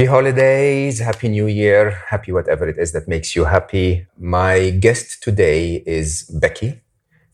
Happy 0.00 0.08
holidays, 0.08 0.98
happy 0.98 1.28
new 1.28 1.46
year, 1.46 1.90
happy 2.08 2.32
whatever 2.32 2.66
it 2.66 2.78
is 2.78 2.92
that 2.92 3.06
makes 3.06 3.36
you 3.36 3.44
happy. 3.44 4.06
My 4.18 4.70
guest 4.70 5.22
today 5.22 5.82
is 5.84 6.22
Becky. 6.40 6.80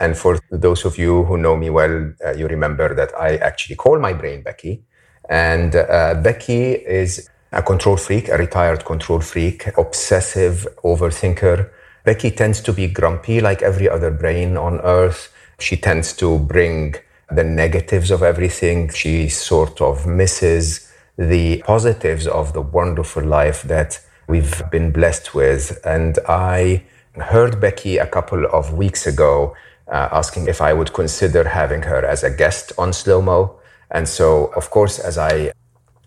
And 0.01 0.19
for 0.19 0.41
those 0.51 0.85
of 0.85 0.99
you 0.99 1.23
who 1.27 1.39
know 1.39 1.55
me 1.55 1.71
well, 1.71 2.13
uh, 2.27 2.33
you 2.33 2.49
remember 2.49 2.93
that 2.97 3.13
I 3.17 3.37
actually 3.37 3.77
call 3.77 4.01
my 4.01 4.13
brain 4.13 4.43
Becky. 4.43 4.83
And 5.31 5.77
uh, 5.77 6.15
Becky 6.15 6.73
is 6.73 7.31
a 7.53 7.63
control 7.63 7.97
freak, 7.97 8.31
a 8.31 8.37
retired 8.37 8.85
control 8.85 9.21
freak, 9.21 9.69
obsessive 9.79 10.67
overthinker. 10.83 11.71
Becky 12.03 12.33
tends 12.33 12.61
to 12.63 12.73
be 12.73 12.89
grumpy 12.89 13.41
like 13.41 13.63
every 13.63 13.89
other 13.89 14.11
brain 14.11 14.57
on 14.57 14.81
earth. 14.81 15.33
She 15.61 15.77
tends 15.77 16.15
to 16.15 16.41
bring 16.41 16.97
the 17.31 17.45
negatives 17.45 18.11
of 18.11 18.25
everything. 18.25 18.89
She 18.89 19.29
sort 19.29 19.81
of 19.81 20.05
misses 20.05 20.86
the 21.17 21.63
positives 21.67 22.27
of 22.27 22.53
the 22.53 22.61
wonderful 22.61 23.25
life 23.25 23.63
that 23.63 24.01
we've 24.27 24.63
been 24.71 24.91
blessed 24.91 25.35
with. 25.35 25.79
And 25.85 26.19
I 26.29 26.85
heard 27.15 27.61
Becky 27.61 27.99
a 27.99 28.07
couple 28.07 28.45
of 28.47 28.75
weeks 28.75 29.07
ago 29.07 29.57
uh, 29.89 30.09
asking 30.13 30.49
if 30.49 30.61
I 30.61 30.73
would 30.73 30.93
consider 30.93 31.45
having 31.49 31.83
her 31.83 32.05
as 32.05 32.23
a 32.23 32.31
guest 32.31 32.73
on 32.77 32.93
Slo 32.93 33.23
Mo. 33.23 33.59
And 33.91 34.09
so, 34.09 34.47
of 34.57 34.71
course, 34.71 34.99
as 34.99 35.17
I 35.17 35.53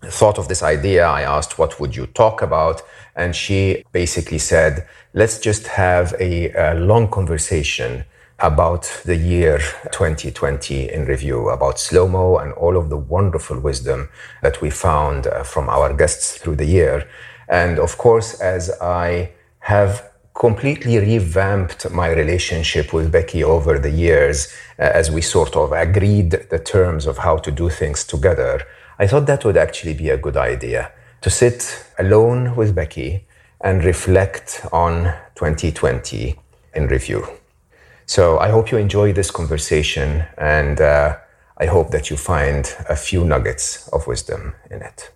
thought 0.03 0.38
of 0.38 0.48
this 0.48 0.64
idea, 0.64 1.06
I 1.06 1.22
asked, 1.22 1.58
What 1.58 1.80
would 1.80 1.95
you 1.95 2.05
talk 2.08 2.42
about? 2.42 2.81
And 3.16 3.36
she 3.36 3.83
basically 3.92 4.38
said, 4.38 4.88
Let's 5.14 5.39
just 5.39 5.67
have 5.67 6.14
a, 6.20 6.52
a 6.52 6.76
long 6.76 7.09
conversation 7.09 8.05
about 8.42 9.02
the 9.06 9.16
year 9.16 9.59
2020 9.92 10.92
in 10.92 11.06
review, 11.06 11.50
about 11.50 11.80
slo 11.80 12.08
mo 12.08 12.38
and 12.38 12.54
all 12.54 12.78
of 12.78 12.90
the 12.90 12.98
wonderful 12.98 13.59
wisdom 13.59 14.09
that 14.42 14.62
we 14.62 14.70
found 14.70 15.28
uh, 15.28 15.44
from 15.44 15.70
our 15.70 15.94
guests 15.94 16.38
through 16.38 16.56
the 16.56 16.66
year. 16.66 17.08
And 17.48 17.80
of 17.80 17.98
course, 17.98 18.40
as 18.40 18.72
I 18.82 19.32
have 19.60 20.10
completely 20.34 20.98
revamped 20.98 21.92
my 21.92 22.10
relationship 22.12 22.94
with 22.94 23.12
Becky 23.12 23.44
over 23.44 23.78
the 23.78 23.92
years, 23.92 24.48
uh, 24.80 24.84
as 24.84 25.12
we 25.12 25.22
sort 25.22 25.56
of 25.56 25.72
agreed 25.73 26.32
the 26.32 26.60
terms 26.60 27.06
of 27.06 27.17
how 27.17 27.38
to 27.38 27.52
do 27.52 27.70
things 27.70 28.04
together, 28.06 28.62
I 28.98 29.08
thought 29.08 29.26
that 29.28 29.44
would 29.44 29.58
actually 29.58 29.94
be 29.94 30.10
a 30.10 30.17
good 30.17 30.38
idea 30.38 30.92
to 31.22 31.30
sit 31.30 31.86
alone 31.98 32.56
with 32.56 32.73
Becky 32.73 33.26
and 33.62 33.84
reflect 33.84 34.66
on 34.72 35.14
2020 35.36 36.40
in 36.76 36.88
review. 36.88 37.28
So 38.09 38.39
I 38.39 38.49
hope 38.49 38.71
you 38.71 38.79
enjoy 38.79 39.13
this 39.13 39.29
conversation 39.29 40.25
and 40.35 40.81
uh, 40.81 41.17
I 41.57 41.67
hope 41.67 41.91
that 41.91 42.09
you 42.09 42.17
find 42.17 42.65
a 42.89 42.95
few 42.95 43.23
nuggets 43.23 43.88
of 43.89 44.07
wisdom 44.07 44.55
in 44.71 44.81
it. 44.81 45.11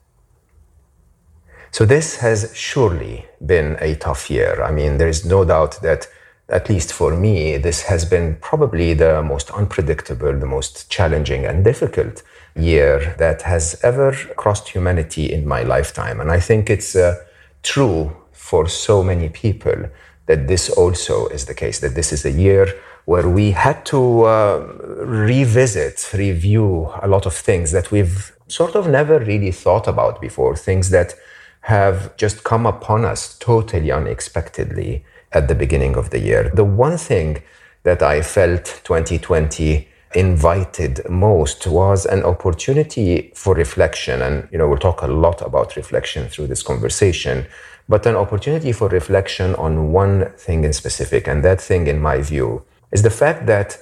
So 1.71 1.87
this 1.87 2.17
has 2.17 2.51
surely 2.55 3.25
been 3.43 3.77
a 3.81 3.95
tough 3.95 4.29
year. 4.29 4.61
I 4.61 4.69
mean, 4.69 4.99
there 4.99 5.07
is 5.07 5.25
no 5.25 5.43
doubt 5.43 5.81
that, 5.81 6.07
at 6.49 6.69
least 6.69 6.93
for 6.93 7.15
me, 7.15 7.57
this 7.57 7.81
has 7.81 8.05
been 8.05 8.37
probably 8.41 8.93
the 8.93 9.23
most 9.23 9.49
unpredictable, 9.49 10.37
the 10.37 10.45
most 10.45 10.87
challenging 10.91 11.45
and 11.45 11.63
difficult 11.63 12.21
year 12.55 13.15
that 13.17 13.41
has 13.41 13.79
ever 13.81 14.11
crossed 14.37 14.69
humanity 14.69 15.33
in 15.33 15.47
my 15.47 15.63
lifetime. 15.63 16.19
And 16.19 16.29
I 16.29 16.39
think 16.39 16.69
it's 16.69 16.95
uh, 16.95 17.15
true 17.63 18.15
for 18.33 18.67
so 18.67 19.03
many 19.03 19.29
people 19.29 19.89
that 20.25 20.47
this 20.47 20.69
also 20.69 21.27
is 21.27 21.45
the 21.45 21.53
case, 21.53 21.79
that 21.79 21.95
this 21.95 22.13
is 22.13 22.25
a 22.25 22.31
year 22.31 22.67
where 23.05 23.27
we 23.27 23.51
had 23.51 23.85
to 23.85 24.23
uh, 24.23 24.59
revisit, 24.99 26.09
review 26.13 26.89
a 27.01 27.07
lot 27.07 27.25
of 27.25 27.33
things 27.33 27.71
that 27.71 27.91
we've 27.91 28.33
sort 28.47 28.75
of 28.75 28.87
never 28.87 29.19
really 29.19 29.51
thought 29.51 29.87
about 29.87 30.21
before, 30.21 30.55
things 30.55 30.89
that 30.89 31.13
have 31.61 32.15
just 32.17 32.43
come 32.43 32.65
upon 32.65 33.05
us 33.05 33.37
totally 33.39 33.91
unexpectedly 33.91 35.03
at 35.31 35.47
the 35.47 35.55
beginning 35.55 35.95
of 35.95 36.09
the 36.11 36.19
year. 36.19 36.51
The 36.53 36.63
one 36.63 36.97
thing 36.97 37.41
that 37.83 38.01
I 38.01 38.21
felt 38.21 38.81
2020 38.83 39.87
invited 40.15 41.09
most 41.09 41.65
was 41.67 42.05
an 42.05 42.23
opportunity 42.23 43.31
for 43.35 43.55
reflection. 43.55 44.21
And, 44.21 44.47
you 44.51 44.57
know, 44.57 44.67
we'll 44.67 44.77
talk 44.77 45.01
a 45.01 45.07
lot 45.07 45.41
about 45.41 45.75
reflection 45.75 46.27
through 46.27 46.47
this 46.47 46.63
conversation 46.63 47.47
but 47.87 48.05
an 48.05 48.15
opportunity 48.15 48.71
for 48.71 48.87
reflection 48.87 49.55
on 49.55 49.91
one 49.91 50.31
thing 50.37 50.63
in 50.63 50.73
specific. 50.73 51.27
And 51.27 51.43
that 51.43 51.61
thing, 51.61 51.87
in 51.87 52.01
my 52.01 52.21
view, 52.21 52.63
is 52.91 53.01
the 53.01 53.09
fact 53.09 53.45
that 53.47 53.77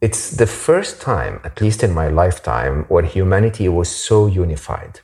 it's 0.00 0.30
the 0.30 0.46
first 0.46 1.00
time, 1.00 1.40
at 1.44 1.60
least 1.60 1.82
in 1.82 1.92
my 1.92 2.08
lifetime, 2.08 2.84
where 2.88 3.04
humanity 3.04 3.68
was 3.68 3.88
so 3.88 4.26
unified 4.26 5.00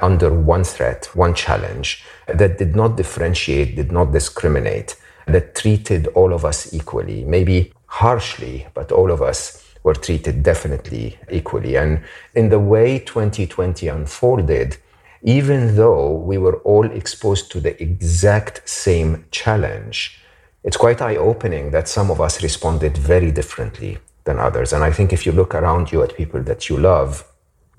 under 0.00 0.32
one 0.32 0.64
threat, 0.64 1.10
one 1.14 1.34
challenge, 1.34 2.04
that 2.26 2.58
did 2.58 2.74
not 2.74 2.96
differentiate, 2.96 3.76
did 3.76 3.92
not 3.92 4.12
discriminate, 4.12 4.96
that 5.26 5.54
treated 5.54 6.06
all 6.08 6.32
of 6.32 6.44
us 6.44 6.72
equally, 6.72 7.24
maybe 7.24 7.72
harshly, 7.86 8.66
but 8.74 8.92
all 8.92 9.10
of 9.10 9.20
us 9.20 9.64
were 9.82 9.94
treated 9.94 10.42
definitely 10.42 11.18
equally. 11.30 11.76
And 11.76 12.02
in 12.34 12.48
the 12.48 12.58
way 12.58 12.98
2020 12.98 13.88
unfolded, 13.88 14.76
even 15.22 15.76
though 15.76 16.12
we 16.12 16.38
were 16.38 16.58
all 16.58 16.90
exposed 16.90 17.50
to 17.52 17.60
the 17.60 17.80
exact 17.82 18.68
same 18.68 19.24
challenge, 19.30 20.20
it's 20.64 20.76
quite 20.76 21.00
eye 21.00 21.16
opening 21.16 21.70
that 21.70 21.88
some 21.88 22.10
of 22.10 22.20
us 22.20 22.42
responded 22.42 22.96
very 22.96 23.30
differently 23.30 23.98
than 24.24 24.38
others. 24.38 24.72
And 24.72 24.84
I 24.84 24.90
think 24.90 25.12
if 25.12 25.24
you 25.26 25.32
look 25.32 25.54
around 25.54 25.90
you 25.92 26.02
at 26.02 26.16
people 26.16 26.42
that 26.42 26.68
you 26.68 26.76
love, 26.76 27.24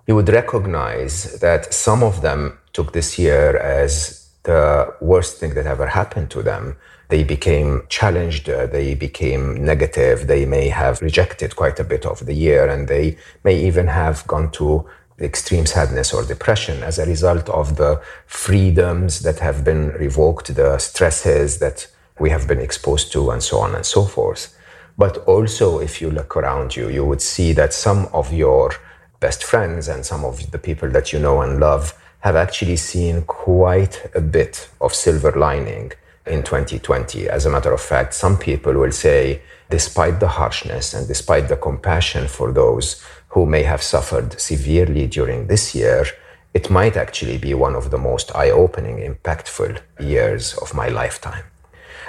you 0.08 0.16
would 0.16 0.30
recognize 0.30 1.40
that 1.40 1.74
some 1.74 2.02
of 2.04 2.22
them 2.22 2.58
took 2.74 2.94
this 2.94 3.20
year 3.20 3.58
as 3.58 4.30
the 4.44 4.94
worst 5.02 5.38
thing 5.38 5.54
that 5.54 5.68
ever 5.68 5.88
happened 5.88 6.32
to 6.32 6.42
them. 6.42 6.78
They 7.10 7.24
became 7.24 7.84
challenged, 7.90 8.50
uh, 8.50 8.68
they 8.68 8.96
became 8.96 9.64
negative, 9.64 10.28
they 10.28 10.46
may 10.46 10.70
have 10.70 11.02
rejected 11.02 11.56
quite 11.56 11.80
a 11.80 11.84
bit 11.84 12.06
of 12.06 12.26
the 12.26 12.34
year, 12.34 12.68
and 12.68 12.88
they 12.88 13.18
may 13.44 13.56
even 13.68 13.88
have 13.88 14.26
gone 14.28 14.52
to 14.52 14.86
extreme 15.22 15.66
sadness 15.66 16.14
or 16.14 16.24
depression 16.24 16.84
as 16.84 17.00
a 17.00 17.06
result 17.06 17.50
of 17.50 17.76
the 17.78 18.02
freedoms 18.26 19.20
that 19.22 19.40
have 19.40 19.64
been 19.64 19.90
revoked, 19.90 20.56
the 20.56 20.78
stresses 20.78 21.60
that 21.60 21.88
we 22.20 22.30
have 22.30 22.48
been 22.48 22.60
exposed 22.60 23.12
to, 23.14 23.32
and 23.32 23.42
so 23.42 23.60
on 23.60 23.76
and 23.76 23.86
so 23.86 24.04
forth. 24.04 24.56
But 24.98 25.18
also, 25.20 25.80
if 25.80 26.02
you 26.02 26.12
look 26.12 26.36
around 26.36 26.76
you, 26.76 26.90
you 26.90 27.06
would 27.06 27.22
see 27.22 27.54
that 27.54 27.74
some 27.74 28.08
of 28.14 28.34
your 28.34 28.72
best 29.20 29.44
friends 29.44 29.88
and 29.88 30.06
some 30.06 30.26
of 30.26 30.52
the 30.52 30.58
people 30.58 30.90
that 30.90 31.14
you 31.14 31.20
know 31.20 31.42
and 31.42 31.60
love 31.60 31.94
have 32.20 32.36
actually 32.36 32.76
seen 32.76 33.22
quite 33.24 34.10
a 34.14 34.22
bit 34.22 34.70
of 34.82 34.94
silver 34.94 35.32
lining 35.32 35.92
in 36.26 36.44
2020. 36.44 37.30
As 37.30 37.46
a 37.46 37.50
matter 37.50 37.72
of 37.72 37.82
fact, 37.82 38.14
some 38.14 38.38
people 38.38 38.74
will 38.74 38.92
say, 38.92 39.42
despite 39.70 40.20
the 40.20 40.28
harshness 40.28 40.94
and 40.94 41.08
despite 41.08 41.48
the 41.48 41.56
compassion 41.56 42.28
for 42.28 42.52
those 42.52 43.04
who 43.30 43.46
may 43.46 43.64
have 43.64 43.82
suffered 43.82 44.40
severely 44.40 45.08
during 45.08 45.48
this 45.48 45.76
year, 45.76 46.06
it 46.54 46.70
might 46.70 46.98
actually 46.98 47.38
be 47.38 47.54
one 47.54 47.76
of 47.76 47.92
the 47.92 47.98
most 47.98 48.36
eye 48.36 48.50
opening, 48.50 48.98
impactful 48.98 49.80
years 50.00 50.56
of 50.56 50.74
my 50.74 50.88
lifetime. 50.88 51.44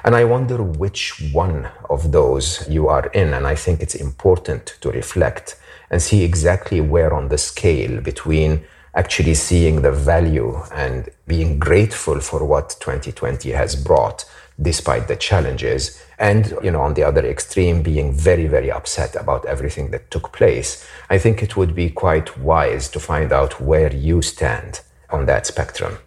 And 0.02 0.16
I 0.16 0.24
wonder 0.24 0.62
which 0.62 1.30
one 1.32 1.68
of 1.90 2.10
those 2.12 2.66
you 2.68 2.88
are 2.88 3.06
in. 3.08 3.34
And 3.34 3.46
I 3.46 3.54
think 3.54 3.80
it's 3.80 3.94
important 3.94 4.78
to 4.80 4.90
reflect 4.90 5.56
and 5.90 6.00
see 6.00 6.24
exactly 6.24 6.80
where 6.80 7.12
on 7.12 7.28
the 7.28 7.36
scale 7.38 8.00
between 8.00 8.64
actually 8.94 9.34
seeing 9.34 9.82
the 9.82 9.92
value 9.92 10.62
and 10.72 11.08
being 11.26 11.58
grateful 11.58 12.20
for 12.20 12.44
what 12.44 12.76
2020 12.80 13.50
has 13.50 13.76
brought 13.76 14.24
despite 14.60 15.08
the 15.08 15.16
challenges 15.16 16.02
and 16.18 16.54
you 16.62 16.70
know 16.70 16.82
on 16.82 16.94
the 16.94 17.02
other 17.02 17.24
extreme 17.24 17.82
being 17.82 18.12
very 18.12 18.46
very 18.46 18.70
upset 18.70 19.16
about 19.16 19.44
everything 19.46 19.90
that 19.90 20.10
took 20.10 20.32
place 20.32 20.86
i 21.08 21.16
think 21.18 21.42
it 21.42 21.56
would 21.56 21.74
be 21.74 21.88
quite 21.88 22.38
wise 22.38 22.88
to 22.88 23.00
find 23.00 23.32
out 23.32 23.60
where 23.60 23.92
you 23.94 24.20
stand 24.22 24.80
on 25.10 25.26
that 25.26 25.46
spectrum 25.46 25.98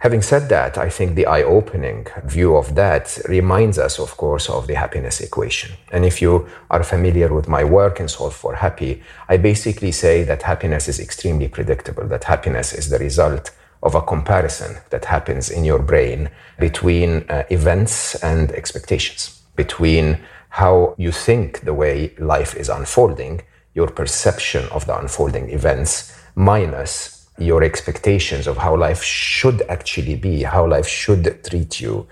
Having 0.00 0.22
said 0.22 0.48
that, 0.50 0.76
I 0.76 0.90
think 0.90 1.14
the 1.14 1.26
eye 1.26 1.42
opening 1.42 2.06
view 2.24 2.54
of 2.54 2.74
that 2.74 3.18
reminds 3.30 3.78
us, 3.78 3.98
of 3.98 4.14
course, 4.18 4.50
of 4.50 4.66
the 4.66 4.74
happiness 4.74 5.22
equation. 5.22 5.74
And 5.90 6.04
if 6.04 6.20
you 6.20 6.46
are 6.70 6.82
familiar 6.82 7.32
with 7.34 7.48
my 7.48 7.64
work 7.64 7.98
in 7.98 8.06
Solve 8.06 8.36
for 8.36 8.54
Happy, 8.56 9.02
I 9.26 9.38
basically 9.38 9.92
say 9.92 10.22
that 10.24 10.42
happiness 10.42 10.86
is 10.86 11.00
extremely 11.00 11.48
predictable, 11.48 12.06
that 12.08 12.24
happiness 12.24 12.74
is 12.74 12.90
the 12.90 12.98
result 12.98 13.52
of 13.82 13.94
a 13.94 14.02
comparison 14.02 14.76
that 14.90 15.04
happens 15.04 15.50
in 15.50 15.64
your 15.64 15.78
brain 15.78 16.30
between 16.58 17.24
uh, 17.28 17.44
events 17.50 18.14
and 18.22 18.50
expectations, 18.52 19.42
between 19.56 20.18
how 20.50 20.94
you 20.98 21.12
think 21.12 21.60
the 21.60 21.74
way 21.74 22.14
life 22.18 22.54
is 22.56 22.68
unfolding, 22.68 23.42
your 23.74 23.88
perception 23.88 24.66
of 24.70 24.86
the 24.86 24.98
unfolding 24.98 25.50
events, 25.50 26.18
minus 26.34 27.28
your 27.38 27.62
expectations 27.62 28.46
of 28.46 28.56
how 28.56 28.74
life 28.74 29.02
should 29.02 29.62
actually 29.68 30.16
be, 30.16 30.42
how 30.42 30.66
life 30.66 30.88
should 30.88 31.44
treat 31.44 31.80
you, 31.80 32.06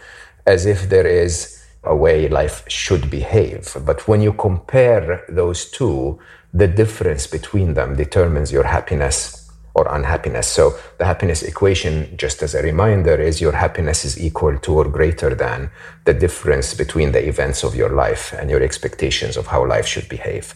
as 0.47 0.67
if 0.67 0.89
there 0.91 1.07
is 1.07 1.65
a 1.85 1.97
way 1.97 2.29
life 2.29 2.63
should 2.69 3.11
behave. 3.11 3.77
But 3.85 4.07
when 4.07 4.21
you 4.21 4.33
compare 4.35 5.25
those 5.29 5.71
two, 5.71 6.19
the 6.53 6.69
difference 6.69 7.27
between 7.27 7.75
them 7.75 7.97
determines 7.97 8.53
your 8.53 8.65
happiness 8.65 9.44
or 9.75 9.89
unhappiness. 9.95 10.47
So 10.47 10.79
the 10.99 11.05
happiness 11.05 11.43
equation, 11.43 12.17
just 12.17 12.43
as 12.43 12.55
a 12.55 12.63
reminder, 12.63 13.21
is 13.21 13.41
your 13.41 13.53
happiness 13.53 14.05
is 14.05 14.19
equal 14.19 14.57
to 14.59 14.75
or 14.75 14.85
greater 14.85 15.35
than 15.35 15.71
the 16.05 16.15
difference 16.15 16.75
between 16.75 17.13
the 17.13 17.27
events 17.27 17.65
of 17.65 17.75
your 17.75 17.91
life 17.91 18.33
and 18.33 18.51
your 18.51 18.63
expectations 18.63 19.37
of 19.37 19.49
how 19.49 19.67
life 19.67 19.87
should 19.87 20.09
behave. 20.09 20.55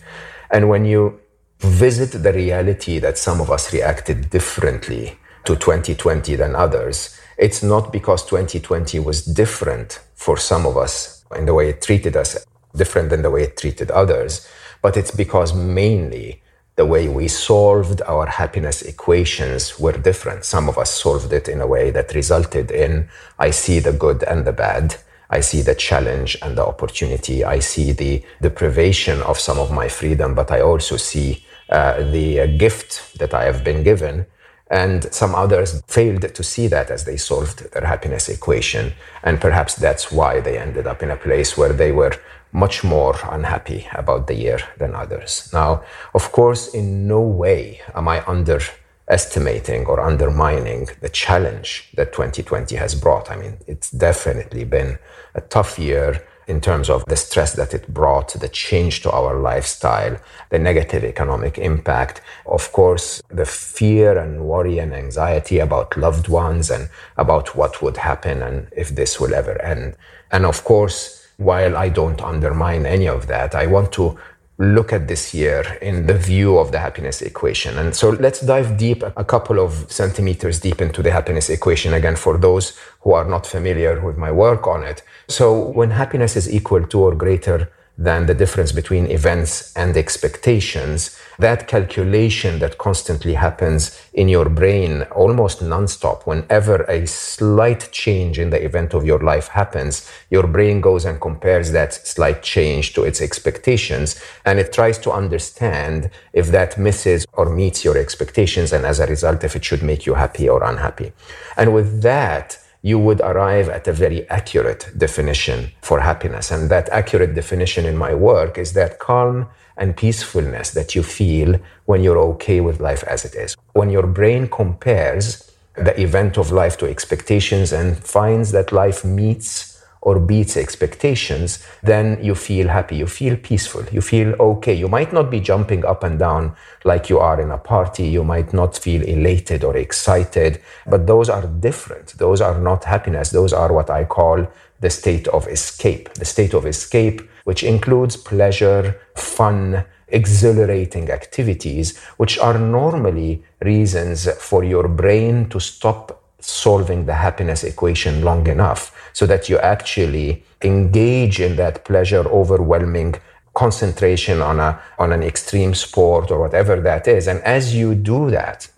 And 0.50 0.68
when 0.68 0.84
you 0.84 1.20
visit 1.58 2.22
the 2.22 2.32
reality 2.32 2.98
that 3.00 3.18
some 3.18 3.40
of 3.40 3.50
us 3.50 3.72
reacted 3.72 4.30
differently 4.30 5.18
to 5.44 5.56
2020 5.56 6.36
than 6.36 6.54
others, 6.54 7.18
it's 7.36 7.62
not 7.62 7.92
because 7.92 8.24
2020 8.24 8.98
was 9.00 9.24
different 9.24 10.00
for 10.14 10.36
some 10.36 10.66
of 10.66 10.76
us 10.76 11.24
in 11.36 11.46
the 11.46 11.54
way 11.54 11.68
it 11.68 11.82
treated 11.82 12.16
us, 12.16 12.46
different 12.74 13.10
than 13.10 13.22
the 13.22 13.30
way 13.30 13.42
it 13.42 13.56
treated 13.56 13.90
others, 13.90 14.48
but 14.80 14.96
it's 14.96 15.10
because 15.10 15.52
mainly 15.54 16.42
the 16.78 16.86
way 16.86 17.08
we 17.08 17.26
solved 17.26 18.00
our 18.02 18.26
happiness 18.26 18.82
equations 18.82 19.80
were 19.80 19.98
different. 20.08 20.44
Some 20.44 20.68
of 20.68 20.78
us 20.78 20.92
solved 20.92 21.32
it 21.32 21.48
in 21.48 21.60
a 21.60 21.66
way 21.66 21.90
that 21.90 22.14
resulted 22.14 22.70
in 22.70 23.08
I 23.36 23.50
see 23.50 23.80
the 23.80 23.92
good 23.92 24.22
and 24.22 24.44
the 24.44 24.52
bad. 24.52 24.94
I 25.28 25.40
see 25.40 25.60
the 25.60 25.74
challenge 25.74 26.36
and 26.40 26.56
the 26.56 26.64
opportunity. 26.64 27.44
I 27.44 27.58
see 27.58 27.90
the 27.90 28.22
deprivation 28.40 29.20
of 29.22 29.40
some 29.40 29.58
of 29.58 29.72
my 29.72 29.88
freedom, 29.88 30.36
but 30.36 30.52
I 30.52 30.60
also 30.60 30.96
see 30.96 31.44
uh, 31.68 32.00
the 32.12 32.40
uh, 32.40 32.46
gift 32.46 33.18
that 33.18 33.34
I 33.34 33.42
have 33.50 33.64
been 33.64 33.82
given. 33.82 34.26
And 34.70 35.12
some 35.12 35.34
others 35.34 35.82
failed 35.88 36.32
to 36.32 36.42
see 36.44 36.68
that 36.68 36.90
as 36.90 37.04
they 37.04 37.16
solved 37.16 37.72
their 37.72 37.86
happiness 37.86 38.28
equation. 38.28 38.92
And 39.24 39.40
perhaps 39.40 39.74
that's 39.74 40.12
why 40.12 40.40
they 40.40 40.56
ended 40.58 40.86
up 40.86 41.02
in 41.02 41.10
a 41.10 41.16
place 41.16 41.56
where 41.56 41.72
they 41.72 41.90
were 41.90 42.14
much 42.52 42.84
more 42.84 43.14
unhappy 43.30 43.86
about 43.92 44.26
the 44.26 44.34
year 44.34 44.60
than 44.78 44.94
others. 44.94 45.50
Now, 45.52 45.82
of 46.14 46.32
course, 46.32 46.74
in 46.74 47.06
no 47.06 47.20
way 47.20 47.80
am 47.94 48.08
I 48.08 48.24
underestimating 48.26 49.86
or 49.86 50.00
undermining 50.00 50.88
the 51.00 51.08
challenge 51.08 51.90
that 51.94 52.12
2020 52.12 52.76
has 52.76 52.94
brought. 52.94 53.30
I 53.30 53.36
mean, 53.36 53.58
it's 53.66 53.90
definitely 53.90 54.64
been 54.64 54.98
a 55.34 55.40
tough 55.40 55.78
year 55.78 56.24
in 56.48 56.62
terms 56.62 56.88
of 56.88 57.04
the 57.04 57.16
stress 57.16 57.52
that 57.52 57.74
it 57.74 57.92
brought, 57.92 58.32
the 58.32 58.48
change 58.48 59.02
to 59.02 59.10
our 59.10 59.38
lifestyle, 59.38 60.16
the 60.48 60.58
negative 60.58 61.04
economic 61.04 61.58
impact, 61.58 62.22
of 62.46 62.72
course, 62.72 63.22
the 63.28 63.44
fear 63.44 64.16
and 64.16 64.46
worry 64.46 64.78
and 64.78 64.94
anxiety 64.94 65.58
about 65.58 65.94
loved 65.98 66.26
ones 66.26 66.70
and 66.70 66.88
about 67.18 67.54
what 67.54 67.82
would 67.82 67.98
happen 67.98 68.42
and 68.42 68.66
if 68.72 68.88
this 68.88 69.20
will 69.20 69.34
ever 69.34 69.60
end. 69.60 69.94
And 70.32 70.46
of 70.46 70.64
course, 70.64 71.17
while 71.38 71.76
I 71.76 71.88
don't 71.88 72.20
undermine 72.20 72.84
any 72.84 73.08
of 73.08 73.26
that, 73.28 73.54
I 73.54 73.66
want 73.66 73.92
to 73.92 74.18
look 74.58 74.92
at 74.92 75.06
this 75.06 75.32
year 75.32 75.78
in 75.80 76.06
the 76.06 76.14
view 76.14 76.58
of 76.58 76.72
the 76.72 76.80
happiness 76.80 77.22
equation. 77.22 77.78
And 77.78 77.94
so 77.94 78.10
let's 78.10 78.40
dive 78.40 78.76
deep, 78.76 79.04
a 79.16 79.24
couple 79.24 79.60
of 79.60 79.90
centimeters 79.90 80.58
deep 80.58 80.80
into 80.80 81.00
the 81.00 81.12
happiness 81.12 81.48
equation 81.48 81.94
again 81.94 82.16
for 82.16 82.36
those 82.36 82.76
who 83.02 83.12
are 83.12 83.24
not 83.24 83.46
familiar 83.46 84.00
with 84.00 84.16
my 84.16 84.32
work 84.32 84.66
on 84.66 84.82
it. 84.82 85.02
So 85.28 85.68
when 85.70 85.90
happiness 85.90 86.34
is 86.36 86.52
equal 86.52 86.84
to 86.88 86.98
or 86.98 87.14
greater 87.14 87.70
than 87.96 88.26
the 88.26 88.34
difference 88.34 88.72
between 88.72 89.06
events 89.06 89.72
and 89.76 89.96
expectations, 89.96 91.16
that 91.38 91.68
calculation 91.68 92.58
that 92.58 92.78
constantly 92.78 93.34
happens 93.34 93.96
in 94.12 94.28
your 94.28 94.48
brain 94.48 95.02
almost 95.12 95.60
nonstop, 95.60 96.26
whenever 96.26 96.82
a 96.84 97.06
slight 97.06 97.88
change 97.92 98.38
in 98.38 98.50
the 98.50 98.62
event 98.62 98.92
of 98.92 99.04
your 99.04 99.20
life 99.20 99.48
happens, 99.48 100.10
your 100.30 100.46
brain 100.46 100.80
goes 100.80 101.04
and 101.04 101.20
compares 101.20 101.70
that 101.70 101.94
slight 101.94 102.42
change 102.42 102.92
to 102.94 103.04
its 103.04 103.20
expectations 103.20 104.20
and 104.44 104.58
it 104.58 104.72
tries 104.72 104.98
to 104.98 105.12
understand 105.12 106.10
if 106.32 106.48
that 106.48 106.76
misses 106.76 107.24
or 107.32 107.48
meets 107.48 107.84
your 107.84 107.96
expectations 107.96 108.72
and 108.72 108.84
as 108.84 108.98
a 108.98 109.06
result, 109.06 109.44
if 109.44 109.54
it 109.54 109.64
should 109.64 109.82
make 109.82 110.06
you 110.06 110.14
happy 110.14 110.48
or 110.48 110.64
unhappy. 110.64 111.12
And 111.56 111.72
with 111.72 112.02
that, 112.02 112.58
you 112.82 112.98
would 112.98 113.20
arrive 113.20 113.68
at 113.68 113.88
a 113.88 113.92
very 113.92 114.28
accurate 114.30 114.90
definition 114.96 115.72
for 115.82 116.00
happiness. 116.00 116.50
And 116.50 116.70
that 116.70 116.88
accurate 116.90 117.34
definition 117.34 117.84
in 117.84 117.96
my 117.96 118.14
work 118.14 118.56
is 118.56 118.72
that 118.74 118.98
calm 118.98 119.48
and 119.78 119.96
peacefulness 119.96 120.72
that 120.72 120.94
you 120.94 121.02
feel 121.02 121.58
when 121.86 122.02
you're 122.02 122.18
okay 122.18 122.60
with 122.60 122.80
life 122.80 123.02
as 123.04 123.24
it 123.24 123.34
is. 123.34 123.56
When 123.72 123.90
your 123.90 124.06
brain 124.06 124.48
compares 124.48 125.50
the 125.74 125.98
event 126.00 126.36
of 126.36 126.50
life 126.50 126.76
to 126.78 126.86
expectations 126.86 127.72
and 127.72 127.96
finds 127.96 128.50
that 128.52 128.72
life 128.72 129.04
meets 129.04 129.77
or 130.00 130.18
beats 130.18 130.56
expectations, 130.56 131.64
then 131.82 132.18
you 132.22 132.34
feel 132.34 132.68
happy, 132.68 132.96
you 132.96 133.06
feel 133.06 133.36
peaceful, 133.36 133.84
you 133.92 134.00
feel 134.00 134.34
okay. 134.40 134.74
You 134.74 134.88
might 134.88 135.12
not 135.12 135.30
be 135.30 135.40
jumping 135.40 135.84
up 135.84 136.04
and 136.04 136.18
down 136.18 136.54
like 136.84 137.08
you 137.10 137.18
are 137.18 137.40
in 137.40 137.50
a 137.50 137.58
party, 137.58 138.06
you 138.08 138.24
might 138.24 138.52
not 138.52 138.76
feel 138.76 139.02
elated 139.02 139.64
or 139.64 139.76
excited, 139.76 140.62
but 140.86 141.06
those 141.06 141.28
are 141.28 141.46
different. 141.46 142.16
Those 142.18 142.40
are 142.40 142.58
not 142.58 142.84
happiness, 142.84 143.30
those 143.30 143.52
are 143.52 143.72
what 143.72 143.90
I 143.90 144.04
call 144.04 144.46
the 144.80 144.90
state 144.90 145.26
of 145.28 145.48
escape. 145.48 146.14
The 146.14 146.24
state 146.24 146.54
of 146.54 146.66
escape, 146.66 147.20
which 147.44 147.64
includes 147.64 148.16
pleasure, 148.16 149.00
fun, 149.16 149.84
exhilarating 150.08 151.10
activities, 151.10 151.98
which 152.16 152.38
are 152.38 152.58
normally 152.58 153.42
reasons 153.60 154.30
for 154.40 154.64
your 154.64 154.88
brain 154.88 155.48
to 155.50 155.60
stop 155.60 156.17
solving 156.40 157.06
the 157.06 157.14
happiness 157.14 157.64
equation 157.64 158.22
long 158.22 158.46
enough 158.46 158.94
so 159.12 159.26
that 159.26 159.48
you 159.48 159.58
actually 159.58 160.44
engage 160.62 161.40
in 161.40 161.56
that 161.56 161.84
pleasure 161.84 162.26
overwhelming 162.28 163.14
concentration 163.54 164.40
on 164.40 164.60
a 164.60 164.80
on 164.98 165.12
an 165.12 165.22
extreme 165.22 165.74
sport 165.74 166.30
or 166.30 166.38
whatever 166.38 166.80
that 166.80 167.08
is. 167.08 167.26
And 167.26 167.40
as 167.42 167.74
you 167.74 167.94
do 167.94 168.30
that 168.30 168.68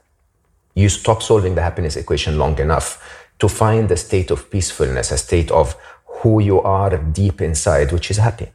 you 0.74 0.88
stop 0.88 1.22
solving 1.22 1.54
the 1.54 1.62
happiness 1.62 1.96
equation 1.96 2.38
long 2.38 2.58
enough 2.58 2.88
to 3.40 3.48
find 3.48 3.90
a 3.90 3.96
state 3.96 4.30
of 4.30 4.50
peacefulness 4.50 5.10
a 5.10 5.18
state 5.18 5.50
of 5.50 5.76
who 6.06 6.40
you 6.40 6.60
are 6.62 6.96
deep 6.96 7.40
inside 7.42 7.92
which 7.92 8.10
is 8.10 8.16
happy. 8.16 8.48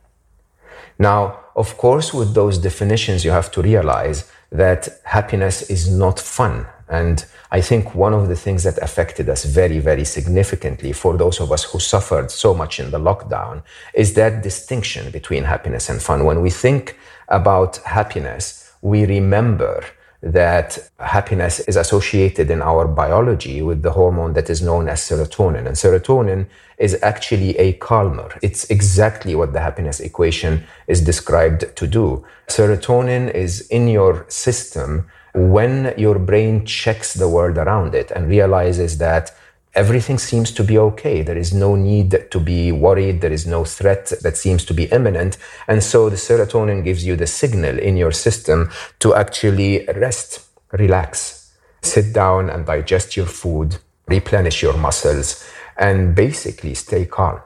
Now 0.97 1.39
of 1.55 1.77
course 1.77 2.11
with 2.13 2.33
those 2.33 2.57
definitions 2.57 3.23
you 3.23 3.31
have 3.31 3.51
to 3.51 3.61
realize 3.61 4.31
that 4.51 4.87
happiness 5.03 5.69
is 5.69 5.91
not 5.91 6.19
fun 6.19 6.65
and 6.87 7.25
I 7.51 7.61
think 7.61 7.95
one 7.95 8.13
of 8.13 8.27
the 8.27 8.35
things 8.35 8.63
that 8.63 8.77
affected 8.77 9.27
us 9.29 9.43
very, 9.43 9.79
very 9.79 10.05
significantly 10.05 10.93
for 10.93 11.17
those 11.17 11.39
of 11.39 11.51
us 11.51 11.63
who 11.63 11.79
suffered 11.79 12.29
so 12.29 12.53
much 12.53 12.79
in 12.79 12.91
the 12.91 12.99
lockdown 12.99 13.63
is 13.93 14.13
that 14.13 14.43
distinction 14.43 15.09
between 15.11 15.45
happiness 15.45 15.89
and 15.89 16.01
fun. 16.01 16.25
When 16.25 16.41
we 16.41 16.51
think 16.51 16.97
about 17.29 17.77
happiness, 17.77 18.71
we 18.81 19.05
remember 19.05 19.83
that 20.21 20.89
happiness 20.99 21.59
is 21.61 21.75
associated 21.75 22.49
in 22.49 22.61
our 22.61 22.87
biology 22.87 23.61
with 23.61 23.83
the 23.83 23.91
hormone 23.91 24.33
that 24.33 24.49
is 24.49 24.61
known 24.61 24.89
as 24.89 25.01
serotonin. 25.01 25.67
And 25.67 25.75
serotonin 25.75 26.47
is 26.77 26.97
actually 27.03 27.57
a 27.57 27.73
calmer. 27.73 28.29
It's 28.41 28.69
exactly 28.71 29.35
what 29.35 29.53
the 29.53 29.61
happiness 29.61 29.99
equation 29.99 30.63
is 30.87 31.01
described 31.01 31.75
to 31.75 31.87
do. 31.87 32.25
Serotonin 32.47 33.33
is 33.33 33.67
in 33.69 33.87
your 33.87 34.25
system 34.27 35.07
when 35.35 35.93
your 35.97 36.17
brain 36.17 36.65
checks 36.65 37.13
the 37.13 37.27
world 37.27 37.57
around 37.57 37.93
it 37.93 38.09
and 38.11 38.29
realizes 38.29 38.97
that 38.99 39.35
everything 39.73 40.17
seems 40.17 40.51
to 40.51 40.63
be 40.63 40.77
okay. 40.77 41.21
There 41.21 41.37
is 41.37 41.53
no 41.53 41.75
need 41.75 42.31
to 42.31 42.39
be 42.39 42.71
worried. 42.71 43.19
There 43.19 43.33
is 43.33 43.45
no 43.45 43.65
threat 43.65 44.13
that 44.21 44.37
seems 44.37 44.63
to 44.65 44.73
be 44.73 44.85
imminent. 44.85 45.37
And 45.67 45.83
so 45.83 46.09
the 46.09 46.15
serotonin 46.15 46.85
gives 46.85 47.05
you 47.05 47.17
the 47.17 47.27
signal 47.27 47.77
in 47.77 47.97
your 47.97 48.13
system 48.13 48.71
to 48.99 49.13
actually 49.13 49.85
rest, 49.87 50.47
relax, 50.71 51.53
sit 51.81 52.13
down 52.13 52.49
and 52.49 52.65
digest 52.65 53.17
your 53.17 53.25
food, 53.25 53.77
replenish 54.07 54.63
your 54.63 54.77
muscles, 54.77 55.45
and 55.77 56.15
basically 56.15 56.73
stay 56.73 57.05
calm. 57.05 57.41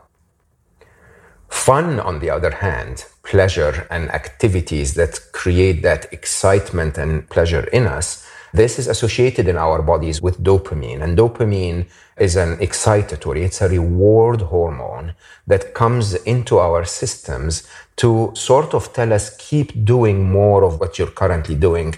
Fun, 1.49 1.99
on 1.99 2.19
the 2.19 2.29
other 2.29 2.51
hand, 2.51 3.05
pleasure 3.23 3.87
and 3.91 4.09
activities 4.11 4.93
that 4.93 5.19
create 5.33 5.81
that 5.81 6.11
excitement 6.13 6.97
and 6.97 7.29
pleasure 7.29 7.65
in 7.73 7.85
us, 7.85 8.25
This 8.53 8.79
is 8.79 8.87
associated 8.87 9.47
in 9.47 9.57
our 9.57 9.81
bodies 9.83 10.21
with 10.21 10.43
dopamine, 10.43 11.03
and 11.03 11.15
dopamine 11.15 11.85
is 12.17 12.35
an 12.35 12.57
excitatory, 12.57 13.43
it's 13.43 13.61
a 13.61 13.69
reward 13.69 14.41
hormone 14.41 15.13
that 15.45 15.75
comes 15.75 16.15
into 16.15 16.57
our 16.57 16.83
systems 16.83 17.67
to 17.97 18.31
sort 18.33 18.73
of 18.73 18.91
tell 18.93 19.13
us 19.13 19.35
keep 19.37 19.85
doing 19.85 20.31
more 20.31 20.63
of 20.63 20.79
what 20.79 20.97
you're 20.97 21.11
currently 21.11 21.53
doing. 21.55 21.95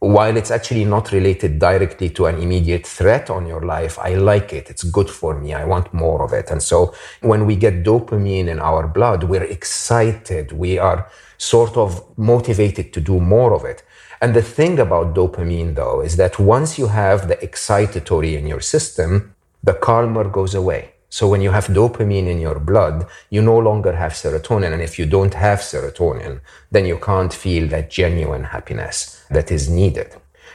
While 0.00 0.36
it's 0.36 0.52
actually 0.52 0.84
not 0.84 1.10
related 1.10 1.58
directly 1.58 2.10
to 2.10 2.26
an 2.26 2.38
immediate 2.38 2.86
threat 2.86 3.30
on 3.30 3.46
your 3.46 3.62
life, 3.62 3.98
I 3.98 4.14
like 4.14 4.52
it. 4.52 4.70
It's 4.70 4.84
good 4.84 5.10
for 5.10 5.38
me. 5.38 5.54
I 5.54 5.64
want 5.64 5.92
more 5.92 6.22
of 6.22 6.32
it. 6.32 6.50
And 6.50 6.62
so 6.62 6.94
when 7.20 7.46
we 7.46 7.56
get 7.56 7.82
dopamine 7.82 8.46
in 8.46 8.60
our 8.60 8.86
blood, 8.86 9.24
we're 9.24 9.42
excited. 9.42 10.52
We 10.52 10.78
are 10.78 11.10
sort 11.36 11.76
of 11.76 12.16
motivated 12.16 12.92
to 12.92 13.00
do 13.00 13.18
more 13.18 13.52
of 13.52 13.64
it. 13.64 13.82
And 14.20 14.34
the 14.34 14.42
thing 14.42 14.78
about 14.78 15.14
dopamine, 15.14 15.74
though, 15.74 16.00
is 16.00 16.16
that 16.16 16.38
once 16.38 16.78
you 16.78 16.88
have 16.88 17.26
the 17.26 17.36
excitatory 17.36 18.38
in 18.38 18.46
your 18.46 18.60
system, 18.60 19.34
the 19.64 19.74
calmer 19.74 20.28
goes 20.28 20.54
away. 20.54 20.92
So 21.10 21.26
when 21.28 21.40
you 21.40 21.50
have 21.50 21.66
dopamine 21.66 22.28
in 22.28 22.38
your 22.38 22.58
blood, 22.58 23.06
you 23.30 23.40
no 23.40 23.58
longer 23.58 23.92
have 23.92 24.12
serotonin. 24.12 24.72
And 24.72 24.82
if 24.82 24.98
you 24.98 25.06
don't 25.06 25.34
have 25.34 25.60
serotonin, 25.60 26.40
then 26.70 26.84
you 26.84 26.98
can't 26.98 27.32
feel 27.32 27.66
that 27.68 27.90
genuine 27.90 28.44
happiness 28.44 29.24
that 29.30 29.50
is 29.50 29.70
needed. 29.70 30.14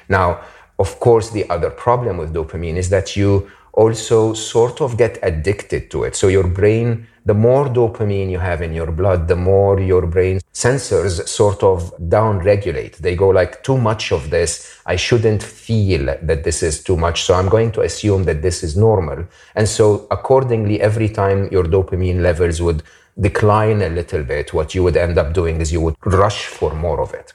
Now, 0.10 0.42
of 0.78 1.00
course, 1.00 1.32
the 1.32 1.50
other 1.50 1.70
problem 1.70 2.18
with 2.18 2.34
dopamine 2.34 2.78
is 2.78 2.90
that 2.90 3.16
you 3.16 3.52
also 3.74 4.34
sort 4.34 4.82
of 4.82 4.98
get 4.98 5.18
addicted 5.24 5.90
to 5.92 6.04
it. 6.04 6.16
So 6.16 6.28
your 6.28 6.48
brain, 6.48 7.08
the 7.26 7.34
more 7.34 7.66
dopamine 7.66 8.30
you 8.30 8.40
have 8.40 8.62
in 8.62 8.74
your 8.74 8.92
blood, 8.92 9.28
the 9.28 9.36
more 9.36 9.80
your 9.80 10.06
brain 10.06 10.42
sensors 10.54 11.28
sort 11.28 11.64
of 11.64 11.92
down 12.10 12.40
regulate. 12.40 12.98
They 12.98 13.16
go 13.16 13.30
like 13.30 13.64
too 13.64 13.78
much 13.78 14.12
of 14.12 14.30
this. 14.30 14.80
I 14.86 14.96
shouldn't 14.96 15.42
feel 15.42 16.06
that 16.22 16.44
this 16.44 16.62
is 16.62 16.84
too 16.84 16.98
much. 16.98 17.24
So 17.24 17.34
I'm 17.34 17.50
going 17.50 17.72
to 17.74 17.82
assume 17.82 18.26
that 18.26 18.42
this 18.42 18.64
is 18.64 18.78
normal. 18.78 19.26
And 19.56 19.68
so 19.68 20.08
accordingly, 20.12 20.80
every 20.80 21.10
time 21.10 21.50
your 21.52 21.64
dopamine 21.64 22.22
levels 22.22 22.62
would 22.62 22.84
decline 23.20 23.82
a 23.82 23.90
little 23.90 24.24
bit, 24.24 24.54
what 24.54 24.76
you 24.76 24.84
would 24.84 24.98
end 24.98 25.18
up 25.18 25.34
doing 25.34 25.62
is 25.62 25.74
you 25.74 25.82
would 25.82 25.96
rush 26.06 26.46
for 26.46 26.76
more 26.76 27.02
of 27.02 27.14
it. 27.14 27.34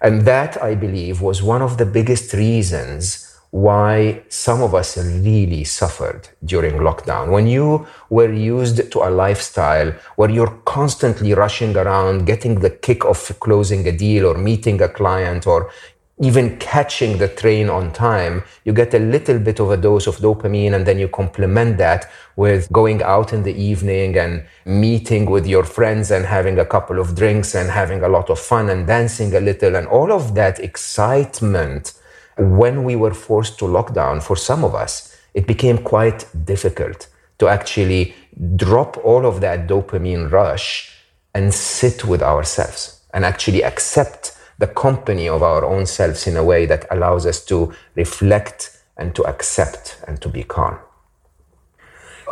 And 0.00 0.22
that, 0.22 0.62
I 0.62 0.74
believe, 0.74 1.20
was 1.20 1.42
one 1.42 1.62
of 1.62 1.78
the 1.78 1.86
biggest 1.86 2.32
reasons 2.32 3.25
why 3.56 4.22
some 4.28 4.60
of 4.60 4.74
us 4.74 4.98
really 4.98 5.64
suffered 5.64 6.28
during 6.44 6.74
lockdown. 6.74 7.30
When 7.30 7.46
you 7.46 7.86
were 8.10 8.30
used 8.30 8.92
to 8.92 8.98
a 8.98 9.08
lifestyle 9.08 9.92
where 10.16 10.28
you're 10.28 10.58
constantly 10.66 11.32
rushing 11.32 11.74
around, 11.74 12.26
getting 12.26 12.56
the 12.56 12.68
kick 12.68 13.06
of 13.06 13.18
closing 13.40 13.88
a 13.88 13.92
deal 13.92 14.26
or 14.26 14.36
meeting 14.36 14.82
a 14.82 14.90
client 14.90 15.46
or 15.46 15.70
even 16.20 16.58
catching 16.58 17.16
the 17.16 17.28
train 17.28 17.70
on 17.70 17.94
time, 17.94 18.44
you 18.66 18.74
get 18.74 18.92
a 18.92 18.98
little 18.98 19.38
bit 19.38 19.58
of 19.58 19.70
a 19.70 19.76
dose 19.78 20.06
of 20.06 20.16
dopamine 20.18 20.74
and 20.74 20.84
then 20.84 20.98
you 20.98 21.08
complement 21.08 21.78
that 21.78 22.10
with 22.36 22.70
going 22.72 23.02
out 23.02 23.32
in 23.32 23.42
the 23.42 23.54
evening 23.54 24.18
and 24.18 24.44
meeting 24.66 25.24
with 25.30 25.46
your 25.46 25.64
friends 25.64 26.10
and 26.10 26.26
having 26.26 26.58
a 26.58 26.64
couple 26.66 26.98
of 26.98 27.14
drinks 27.14 27.54
and 27.54 27.70
having 27.70 28.02
a 28.02 28.08
lot 28.08 28.28
of 28.28 28.38
fun 28.38 28.68
and 28.68 28.86
dancing 28.86 29.34
a 29.34 29.40
little 29.40 29.76
and 29.76 29.86
all 29.86 30.12
of 30.12 30.34
that 30.34 30.60
excitement 30.60 31.94
when 32.36 32.84
we 32.84 32.96
were 32.96 33.14
forced 33.14 33.58
to 33.58 33.64
lockdown, 33.64 34.22
for 34.22 34.36
some 34.36 34.64
of 34.64 34.74
us, 34.74 35.16
it 35.34 35.46
became 35.46 35.78
quite 35.78 36.26
difficult 36.44 37.08
to 37.38 37.48
actually 37.48 38.14
drop 38.56 38.96
all 38.98 39.26
of 39.26 39.40
that 39.40 39.66
dopamine 39.66 40.30
rush 40.30 40.92
and 41.34 41.52
sit 41.52 42.04
with 42.04 42.22
ourselves 42.22 43.00
and 43.12 43.24
actually 43.24 43.62
accept 43.62 44.36
the 44.58 44.66
company 44.66 45.28
of 45.28 45.42
our 45.42 45.64
own 45.64 45.84
selves 45.86 46.26
in 46.26 46.36
a 46.36 46.44
way 46.44 46.64
that 46.66 46.86
allows 46.90 47.26
us 47.26 47.44
to 47.44 47.72
reflect 47.94 48.82
and 48.96 49.14
to 49.14 49.22
accept 49.24 49.98
and 50.08 50.20
to 50.22 50.28
be 50.28 50.42
calm. 50.42 50.78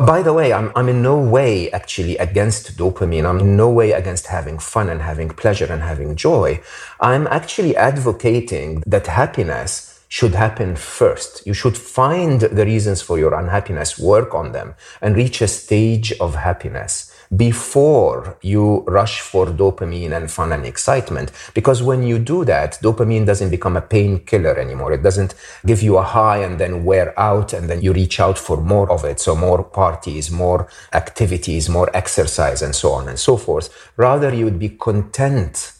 By 0.01 0.23
the 0.23 0.33
way, 0.33 0.53
I'm, 0.53 0.73
I'm 0.75 0.89
in 0.89 1.03
no 1.03 1.21
way 1.21 1.71
actually 1.71 2.17
against 2.17 2.77
dopamine. 2.77 3.27
I'm 3.27 3.39
in 3.39 3.57
no 3.57 3.71
way 3.71 3.93
against 3.93 4.27
having 4.27 4.59
fun 4.59 4.89
and 4.89 5.01
having 5.01 5.29
pleasure 5.29 5.73
and 5.73 5.83
having 5.83 6.17
joy. 6.17 6.61
I'm 6.99 7.29
actually 7.29 7.77
advocating 7.77 8.83
that 8.87 9.07
happiness 9.07 9.94
should 10.17 10.37
happen 10.37 10.77
first. 10.77 11.45
You 11.45 11.55
should 11.55 11.77
find 11.77 12.41
the 12.41 12.65
reasons 12.65 13.03
for 13.03 13.19
your 13.19 13.35
unhappiness, 13.35 13.99
work 13.99 14.33
on 14.33 14.53
them, 14.53 14.77
and 15.03 15.17
reach 15.17 15.43
a 15.43 15.49
stage 15.49 16.13
of 16.21 16.37
happiness 16.37 17.13
before 17.35 18.39
you 18.41 18.85
rush 18.87 19.21
for 19.21 19.47
dopamine 19.47 20.13
and 20.17 20.31
fun 20.31 20.53
and 20.53 20.65
excitement. 20.65 21.33
Because 21.53 21.83
when 21.83 22.05
you 22.05 22.21
do 22.21 22.45
that, 22.45 22.79
dopamine 22.81 23.27
doesn't 23.27 23.51
become 23.51 23.77
a 23.77 23.81
painkiller 23.81 24.57
anymore. 24.57 24.93
It 24.93 25.03
doesn't 25.03 25.35
give 25.67 25.83
you 25.83 25.97
a 25.99 26.05
high 26.05 26.45
and 26.45 26.61
then 26.61 26.85
wear 26.85 27.19
out 27.19 27.53
and 27.53 27.69
then 27.69 27.83
you 27.83 27.93
reach 27.93 28.21
out 28.21 28.39
for 28.39 28.59
more 28.59 28.89
of 28.93 29.05
it. 29.05 29.19
So 29.19 29.35
more 29.35 29.65
parties, 29.65 30.31
more 30.31 30.69
activities, 30.93 31.69
more 31.69 31.91
exercise 31.93 32.63
and 32.63 32.77
so 32.77 32.93
on 32.93 33.09
and 33.09 33.19
so 33.19 33.37
forth. 33.37 33.67
Rather, 33.97 34.33
you 34.33 34.45
would 34.45 34.61
be 34.61 34.69
content 34.69 35.73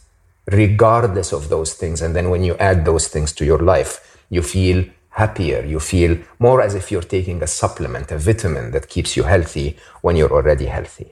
regardless 0.47 1.31
of 1.31 1.47
those 1.47 1.73
things. 1.73 2.01
And 2.01 2.13
then 2.13 2.29
when 2.29 2.43
you 2.43 2.57
add 2.57 2.83
those 2.83 3.07
things 3.07 3.31
to 3.33 3.45
your 3.45 3.59
life, 3.59 4.11
you 4.35 4.43
feel 4.43 4.85
happier. 5.21 5.63
You 5.63 5.79
feel 5.79 6.17
more 6.39 6.61
as 6.61 6.75
if 6.75 6.91
you're 6.91 7.09
taking 7.17 7.41
a 7.41 7.47
supplement, 7.47 8.11
a 8.11 8.17
vitamin 8.17 8.71
that 8.71 8.89
keeps 8.89 9.15
you 9.17 9.23
healthy 9.23 9.77
when 10.01 10.15
you're 10.17 10.35
already 10.39 10.65
healthy. 10.65 11.09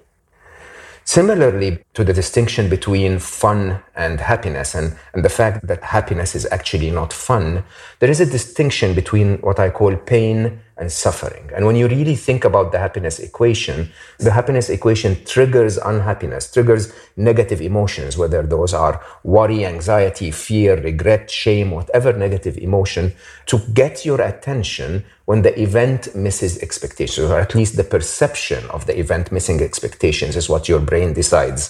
Similarly 1.06 1.80
to 1.96 2.04
the 2.04 2.14
distinction 2.14 2.70
between 2.70 3.20
fun 3.20 3.82
and 3.96 4.20
happiness 4.20 4.74
and, 4.76 4.96
and 5.14 5.24
the 5.24 5.36
fact 5.40 5.68
that 5.68 5.84
happiness 5.84 6.34
is 6.36 6.48
actually 6.52 6.92
not 6.92 7.12
fun, 7.12 7.64
there 8.00 8.10
is 8.10 8.22
a 8.22 8.26
distinction 8.26 8.94
between 8.94 9.38
what 9.40 9.60
I 9.60 9.70
call 9.70 9.96
pain 9.96 10.62
and 10.84 10.92
suffering. 10.92 11.46
And 11.56 11.66
when 11.66 11.78
you 11.78 11.88
really 11.88 12.18
think 12.28 12.42
about 12.44 12.68
the 12.74 12.80
happiness 12.86 13.18
equation, 13.30 13.78
the 14.26 14.34
happiness 14.40 14.68
equation 14.70 15.12
triggers 15.34 15.76
unhappiness, 15.78 16.52
triggers 16.52 16.84
negative 17.16 17.62
emotions, 17.72 18.18
whether 18.22 18.42
those 18.44 18.74
are 18.74 18.96
worry, 19.24 19.66
anxiety, 19.74 20.30
fear, 20.30 20.72
regret, 20.92 21.32
shame, 21.32 21.72
whatever 21.72 22.12
negative 22.26 22.58
emotion, 22.58 23.14
to 23.46 23.56
get 23.82 24.06
your 24.10 24.20
attention 24.22 25.06
when 25.30 25.42
the 25.42 25.54
event 25.68 26.02
misses 26.26 26.54
expectations, 26.68 27.30
or 27.32 27.40
at 27.40 27.56
least 27.56 27.78
the 27.78 27.90
perception 27.96 28.62
of 28.76 28.86
the 28.88 28.96
event 29.00 29.32
missing 29.32 29.60
expectations 29.62 30.36
is 30.36 30.50
what 30.50 30.68
your 30.68 30.82
brain 30.92 31.14
decides 31.14 31.62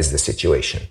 is 0.00 0.10
the 0.10 0.22
situation. 0.30 0.82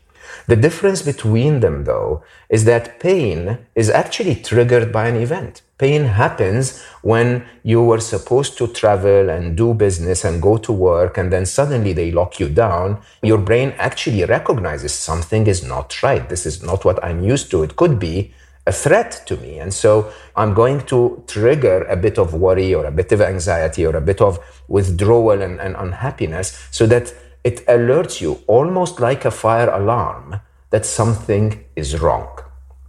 The 0.47 0.55
difference 0.55 1.01
between 1.01 1.59
them, 1.59 1.85
though, 1.85 2.23
is 2.50 2.65
that 2.65 3.00
pain 3.00 3.59
is 3.75 3.89
actually 3.89 4.35
triggered 4.35 4.91
by 4.91 5.07
an 5.07 5.15
event. 5.15 5.61
Pain 5.77 6.03
happens 6.03 6.83
when 7.01 7.45
you 7.63 7.83
were 7.83 8.00
supposed 8.00 8.57
to 8.59 8.67
travel 8.67 9.29
and 9.29 9.57
do 9.57 9.73
business 9.73 10.23
and 10.23 10.41
go 10.41 10.57
to 10.57 10.71
work, 10.71 11.17
and 11.17 11.33
then 11.33 11.45
suddenly 11.45 11.93
they 11.93 12.11
lock 12.11 12.39
you 12.39 12.50
down. 12.50 13.01
Your 13.23 13.39
brain 13.39 13.73
actually 13.77 14.23
recognizes 14.25 14.93
something 14.93 15.47
is 15.47 15.63
not 15.63 16.03
right. 16.03 16.29
This 16.29 16.45
is 16.45 16.61
not 16.61 16.85
what 16.85 17.03
I'm 17.03 17.23
used 17.23 17.50
to. 17.51 17.63
It 17.63 17.75
could 17.75 17.97
be 17.97 18.33
a 18.67 18.71
threat 18.71 19.23
to 19.25 19.38
me. 19.38 19.59
And 19.59 19.73
so 19.73 20.11
I'm 20.35 20.53
going 20.53 20.81
to 20.88 21.23
trigger 21.27 21.83
a 21.85 21.95
bit 21.95 22.19
of 22.19 22.33
worry 22.33 22.73
or 22.75 22.85
a 22.85 22.91
bit 22.91 23.11
of 23.11 23.21
anxiety 23.21 23.85
or 23.85 23.95
a 23.95 24.01
bit 24.01 24.21
of 24.21 24.39
withdrawal 24.67 25.41
and, 25.41 25.59
and 25.59 25.75
unhappiness 25.75 26.67
so 26.71 26.85
that 26.88 27.13
it 27.43 27.65
alerts 27.67 28.21
you 28.21 28.39
almost 28.48 29.00
like 29.00 29.25
a 29.25 29.31
fire 29.31 29.69
alarm 29.69 30.39
that 30.69 30.86
something 30.86 31.63
is 31.75 32.00
wrong. 32.01 32.29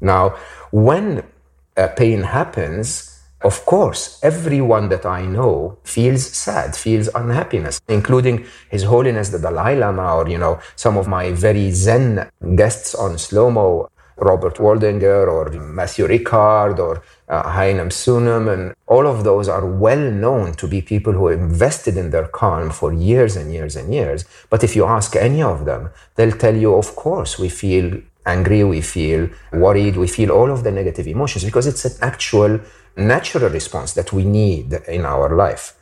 Now, 0.01 0.37
when 0.71 1.25
a 1.77 1.89
pain 1.89 2.23
happens, 2.23 3.21
of 3.43 3.65
course, 3.67 4.21
everyone 4.23 4.89
that 4.91 5.05
I 5.05 5.23
know 5.27 5.79
feels 5.85 6.25
sad, 6.25 6.77
feels 6.77 7.09
unhappiness, 7.15 7.81
including 7.89 8.47
His 8.71 8.85
Holiness 8.85 9.31
the 9.31 9.39
Dalai 9.39 9.77
Lama, 9.77 10.17
or 10.17 10.29
you 10.29 10.39
know, 10.39 10.61
some 10.77 10.97
of 10.97 11.09
my 11.09 11.33
very 11.33 11.71
Zen 11.73 12.31
guests 12.55 12.95
on 12.95 13.19
Slo 13.19 13.51
Mo, 13.51 13.89
Robert 14.17 14.57
Waldinger 14.57 15.27
or 15.27 15.51
Matthieu 15.51 16.07
Ricard 16.07 16.79
or 16.79 17.03
uh, 17.33 17.43
Sunam, 17.91 18.53
and 18.53 18.75
all 18.87 19.07
of 19.07 19.25
those 19.25 19.49
are 19.49 19.65
well 19.67 20.11
known 20.11 20.53
to 20.55 20.69
be 20.69 20.83
people 20.83 21.15
who 21.15 21.29
invested 21.29 21.97
in 21.97 22.11
their 22.11 22.29
calm 22.29 22.71
for 22.71 22.93
years 22.93 23.37
and 23.37 23.53
years 23.53 23.75
and 23.75 23.93
years. 23.93 24.25
But 24.51 24.63
if 24.63 24.77
you 24.77 24.85
ask 24.85 25.17
any 25.17 25.43
of 25.43 25.65
them, 25.65 25.91
they'll 26.15 26.39
tell 26.45 26.55
you, 26.55 26.75
of 26.75 26.95
course, 26.95 27.39
we 27.39 27.49
feel 27.49 28.01
angry, 28.27 28.63
we 28.65 28.83
feel 28.83 29.31
worried, 29.53 29.97
we 29.97 30.07
feel 30.07 30.31
all 30.31 30.51
of 30.51 30.63
the 30.63 30.71
negative 30.71 31.07
emotions 31.09 31.45
because 31.45 31.67
it's 31.67 31.85
an 31.85 31.97
actual 32.03 32.61
natural 32.97 33.49
response 33.49 33.95
that 33.95 34.13
we 34.13 34.25
need 34.25 34.73
in 34.87 35.05
our 35.05 35.35
life. 35.35 35.75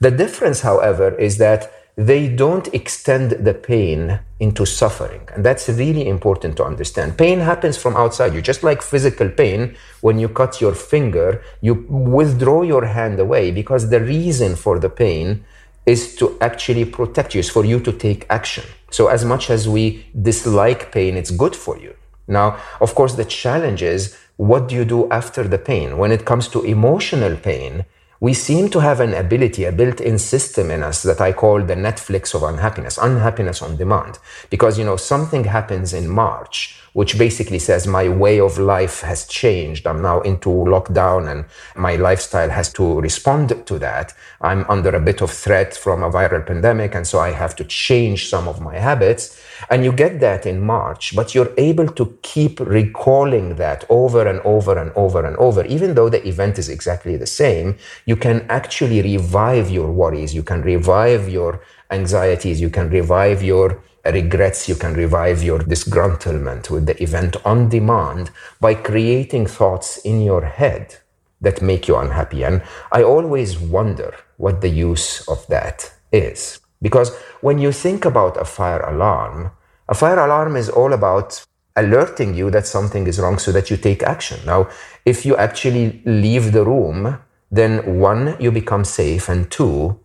The 0.00 0.10
difference, 0.10 0.62
however, 0.62 1.14
is 1.14 1.38
that 1.38 1.70
they 1.96 2.28
don't 2.28 2.66
extend 2.74 3.30
the 3.30 3.54
pain 3.54 4.18
into 4.40 4.66
suffering. 4.66 5.28
And 5.34 5.44
that's 5.44 5.68
really 5.68 6.08
important 6.08 6.56
to 6.56 6.64
understand. 6.64 7.16
Pain 7.16 7.38
happens 7.38 7.76
from 7.76 7.96
outside 7.96 8.34
you, 8.34 8.42
just 8.42 8.64
like 8.64 8.82
physical 8.82 9.28
pain. 9.28 9.76
When 10.00 10.18
you 10.18 10.28
cut 10.28 10.60
your 10.60 10.74
finger, 10.74 11.42
you 11.60 11.74
withdraw 11.88 12.62
your 12.62 12.84
hand 12.86 13.20
away 13.20 13.52
because 13.52 13.90
the 13.90 14.00
reason 14.00 14.56
for 14.56 14.78
the 14.78 14.90
pain 14.90 15.44
is 15.86 16.16
to 16.16 16.36
actually 16.40 16.84
protect 16.84 17.34
you, 17.34 17.40
is 17.40 17.50
for 17.50 17.64
you 17.64 17.78
to 17.78 17.92
take 17.92 18.26
action. 18.28 18.64
So, 18.90 19.08
as 19.08 19.24
much 19.24 19.50
as 19.50 19.68
we 19.68 20.06
dislike 20.20 20.90
pain, 20.92 21.16
it's 21.16 21.30
good 21.30 21.54
for 21.54 21.78
you. 21.78 21.94
Now, 22.26 22.58
of 22.80 22.94
course, 22.94 23.14
the 23.14 23.24
challenge 23.24 23.82
is 23.82 24.16
what 24.36 24.68
do 24.68 24.74
you 24.74 24.84
do 24.84 25.08
after 25.10 25.46
the 25.46 25.58
pain? 25.58 25.98
When 25.98 26.10
it 26.10 26.24
comes 26.24 26.48
to 26.48 26.62
emotional 26.62 27.36
pain, 27.36 27.84
we 28.24 28.32
seem 28.32 28.70
to 28.70 28.80
have 28.80 29.00
an 29.00 29.12
ability, 29.12 29.64
a 29.64 29.70
built 29.70 30.00
in 30.00 30.18
system 30.18 30.70
in 30.70 30.82
us 30.82 31.02
that 31.02 31.20
I 31.20 31.30
call 31.30 31.62
the 31.62 31.74
Netflix 31.74 32.34
of 32.34 32.42
unhappiness, 32.42 32.96
unhappiness 32.96 33.60
on 33.60 33.76
demand. 33.76 34.18
Because, 34.48 34.78
you 34.78 34.84
know, 34.86 34.96
something 34.96 35.44
happens 35.44 35.92
in 35.92 36.08
March, 36.08 36.80
which 36.94 37.18
basically 37.18 37.58
says 37.58 37.86
my 37.86 38.08
way 38.08 38.40
of 38.40 38.56
life 38.56 39.00
has 39.00 39.26
changed. 39.26 39.86
I'm 39.86 40.00
now 40.00 40.20
into 40.20 40.48
lockdown 40.48 41.28
and 41.28 41.44
my 41.76 41.96
lifestyle 41.96 42.50
has 42.50 42.72
to 42.74 43.00
respond 43.00 43.66
to 43.66 43.78
that. 43.80 44.14
I'm 44.40 44.64
under 44.68 44.90
a 44.90 45.00
bit 45.00 45.20
of 45.20 45.32
threat 45.32 45.76
from 45.76 46.04
a 46.04 46.10
viral 46.10 46.46
pandemic. 46.46 46.94
And 46.94 47.04
so 47.04 47.18
I 47.18 47.32
have 47.32 47.56
to 47.56 47.64
change 47.64 48.28
some 48.28 48.46
of 48.46 48.60
my 48.60 48.78
habits. 48.78 49.40
And 49.70 49.84
you 49.84 49.90
get 49.90 50.20
that 50.20 50.46
in 50.46 50.60
March, 50.60 51.16
but 51.16 51.34
you're 51.34 51.52
able 51.58 51.88
to 51.88 52.16
keep 52.22 52.60
recalling 52.60 53.56
that 53.56 53.84
over 53.88 54.26
and 54.28 54.40
over 54.44 54.78
and 54.78 54.92
over 54.94 55.26
and 55.26 55.36
over. 55.36 55.64
Even 55.66 55.94
though 55.94 56.08
the 56.08 56.26
event 56.28 56.60
is 56.60 56.68
exactly 56.68 57.16
the 57.16 57.26
same, 57.26 57.76
you 58.06 58.14
can 58.14 58.46
actually 58.48 59.02
revive 59.02 59.68
your 59.68 59.90
worries, 59.90 60.32
you 60.32 60.44
can 60.44 60.62
revive 60.62 61.28
your 61.28 61.60
anxieties, 61.90 62.60
you 62.60 62.70
can 62.70 62.88
revive 62.88 63.42
your 63.42 63.82
regrets, 64.12 64.68
you 64.68 64.74
can 64.74 64.94
revive 64.94 65.42
your 65.42 65.60
disgruntlement 65.60 66.70
with 66.70 66.86
the 66.86 67.02
event 67.02 67.36
on 67.44 67.68
demand 67.68 68.30
by 68.60 68.74
creating 68.74 69.46
thoughts 69.46 69.98
in 69.98 70.20
your 70.20 70.44
head 70.44 70.96
that 71.40 71.62
make 71.62 71.88
you 71.88 71.96
unhappy. 71.96 72.42
And 72.44 72.62
I 72.92 73.02
always 73.02 73.58
wonder 73.58 74.14
what 74.36 74.60
the 74.60 74.68
use 74.68 75.26
of 75.28 75.46
that 75.48 75.92
is. 76.12 76.60
Because 76.82 77.14
when 77.40 77.58
you 77.58 77.72
think 77.72 78.04
about 78.04 78.40
a 78.40 78.44
fire 78.44 78.82
alarm, 78.82 79.50
a 79.88 79.94
fire 79.94 80.18
alarm 80.18 80.56
is 80.56 80.68
all 80.68 80.92
about 80.92 81.44
alerting 81.76 82.34
you 82.34 82.50
that 82.50 82.66
something 82.66 83.06
is 83.06 83.18
wrong 83.18 83.38
so 83.38 83.52
that 83.52 83.70
you 83.70 83.76
take 83.76 84.02
action. 84.02 84.40
Now, 84.46 84.68
if 85.04 85.26
you 85.26 85.36
actually 85.36 86.02
leave 86.04 86.52
the 86.52 86.64
room, 86.64 87.18
then 87.50 87.98
one, 87.98 88.36
you 88.40 88.50
become 88.50 88.84
safe, 88.84 89.28
and 89.28 89.50
two, 89.50 89.98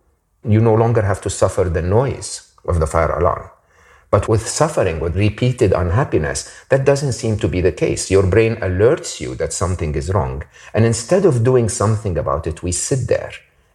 you 0.47 0.59
no 0.61 0.73
longer 0.73 1.01
have 1.01 1.21
to 1.21 1.29
suffer 1.29 1.63
the 1.65 1.81
noise 1.81 2.53
of 2.65 2.79
the 2.79 2.87
fire 2.87 3.11
alarm. 3.11 3.49
But 4.11 4.27
with 4.27 4.47
suffering, 4.47 4.99
with 4.99 5.15
repeated 5.15 5.71
unhappiness, 5.71 6.51
that 6.69 6.85
doesn't 6.85 7.13
seem 7.13 7.37
to 7.37 7.47
be 7.47 7.61
the 7.61 7.71
case. 7.71 8.09
Your 8.09 8.25
brain 8.25 8.55
alerts 8.57 9.19
you 9.19 9.35
that 9.35 9.53
something 9.53 9.93
is 9.95 10.13
wrong. 10.13 10.43
And 10.73 10.83
instead 10.85 11.25
of 11.25 11.43
doing 11.43 11.69
something 11.69 12.17
about 12.17 12.47
it, 12.47 12.63
we 12.63 12.71
sit 12.71 13.07
there 13.07 13.31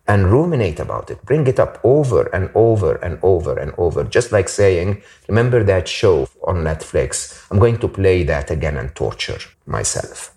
and 0.06 0.30
ruminate 0.30 0.80
about 0.80 1.10
it. 1.10 1.24
Bring 1.24 1.46
it 1.46 1.58
up 1.58 1.80
over 1.82 2.26
and 2.34 2.50
over 2.54 2.96
and 2.96 3.18
over 3.22 3.58
and 3.58 3.72
over. 3.78 4.04
Just 4.04 4.32
like 4.32 4.48
saying, 4.48 5.02
remember 5.28 5.62
that 5.64 5.88
show 5.88 6.28
on 6.42 6.56
Netflix? 6.56 7.46
I'm 7.50 7.58
going 7.58 7.78
to 7.78 7.88
play 7.88 8.24
that 8.24 8.50
again 8.50 8.76
and 8.76 8.94
torture 8.94 9.38
myself. 9.66 10.34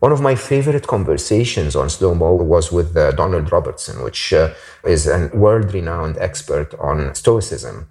One 0.00 0.12
of 0.12 0.20
my 0.20 0.34
favorite 0.34 0.86
conversations 0.86 1.74
on 1.74 1.88
slo 1.88 2.14
mo 2.14 2.34
was 2.34 2.70
with 2.70 2.96
uh, 2.96 3.12
Donald 3.12 3.50
Robertson, 3.50 4.02
which 4.02 4.32
uh, 4.32 4.52
is 4.84 5.06
a 5.06 5.30
world 5.32 5.72
renowned 5.72 6.18
expert 6.18 6.74
on 6.74 7.14
Stoicism. 7.14 7.88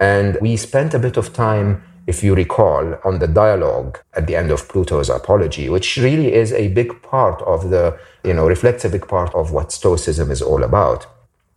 And 0.00 0.38
we 0.40 0.56
spent 0.56 0.94
a 0.94 0.98
bit 0.98 1.16
of 1.16 1.32
time 1.32 1.82
if 2.06 2.22
you 2.22 2.34
recall, 2.34 2.98
on 3.04 3.18
the 3.18 3.26
dialogue 3.26 3.98
at 4.12 4.26
the 4.26 4.36
end 4.36 4.50
of 4.50 4.68
Plato's 4.68 5.08
Apology, 5.08 5.68
which 5.68 5.96
really 5.96 6.34
is 6.34 6.52
a 6.52 6.68
big 6.68 7.00
part 7.02 7.40
of 7.42 7.70
the, 7.70 7.98
you 8.22 8.34
know, 8.34 8.46
reflects 8.46 8.84
a 8.84 8.90
big 8.90 9.08
part 9.08 9.34
of 9.34 9.52
what 9.52 9.72
Stoicism 9.72 10.30
is 10.30 10.42
all 10.42 10.62
about. 10.62 11.06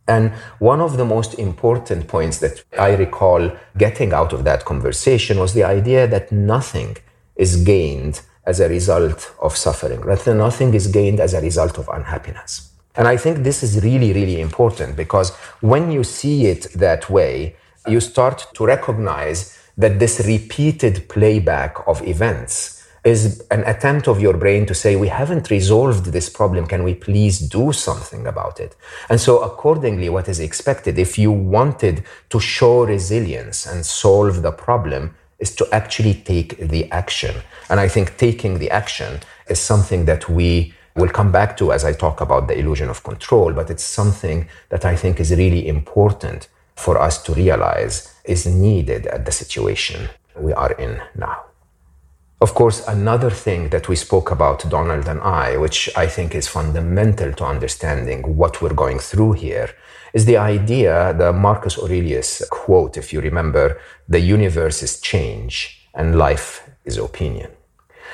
And 0.08 0.32
one 0.60 0.80
of 0.80 0.96
the 0.96 1.04
most 1.04 1.34
important 1.34 2.08
points 2.08 2.38
that 2.40 2.64
I 2.80 2.96
recall 2.96 3.52
getting 3.78 4.14
out 4.14 4.32
of 4.32 4.46
that 4.46 4.64
conversation 4.64 5.38
was 5.38 5.54
the 5.54 5.66
idea 5.66 6.08
that 6.08 6.32
nothing 6.32 6.96
is 7.36 7.58
gained 7.64 8.22
as 8.46 8.62
a 8.62 8.70
result 8.70 9.36
of 9.42 9.58
suffering, 9.58 10.00
rather, 10.00 10.34
nothing 10.34 10.74
is 10.74 10.88
gained 10.88 11.20
as 11.20 11.34
a 11.34 11.42
result 11.42 11.78
of 11.78 11.90
unhappiness. 11.90 12.72
And 12.96 13.06
I 13.06 13.18
think 13.18 13.40
this 13.40 13.62
is 13.62 13.84
really, 13.84 14.14
really 14.14 14.40
important 14.40 14.96
because 14.96 15.36
when 15.60 15.92
you 15.92 16.06
see 16.06 16.46
it 16.46 16.72
that 16.74 17.10
way, 17.10 17.58
you 17.90 18.00
start 18.00 18.48
to 18.56 18.66
recognize 18.66 19.58
that 19.78 20.00
this 20.00 20.26
repeated 20.26 21.08
playback 21.08 21.78
of 21.88 22.06
events 22.08 22.78
is 23.04 23.46
an 23.52 23.64
attempt 23.66 24.08
of 24.08 24.20
your 24.20 24.36
brain 24.36 24.66
to 24.66 24.74
say, 24.74 24.96
we 24.96 25.08
haven't 25.08 25.50
resolved 25.50 26.06
this 26.06 26.30
problem. 26.30 26.66
Can 26.66 26.84
we 26.84 26.94
please 26.94 27.40
do 27.40 27.72
something 27.72 28.28
about 28.28 28.60
it? 28.60 28.76
And 29.10 29.20
so, 29.22 29.40
accordingly, 29.40 30.10
what 30.10 30.28
is 30.28 30.40
expected, 30.40 31.00
if 31.00 31.18
you 31.18 31.32
wanted 31.32 32.04
to 32.30 32.40
show 32.40 32.86
resilience 32.86 33.66
and 33.66 33.86
solve 33.86 34.42
the 34.42 34.52
problem, 34.52 35.16
is 35.40 35.56
to 35.56 35.68
actually 35.72 36.16
take 36.16 36.58
the 36.58 36.92
action. 36.92 37.36
And 37.70 37.80
I 37.80 37.88
think 37.88 38.18
taking 38.18 38.58
the 38.58 38.72
action 38.72 39.22
is 39.48 39.60
something 39.60 40.06
that 40.06 40.28
we 40.28 40.74
will 40.96 41.10
come 41.10 41.32
back 41.32 41.56
to 41.58 41.72
as 41.72 41.86
I 41.86 41.94
talk 41.94 42.22
about 42.22 42.48
the 42.48 42.58
illusion 42.58 42.90
of 42.90 43.04
control, 43.04 43.54
but 43.54 43.70
it's 43.70 43.84
something 43.84 44.50
that 44.70 44.84
I 44.84 44.96
think 44.96 45.20
is 45.20 45.32
really 45.32 45.68
important 45.68 46.48
for 46.78 46.98
us 46.98 47.22
to 47.24 47.34
realize 47.34 48.14
is 48.24 48.46
needed 48.46 49.08
at 49.08 49.26
the 49.26 49.32
situation 49.32 50.10
we 50.36 50.54
are 50.54 50.74
in 50.74 51.02
now. 51.16 51.44
Of 52.40 52.54
course, 52.54 52.88
another 52.88 53.32
thing 53.32 53.70
that 53.70 53.90
we 53.90 53.96
spoke 53.96 54.30
about, 54.30 54.70
Donald 54.70 55.08
and 55.08 55.20
I, 55.22 55.58
which 55.58 55.90
I 55.98 56.06
think 56.06 56.36
is 56.36 56.48
fundamental 56.48 57.34
to 57.34 57.46
understanding 57.46 58.38
what 58.38 58.62
we're 58.62 58.76
going 58.76 59.00
through 59.00 59.34
here, 59.34 59.70
is 60.14 60.26
the 60.26 60.38
idea, 60.38 61.16
the 61.18 61.34
Marcus 61.34 61.80
Aurelius 61.80 62.44
quote, 62.52 62.96
if 62.96 63.12
you 63.12 63.22
remember, 63.22 63.80
the 64.08 64.20
universe 64.20 64.84
is 64.84 65.02
change 65.02 65.90
and 65.96 66.18
life 66.18 66.70
is 66.86 66.98
opinion. 66.98 67.50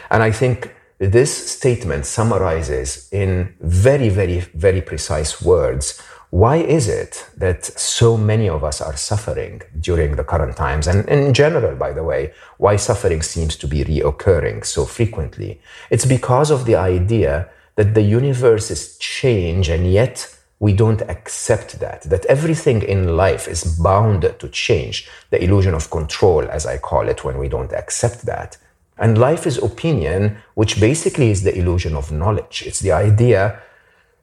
And 0.10 0.24
I 0.24 0.32
think 0.32 0.74
this 1.00 1.52
statement 1.52 2.06
summarizes 2.06 3.10
in 3.12 3.56
very, 3.60 4.08
very, 4.08 4.40
very 4.40 4.82
precise 4.82 5.42
words 5.42 6.02
why 6.34 6.56
is 6.56 6.88
it 6.88 7.28
that 7.38 7.64
so 7.64 8.18
many 8.18 8.50
of 8.50 8.64
us 8.64 8.82
are 8.82 8.98
suffering 8.98 9.62
during 9.80 10.16
the 10.16 10.24
current 10.24 10.58
times? 10.58 10.88
And 10.88 11.08
in 11.08 11.32
general, 11.32 11.76
by 11.76 11.94
the 11.94 12.04
way, 12.04 12.34
why 12.58 12.76
suffering 12.76 13.22
seems 13.22 13.56
to 13.58 13.68
be 13.68 13.84
reoccurring 13.84 14.66
so 14.66 14.84
frequently? 14.86 15.62
It's 15.92 16.08
because 16.08 16.50
of 16.50 16.66
the 16.66 16.76
idea 16.76 17.52
that 17.76 17.94
the 17.94 18.02
universe 18.02 18.72
is 18.72 18.98
change 18.98 19.70
and 19.70 19.94
yet 19.94 20.36
we 20.60 20.74
don't 20.74 21.04
accept 21.04 21.80
that, 21.82 22.02
that 22.10 22.26
everything 22.26 22.82
in 22.82 23.16
life 23.16 23.48
is 23.48 23.78
bound 23.78 24.24
to 24.40 24.50
change, 24.50 25.08
the 25.30 25.44
illusion 25.44 25.76
of 25.76 25.92
control, 25.92 26.50
as 26.50 26.66
I 26.66 26.80
call 26.80 27.10
it, 27.10 27.24
when 27.24 27.38
we 27.38 27.48
don't 27.48 27.74
accept 27.74 28.26
that. 28.26 28.58
And 28.98 29.20
life 29.20 29.46
is 29.46 29.60
opinion, 29.60 30.38
which 30.56 30.80
basically 30.80 31.30
is 31.30 31.44
the 31.44 31.56
illusion 31.56 31.96
of 31.96 32.12
knowledge. 32.12 32.64
It's 32.66 32.80
the 32.80 32.92
idea 32.92 33.62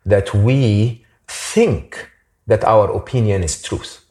that 0.04 0.34
we 0.34 0.99
think 1.54 2.10
that 2.46 2.64
our 2.64 2.90
opinion 2.90 3.42
is 3.42 3.62
truth. 3.62 4.04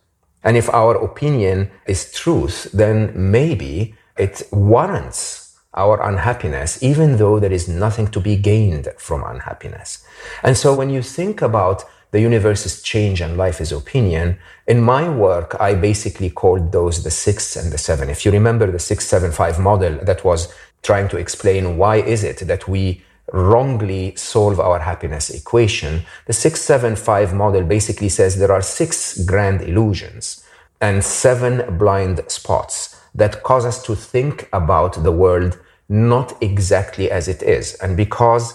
And 0.43 0.55
if 0.55 0.69
our 0.69 0.95
opinion 0.95 1.71
is 1.85 2.11
truth, 2.11 2.69
then 2.73 3.11
maybe 3.15 3.95
it 4.17 4.43
warrants 4.51 5.57
our 5.73 6.01
unhappiness, 6.01 6.81
even 6.81 7.17
though 7.17 7.39
there 7.39 7.51
is 7.51 7.67
nothing 7.67 8.07
to 8.09 8.19
be 8.19 8.35
gained 8.35 8.87
from 8.97 9.23
unhappiness. 9.23 10.05
And 10.43 10.57
so 10.57 10.73
when 10.73 10.89
you 10.89 11.01
think 11.01 11.41
about 11.41 11.83
the 12.11 12.21
universe 12.21 12.65
is 12.65 12.81
change 12.81 13.21
and 13.21 13.37
life 13.37 13.61
is 13.61 13.71
opinion, 13.71 14.37
in 14.67 14.81
my 14.81 15.07
work, 15.07 15.55
I 15.59 15.75
basically 15.75 16.29
called 16.29 16.71
those 16.71 17.03
the 17.03 17.11
six 17.11 17.55
and 17.55 17.71
the 17.71 17.77
seven. 17.77 18.09
If 18.09 18.25
you 18.25 18.31
remember 18.31 18.71
the 18.71 18.79
six, 18.79 19.05
seven, 19.05 19.31
five 19.31 19.59
model 19.59 19.93
that 20.03 20.23
was 20.23 20.51
trying 20.81 21.07
to 21.09 21.17
explain 21.17 21.77
why 21.77 21.97
is 21.97 22.23
it 22.23 22.39
that 22.47 22.67
we 22.67 23.03
wrongly 23.33 24.15
solve 24.15 24.59
our 24.59 24.79
happiness 24.79 25.29
equation. 25.29 26.03
The 26.25 26.33
675 26.33 27.33
model 27.33 27.63
basically 27.63 28.09
says 28.09 28.37
there 28.37 28.51
are 28.51 28.61
six 28.61 29.23
grand 29.25 29.61
illusions 29.61 30.43
and 30.81 31.03
seven 31.03 31.77
blind 31.77 32.21
spots 32.27 32.99
that 33.15 33.43
cause 33.43 33.65
us 33.65 33.83
to 33.83 33.95
think 33.95 34.47
about 34.53 35.03
the 35.03 35.11
world 35.11 35.59
not 35.89 36.41
exactly 36.41 37.09
as 37.09 37.27
it 37.27 37.41
is. 37.41 37.75
And 37.75 37.97
because 37.97 38.53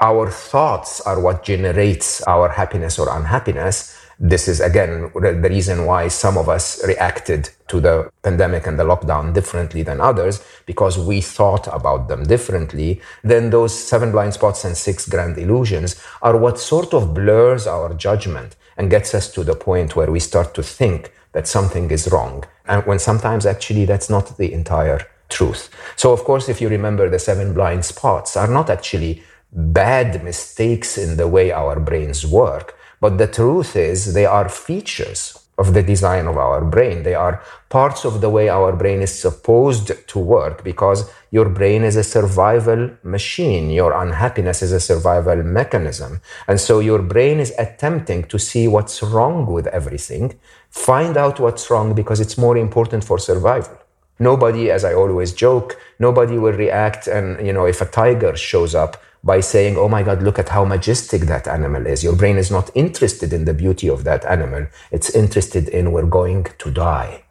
our 0.00 0.30
thoughts 0.30 1.00
are 1.00 1.20
what 1.20 1.44
generates 1.44 2.22
our 2.26 2.48
happiness 2.48 2.98
or 2.98 3.14
unhappiness, 3.14 3.93
this 4.18 4.48
is 4.48 4.60
again 4.60 5.10
the 5.14 5.48
reason 5.48 5.86
why 5.86 6.08
some 6.08 6.38
of 6.38 6.48
us 6.48 6.84
reacted 6.86 7.50
to 7.68 7.80
the 7.80 8.10
pandemic 8.22 8.66
and 8.66 8.78
the 8.78 8.84
lockdown 8.84 9.32
differently 9.32 9.82
than 9.82 10.00
others 10.00 10.44
because 10.66 10.98
we 10.98 11.20
thought 11.20 11.66
about 11.68 12.08
them 12.08 12.24
differently. 12.24 13.00
Then 13.22 13.50
those 13.50 13.76
seven 13.76 14.12
blind 14.12 14.34
spots 14.34 14.64
and 14.64 14.76
six 14.76 15.08
grand 15.08 15.38
illusions 15.38 16.00
are 16.22 16.36
what 16.36 16.58
sort 16.58 16.94
of 16.94 17.14
blurs 17.14 17.66
our 17.66 17.94
judgment 17.94 18.56
and 18.76 18.90
gets 18.90 19.14
us 19.14 19.32
to 19.32 19.44
the 19.44 19.54
point 19.54 19.96
where 19.96 20.10
we 20.10 20.20
start 20.20 20.54
to 20.54 20.62
think 20.62 21.12
that 21.32 21.48
something 21.48 21.90
is 21.90 22.08
wrong. 22.10 22.44
And 22.66 22.84
when 22.86 22.98
sometimes 22.98 23.46
actually 23.46 23.84
that's 23.84 24.10
not 24.10 24.36
the 24.36 24.52
entire 24.52 25.00
truth. 25.28 25.70
So, 25.96 26.12
of 26.12 26.24
course, 26.24 26.48
if 26.48 26.60
you 26.60 26.68
remember, 26.68 27.08
the 27.08 27.18
seven 27.18 27.54
blind 27.54 27.84
spots 27.84 28.36
are 28.36 28.48
not 28.48 28.70
actually 28.70 29.22
bad 29.52 30.22
mistakes 30.22 30.98
in 30.98 31.16
the 31.16 31.28
way 31.28 31.52
our 31.52 31.78
brains 31.78 32.26
work 32.26 32.73
but 33.04 33.18
the 33.18 33.26
truth 33.26 33.76
is, 33.76 34.14
they 34.14 34.24
are 34.24 34.48
features 34.48 35.20
of 35.58 35.74
the 35.74 35.82
design 35.82 36.26
of 36.26 36.38
our 36.38 36.64
brain. 36.64 37.02
They 37.02 37.14
are 37.14 37.42
parts 37.68 38.06
of 38.06 38.22
the 38.22 38.30
way 38.30 38.48
our 38.48 38.72
brain 38.74 39.02
is 39.02 39.14
supposed 39.26 39.92
to 40.12 40.18
work 40.18 40.64
because 40.64 41.10
your 41.30 41.50
brain 41.50 41.82
is 41.84 41.96
a 41.96 42.02
survival 42.16 42.82
machine. 43.02 43.68
Your 43.68 43.92
unhappiness 43.92 44.62
is 44.62 44.72
a 44.72 44.80
survival 44.80 45.42
mechanism. 45.42 46.22
And 46.48 46.58
so 46.58 46.80
your 46.80 47.02
brain 47.02 47.40
is 47.40 47.52
attempting 47.58 48.22
to 48.32 48.38
see 48.38 48.66
what's 48.68 49.02
wrong 49.02 49.52
with 49.52 49.66
everything, 49.66 50.40
find 50.70 51.18
out 51.18 51.38
what's 51.38 51.68
wrong 51.70 51.94
because 51.94 52.20
it's 52.20 52.38
more 52.38 52.56
important 52.56 53.04
for 53.04 53.18
survival. 53.18 53.76
Nobody, 54.18 54.70
as 54.70 54.82
I 54.82 54.94
always 54.94 55.34
joke, 55.34 55.78
nobody 55.98 56.38
will 56.38 56.54
react. 56.54 57.06
And, 57.06 57.46
you 57.46 57.52
know, 57.52 57.66
if 57.66 57.82
a 57.82 57.86
tiger 58.00 58.34
shows 58.34 58.74
up, 58.74 58.96
by 59.24 59.40
saying, 59.40 59.76
oh 59.78 59.88
my 59.88 60.02
God, 60.02 60.22
look 60.22 60.38
at 60.38 60.50
how 60.50 60.64
majestic 60.66 61.22
that 61.22 61.48
animal 61.48 61.86
is. 61.86 62.04
Your 62.04 62.14
brain 62.14 62.36
is 62.36 62.50
not 62.50 62.70
interested 62.74 63.32
in 63.32 63.46
the 63.46 63.54
beauty 63.54 63.88
of 63.88 64.04
that 64.04 64.24
animal. 64.26 64.66
It's 64.92 65.10
interested 65.10 65.68
in 65.68 65.92
we're 65.92 66.06
going 66.06 66.46
to 66.58 66.70
die. 66.70 67.24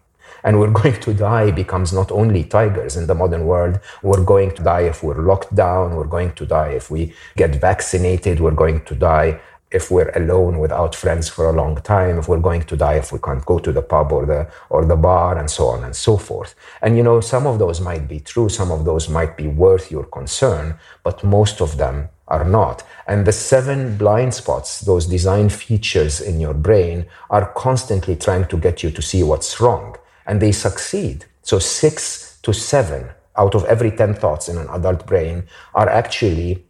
And 0.43 0.59
we're 0.59 0.71
going 0.81 0.99
to 0.99 1.13
die 1.13 1.51
becomes 1.51 1.93
not 1.93 2.11
only 2.11 2.43
tigers 2.43 2.97
in 2.97 3.05
the 3.05 3.13
modern 3.13 3.45
world. 3.45 3.79
We're 4.01 4.23
going 4.23 4.55
to 4.55 4.63
die 4.63 4.81
if 4.81 5.03
we're 5.03 5.21
locked 5.21 5.55
down. 5.55 5.95
We're 5.95 6.05
going 6.05 6.33
to 6.33 6.45
die 6.47 6.69
if 6.69 6.89
we 6.89 7.13
get 7.37 7.55
vaccinated. 7.55 8.39
We're 8.39 8.51
going 8.51 8.83
to 8.85 8.95
die 8.95 9.39
if 9.73 9.89
we're 9.91 10.11
alone 10.11 10.59
without 10.59 10.95
friends 10.95 11.27
for 11.27 11.49
a 11.49 11.51
long 11.51 11.75
time, 11.81 12.19
if 12.19 12.27
we're 12.29 12.39
going 12.39 12.63
to 12.63 12.77
die, 12.77 12.95
if 12.95 13.11
we 13.11 13.19
can't 13.19 13.45
go 13.45 13.57
to 13.59 13.71
the 13.71 13.81
pub 13.81 14.11
or 14.11 14.25
the 14.25 14.47
or 14.69 14.85
the 14.85 14.95
bar, 14.95 15.37
and 15.37 15.49
so 15.49 15.65
on 15.67 15.83
and 15.83 15.95
so 15.95 16.15
forth. 16.15 16.55
And 16.81 16.95
you 16.95 17.03
know, 17.03 17.19
some 17.21 17.47
of 17.47 17.59
those 17.59 17.81
might 17.81 18.07
be 18.07 18.19
true, 18.19 18.49
some 18.49 18.71
of 18.71 18.85
those 18.85 19.09
might 19.09 19.35
be 19.35 19.47
worth 19.47 19.91
your 19.91 20.05
concern, 20.05 20.79
but 21.03 21.23
most 21.23 21.59
of 21.59 21.77
them 21.77 22.09
are 22.27 22.45
not. 22.45 22.83
And 23.07 23.25
the 23.25 23.31
seven 23.31 23.97
blind 23.97 24.33
spots, 24.33 24.81
those 24.81 25.05
design 25.05 25.49
features 25.49 26.21
in 26.21 26.39
your 26.39 26.53
brain, 26.53 27.05
are 27.29 27.51
constantly 27.53 28.15
trying 28.15 28.47
to 28.47 28.57
get 28.57 28.83
you 28.83 28.91
to 28.91 29.01
see 29.01 29.23
what's 29.23 29.59
wrong. 29.59 29.95
And 30.25 30.41
they 30.41 30.51
succeed. 30.51 31.25
So 31.41 31.59
six 31.59 32.39
to 32.43 32.53
seven 32.53 33.09
out 33.35 33.55
of 33.55 33.65
every 33.65 33.91
10 33.91 34.13
thoughts 34.13 34.47
in 34.47 34.57
an 34.57 34.67
adult 34.69 35.05
brain 35.05 35.43
are 35.73 35.89
actually 35.89 36.65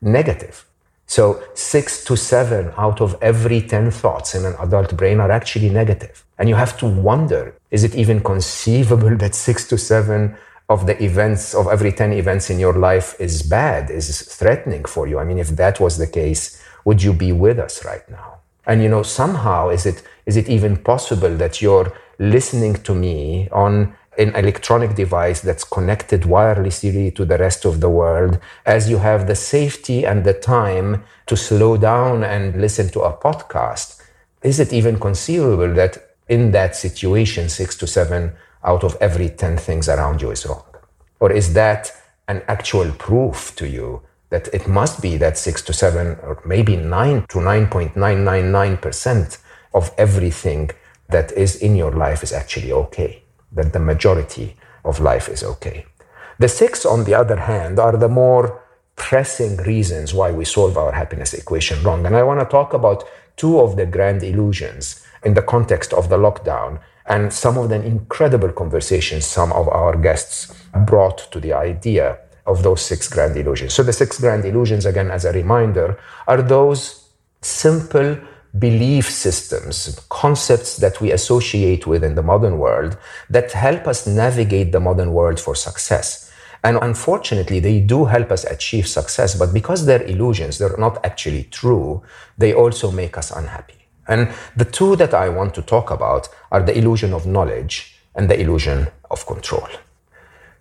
negative. 0.00 0.66
So 1.06 1.42
six 1.54 2.04
to 2.04 2.16
seven 2.16 2.72
out 2.76 3.00
of 3.00 3.16
every 3.22 3.62
10 3.62 3.90
thoughts 3.90 4.34
in 4.34 4.44
an 4.44 4.54
adult 4.58 4.96
brain 4.96 5.20
are 5.20 5.30
actually 5.30 5.70
negative. 5.70 6.24
And 6.38 6.48
you 6.48 6.56
have 6.56 6.76
to 6.78 6.86
wonder, 6.86 7.54
is 7.70 7.84
it 7.84 7.94
even 7.94 8.20
conceivable 8.20 9.16
that 9.22 9.34
six 9.34 9.66
to 9.68 9.78
seven 9.78 10.36
of 10.68 10.86
the 10.86 11.00
events 11.02 11.54
of 11.54 11.68
every 11.68 11.92
10 11.92 12.12
events 12.12 12.50
in 12.50 12.58
your 12.58 12.72
life 12.72 13.14
is 13.20 13.42
bad, 13.42 13.88
is 13.88 14.22
threatening 14.22 14.84
for 14.84 15.06
you? 15.06 15.18
I 15.18 15.24
mean, 15.24 15.38
if 15.38 15.50
that 15.50 15.78
was 15.78 15.96
the 15.96 16.08
case, 16.08 16.60
would 16.84 17.02
you 17.02 17.12
be 17.12 17.30
with 17.30 17.60
us 17.60 17.84
right 17.84 18.08
now? 18.10 18.38
And 18.66 18.82
you 18.82 18.88
know, 18.88 19.04
somehow 19.04 19.68
is 19.68 19.86
it, 19.86 20.02
is 20.26 20.36
it 20.36 20.48
even 20.48 20.76
possible 20.76 21.34
that 21.36 21.62
you're 21.62 21.92
listening 22.18 22.74
to 22.82 22.94
me 22.94 23.48
on 23.52 23.94
an 24.18 24.34
electronic 24.34 24.94
device 24.94 25.40
that's 25.40 25.64
connected 25.64 26.22
wirelessly 26.22 27.14
to 27.14 27.24
the 27.24 27.38
rest 27.38 27.64
of 27.64 27.80
the 27.80 27.90
world, 27.90 28.38
as 28.64 28.88
you 28.88 28.98
have 28.98 29.26
the 29.26 29.34
safety 29.34 30.04
and 30.04 30.22
the 30.24 30.32
time 30.32 31.02
to 31.26 31.36
slow 31.36 31.76
down 31.76 32.22
and 32.24 32.60
listen 32.60 32.88
to 32.90 33.00
a 33.00 33.16
podcast, 33.16 34.00
is 34.42 34.60
it 34.60 34.72
even 34.72 34.98
conceivable 34.98 35.72
that 35.74 36.14
in 36.28 36.52
that 36.52 36.76
situation, 36.76 37.48
six 37.48 37.76
to 37.76 37.86
seven 37.86 38.32
out 38.64 38.84
of 38.84 38.96
every 39.00 39.28
10 39.28 39.56
things 39.58 39.88
around 39.88 40.22
you 40.22 40.30
is 40.30 40.46
wrong? 40.46 40.62
Or 41.20 41.32
is 41.32 41.52
that 41.54 41.92
an 42.28 42.42
actual 42.48 42.90
proof 42.92 43.54
to 43.56 43.68
you 43.68 44.02
that 44.30 44.48
it 44.52 44.66
must 44.66 45.00
be 45.00 45.16
that 45.18 45.38
six 45.38 45.62
to 45.62 45.72
seven, 45.72 46.18
or 46.22 46.42
maybe 46.44 46.74
nine 46.76 47.24
to 47.28 47.38
9.999% 47.38 49.38
of 49.72 49.92
everything 49.96 50.70
that 51.08 51.30
is 51.32 51.54
in 51.56 51.76
your 51.76 51.92
life 51.92 52.24
is 52.24 52.32
actually 52.32 52.72
okay? 52.72 53.22
That 53.56 53.72
the 53.72 53.80
majority 53.80 54.56
of 54.84 55.00
life 55.00 55.28
is 55.28 55.42
okay. 55.42 55.86
The 56.38 56.48
six, 56.48 56.86
on 56.86 57.04
the 57.04 57.14
other 57.14 57.36
hand, 57.36 57.78
are 57.78 57.96
the 57.96 58.08
more 58.08 58.62
pressing 58.94 59.56
reasons 59.58 60.14
why 60.14 60.30
we 60.30 60.44
solve 60.44 60.76
our 60.78 60.92
happiness 60.92 61.34
equation 61.34 61.82
wrong. 61.82 62.06
And 62.06 62.16
I 62.16 62.22
want 62.22 62.40
to 62.40 62.46
talk 62.46 62.72
about 62.72 63.04
two 63.36 63.60
of 63.60 63.76
the 63.76 63.86
grand 63.86 64.22
illusions 64.22 65.04
in 65.24 65.34
the 65.34 65.42
context 65.42 65.92
of 65.92 66.08
the 66.08 66.16
lockdown 66.16 66.78
and 67.06 67.32
some 67.32 67.56
of 67.56 67.68
the 67.68 67.80
incredible 67.82 68.52
conversations 68.52 69.26
some 69.26 69.52
of 69.52 69.68
our 69.68 69.96
guests 69.96 70.52
brought 70.86 71.30
to 71.32 71.40
the 71.40 71.52
idea 71.52 72.18
of 72.46 72.62
those 72.62 72.82
six 72.82 73.08
grand 73.08 73.36
illusions. 73.36 73.74
So, 73.74 73.82
the 73.82 73.92
six 73.92 74.20
grand 74.20 74.44
illusions, 74.44 74.86
again, 74.86 75.10
as 75.10 75.24
a 75.24 75.32
reminder, 75.32 75.98
are 76.26 76.42
those 76.42 77.08
simple 77.40 78.18
belief 78.58 79.10
systems, 79.10 80.00
concepts 80.08 80.76
that 80.76 81.00
we 81.00 81.12
associate 81.12 81.86
with 81.86 82.04
in 82.04 82.14
the 82.14 82.22
modern 82.22 82.58
world 82.58 82.96
that 83.30 83.52
help 83.52 83.86
us 83.86 84.06
navigate 84.06 84.72
the 84.72 84.80
modern 84.80 85.12
world 85.12 85.40
for 85.40 85.54
success. 85.54 86.30
And 86.64 86.78
unfortunately, 86.82 87.60
they 87.60 87.80
do 87.80 88.06
help 88.06 88.32
us 88.32 88.44
achieve 88.44 88.88
success, 88.88 89.34
but 89.38 89.52
because 89.52 89.86
they're 89.86 90.02
illusions, 90.02 90.58
they're 90.58 90.76
not 90.78 91.04
actually 91.04 91.44
true, 91.44 92.02
they 92.38 92.52
also 92.52 92.90
make 92.90 93.16
us 93.16 93.30
unhappy. 93.30 93.74
And 94.08 94.32
the 94.56 94.64
two 94.64 94.96
that 94.96 95.14
I 95.14 95.28
want 95.28 95.54
to 95.54 95.62
talk 95.62 95.90
about 95.90 96.28
are 96.50 96.62
the 96.62 96.76
illusion 96.76 97.12
of 97.12 97.26
knowledge 97.26 98.00
and 98.14 98.28
the 98.28 98.40
illusion 98.40 98.88
of 99.10 99.26
control. 99.26 99.68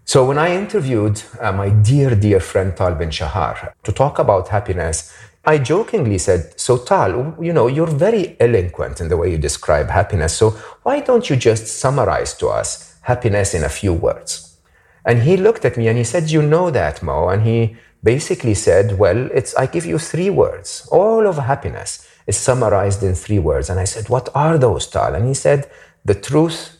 So 0.07 0.23
when 0.23 0.37
I 0.37 0.55
interviewed 0.55 1.23
uh, 1.39 1.51
my 1.51 1.69
dear, 1.69 2.13
dear 2.13 2.39
friend 2.39 2.77
Tal 2.77 2.93
Ben 2.93 3.09
Shahar 3.09 3.73
to 3.83 3.91
talk 3.91 4.19
about 4.19 4.49
happiness 4.49 5.11
I 5.45 5.59
jokingly 5.59 6.17
said, 6.17 6.59
So, 6.59 6.77
Tal, 6.77 7.35
you 7.41 7.53
know, 7.53 7.67
you're 7.67 7.87
very 7.87 8.35
eloquent 8.39 8.99
in 9.01 9.09
the 9.09 9.17
way 9.17 9.31
you 9.31 9.37
describe 9.37 9.89
happiness. 9.89 10.35
So, 10.35 10.51
why 10.83 11.01
don't 11.01 11.29
you 11.29 11.35
just 11.35 11.67
summarize 11.67 12.33
to 12.35 12.47
us 12.47 12.95
happiness 13.01 13.53
in 13.53 13.63
a 13.63 13.69
few 13.69 13.93
words? 13.93 14.57
And 15.05 15.21
he 15.21 15.37
looked 15.37 15.65
at 15.65 15.77
me 15.77 15.87
and 15.87 15.97
he 15.97 16.03
said, 16.03 16.31
You 16.31 16.41
know 16.41 16.71
that, 16.71 17.03
Mo. 17.03 17.29
And 17.29 17.43
he 17.43 17.77
basically 18.03 18.55
said, 18.55 18.97
Well, 18.97 19.29
it's, 19.33 19.55
I 19.55 19.67
give 19.67 19.85
you 19.85 19.99
three 19.99 20.31
words. 20.31 20.87
All 20.91 21.27
of 21.27 21.37
happiness 21.37 22.07
is 22.25 22.37
summarized 22.37 23.03
in 23.03 23.13
three 23.13 23.39
words. 23.39 23.69
And 23.69 23.79
I 23.79 23.85
said, 23.85 24.09
What 24.09 24.29
are 24.33 24.57
those, 24.57 24.87
Tal? 24.87 25.13
And 25.13 25.27
he 25.27 25.35
said, 25.35 25.69
The 26.05 26.15
truth, 26.15 26.77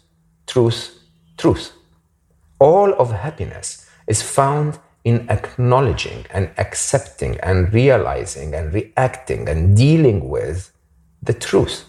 truth, 0.48 0.98
truth. 1.38 1.72
All 2.60 2.94
of 2.94 3.12
happiness 3.12 3.88
is 4.08 4.24
found 4.24 4.80
in 5.06 5.30
acknowledging 5.30 6.26
and 6.32 6.50
accepting 6.58 7.40
and 7.42 7.72
realizing 7.74 8.54
and 8.54 8.74
reacting 8.74 9.48
and 9.48 9.78
dealing 9.78 10.28
with 10.28 10.72
the 11.22 11.34
truth. 11.34 11.86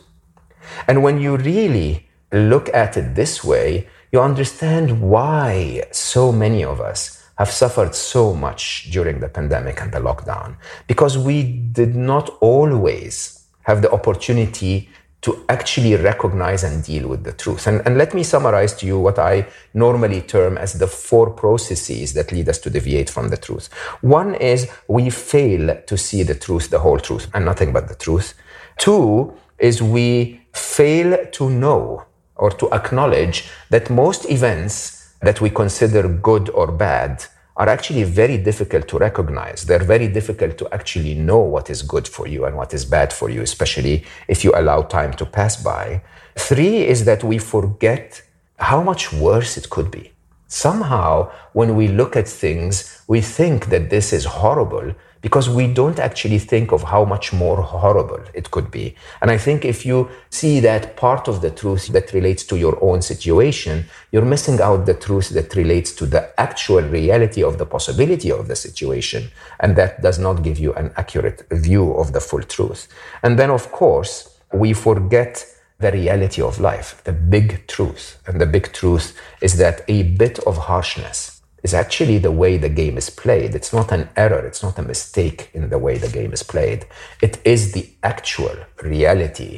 And 0.86 1.02
when 1.02 1.18
you 1.20 1.36
really 1.36 2.08
look 2.30 2.68
at 2.74 2.96
it 2.96 3.14
this 3.14 3.42
way, 3.42 3.88
you 4.12 4.20
understand 4.20 5.00
why 5.00 5.84
so 5.90 6.30
many 6.30 6.62
of 6.62 6.80
us 6.80 7.24
have 7.38 7.50
suffered 7.50 7.94
so 7.94 8.34
much 8.34 8.88
during 8.90 9.20
the 9.20 9.28
pandemic 9.28 9.80
and 9.80 9.92
the 9.92 10.00
lockdown. 10.00 10.56
Because 10.86 11.18
we 11.18 11.42
did 11.42 11.94
not 11.96 12.30
always 12.40 13.46
have 13.62 13.82
the 13.82 13.90
opportunity 13.90 14.88
to 15.26 15.44
actually 15.48 15.96
recognize 15.96 16.62
and 16.62 16.84
deal 16.84 17.08
with 17.08 17.24
the 17.24 17.32
truth. 17.32 17.66
And, 17.66 17.82
and 17.84 17.98
let 17.98 18.14
me 18.14 18.22
summarize 18.22 18.72
to 18.74 18.86
you 18.86 18.96
what 18.96 19.18
I 19.18 19.48
normally 19.74 20.20
term 20.20 20.56
as 20.56 20.74
the 20.74 20.86
four 20.86 21.30
processes 21.30 22.12
that 22.12 22.30
lead 22.30 22.48
us 22.48 22.58
to 22.58 22.70
deviate 22.70 23.10
from 23.10 23.30
the 23.30 23.36
truth. 23.36 23.66
One 24.02 24.36
is 24.36 24.70
we 24.86 25.10
fail 25.10 25.82
to 25.84 25.98
see 25.98 26.22
the 26.22 26.36
truth, 26.36 26.70
the 26.70 26.78
whole 26.78 27.00
truth, 27.00 27.26
and 27.34 27.44
nothing 27.44 27.72
but 27.72 27.88
the 27.88 27.96
truth. 27.96 28.34
Two 28.78 29.34
is 29.58 29.82
we 29.82 30.42
fail 30.52 31.26
to 31.32 31.50
know 31.50 32.04
or 32.36 32.50
to 32.52 32.72
acknowledge 32.72 33.48
that 33.70 33.90
most 33.90 34.30
events 34.30 35.14
that 35.22 35.40
we 35.40 35.50
consider 35.50 36.06
good 36.06 36.50
or 36.50 36.70
bad 36.70 37.24
are 37.56 37.68
actually 37.68 38.04
very 38.04 38.36
difficult 38.36 38.86
to 38.88 38.98
recognize. 38.98 39.64
They're 39.64 39.78
very 39.82 40.08
difficult 40.08 40.58
to 40.58 40.68
actually 40.74 41.14
know 41.14 41.38
what 41.38 41.70
is 41.70 41.82
good 41.82 42.06
for 42.06 42.26
you 42.26 42.44
and 42.44 42.56
what 42.56 42.74
is 42.74 42.84
bad 42.84 43.12
for 43.12 43.30
you, 43.30 43.40
especially 43.42 44.04
if 44.28 44.44
you 44.44 44.52
allow 44.54 44.82
time 44.82 45.12
to 45.14 45.24
pass 45.24 45.56
by. 45.56 46.02
Three 46.34 46.86
is 46.86 47.04
that 47.06 47.24
we 47.24 47.38
forget 47.38 48.22
how 48.58 48.82
much 48.82 49.12
worse 49.12 49.56
it 49.56 49.70
could 49.70 49.90
be. 49.90 50.12
Somehow, 50.48 51.30
when 51.54 51.74
we 51.74 51.88
look 51.88 52.14
at 52.14 52.28
things, 52.28 53.02
we 53.08 53.20
think 53.20 53.66
that 53.66 53.90
this 53.90 54.12
is 54.12 54.24
horrible 54.24 54.94
because 55.26 55.50
we 55.50 55.66
don't 55.66 55.98
actually 55.98 56.38
think 56.38 56.70
of 56.70 56.84
how 56.84 57.04
much 57.04 57.32
more 57.32 57.60
horrible 57.60 58.22
it 58.32 58.48
could 58.52 58.70
be. 58.70 58.94
And 59.20 59.28
I 59.28 59.38
think 59.38 59.64
if 59.64 59.84
you 59.84 60.08
see 60.30 60.60
that 60.60 60.96
part 60.96 61.26
of 61.26 61.40
the 61.40 61.50
truth 61.50 61.88
that 61.88 62.12
relates 62.12 62.44
to 62.44 62.56
your 62.56 62.78
own 62.80 63.02
situation, 63.02 63.86
you're 64.12 64.32
missing 64.34 64.60
out 64.60 64.86
the 64.86 64.94
truth 64.94 65.30
that 65.30 65.56
relates 65.56 65.90
to 65.96 66.06
the 66.06 66.22
actual 66.40 66.82
reality 66.82 67.42
of 67.42 67.58
the 67.58 67.66
possibility 67.66 68.30
of 68.30 68.46
the 68.46 68.54
situation. 68.54 69.32
And 69.58 69.74
that 69.74 70.00
does 70.00 70.20
not 70.20 70.44
give 70.44 70.60
you 70.60 70.72
an 70.74 70.92
accurate 70.96 71.44
view 71.50 71.94
of 71.94 72.12
the 72.12 72.20
full 72.20 72.44
truth. 72.44 72.86
And 73.24 73.36
then, 73.36 73.50
of 73.50 73.72
course, 73.72 74.38
we 74.52 74.74
forget 74.74 75.44
the 75.80 75.90
reality 75.90 76.40
of 76.40 76.60
life, 76.60 77.02
the 77.02 77.12
big 77.12 77.66
truth. 77.66 78.22
And 78.28 78.40
the 78.40 78.46
big 78.46 78.72
truth 78.72 79.20
is 79.40 79.58
that 79.58 79.82
a 79.88 80.04
bit 80.04 80.38
of 80.46 80.56
harshness 80.56 81.35
is 81.66 81.74
actually 81.74 82.18
the 82.18 82.36
way 82.42 82.52
the 82.56 82.76
game 82.82 82.96
is 83.02 83.10
played. 83.10 83.50
It's 83.58 83.72
not 83.78 83.88
an 83.96 84.04
error, 84.24 84.42
it's 84.50 84.62
not 84.66 84.78
a 84.78 84.88
mistake 84.94 85.40
in 85.58 85.64
the 85.72 85.80
way 85.86 85.94
the 85.98 86.14
game 86.18 86.32
is 86.38 86.44
played. 86.54 86.80
It 87.26 87.34
is 87.44 87.72
the 87.72 87.86
actual 88.12 88.56
reality 88.94 89.54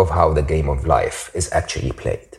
of 0.00 0.06
how 0.18 0.28
the 0.32 0.46
game 0.54 0.68
of 0.74 0.86
life 0.86 1.20
is 1.40 1.46
actually 1.60 1.92
played. 2.04 2.30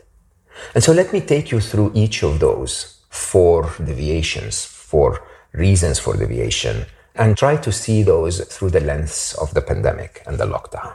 And 0.74 0.82
so 0.86 0.92
let 1.00 1.12
me 1.12 1.20
take 1.20 1.46
you 1.52 1.60
through 1.60 1.90
each 2.02 2.18
of 2.28 2.40
those 2.46 2.72
four 3.10 3.60
deviations, 3.90 4.64
four 4.64 5.10
reasons 5.52 5.98
for 5.98 6.16
deviation, 6.16 6.76
and 7.14 7.36
try 7.36 7.54
to 7.66 7.70
see 7.82 8.02
those 8.02 8.34
through 8.52 8.70
the 8.70 8.86
lens 8.90 9.34
of 9.42 9.52
the 9.52 9.64
pandemic 9.70 10.22
and 10.26 10.38
the 10.38 10.46
lockdown. 10.46 10.94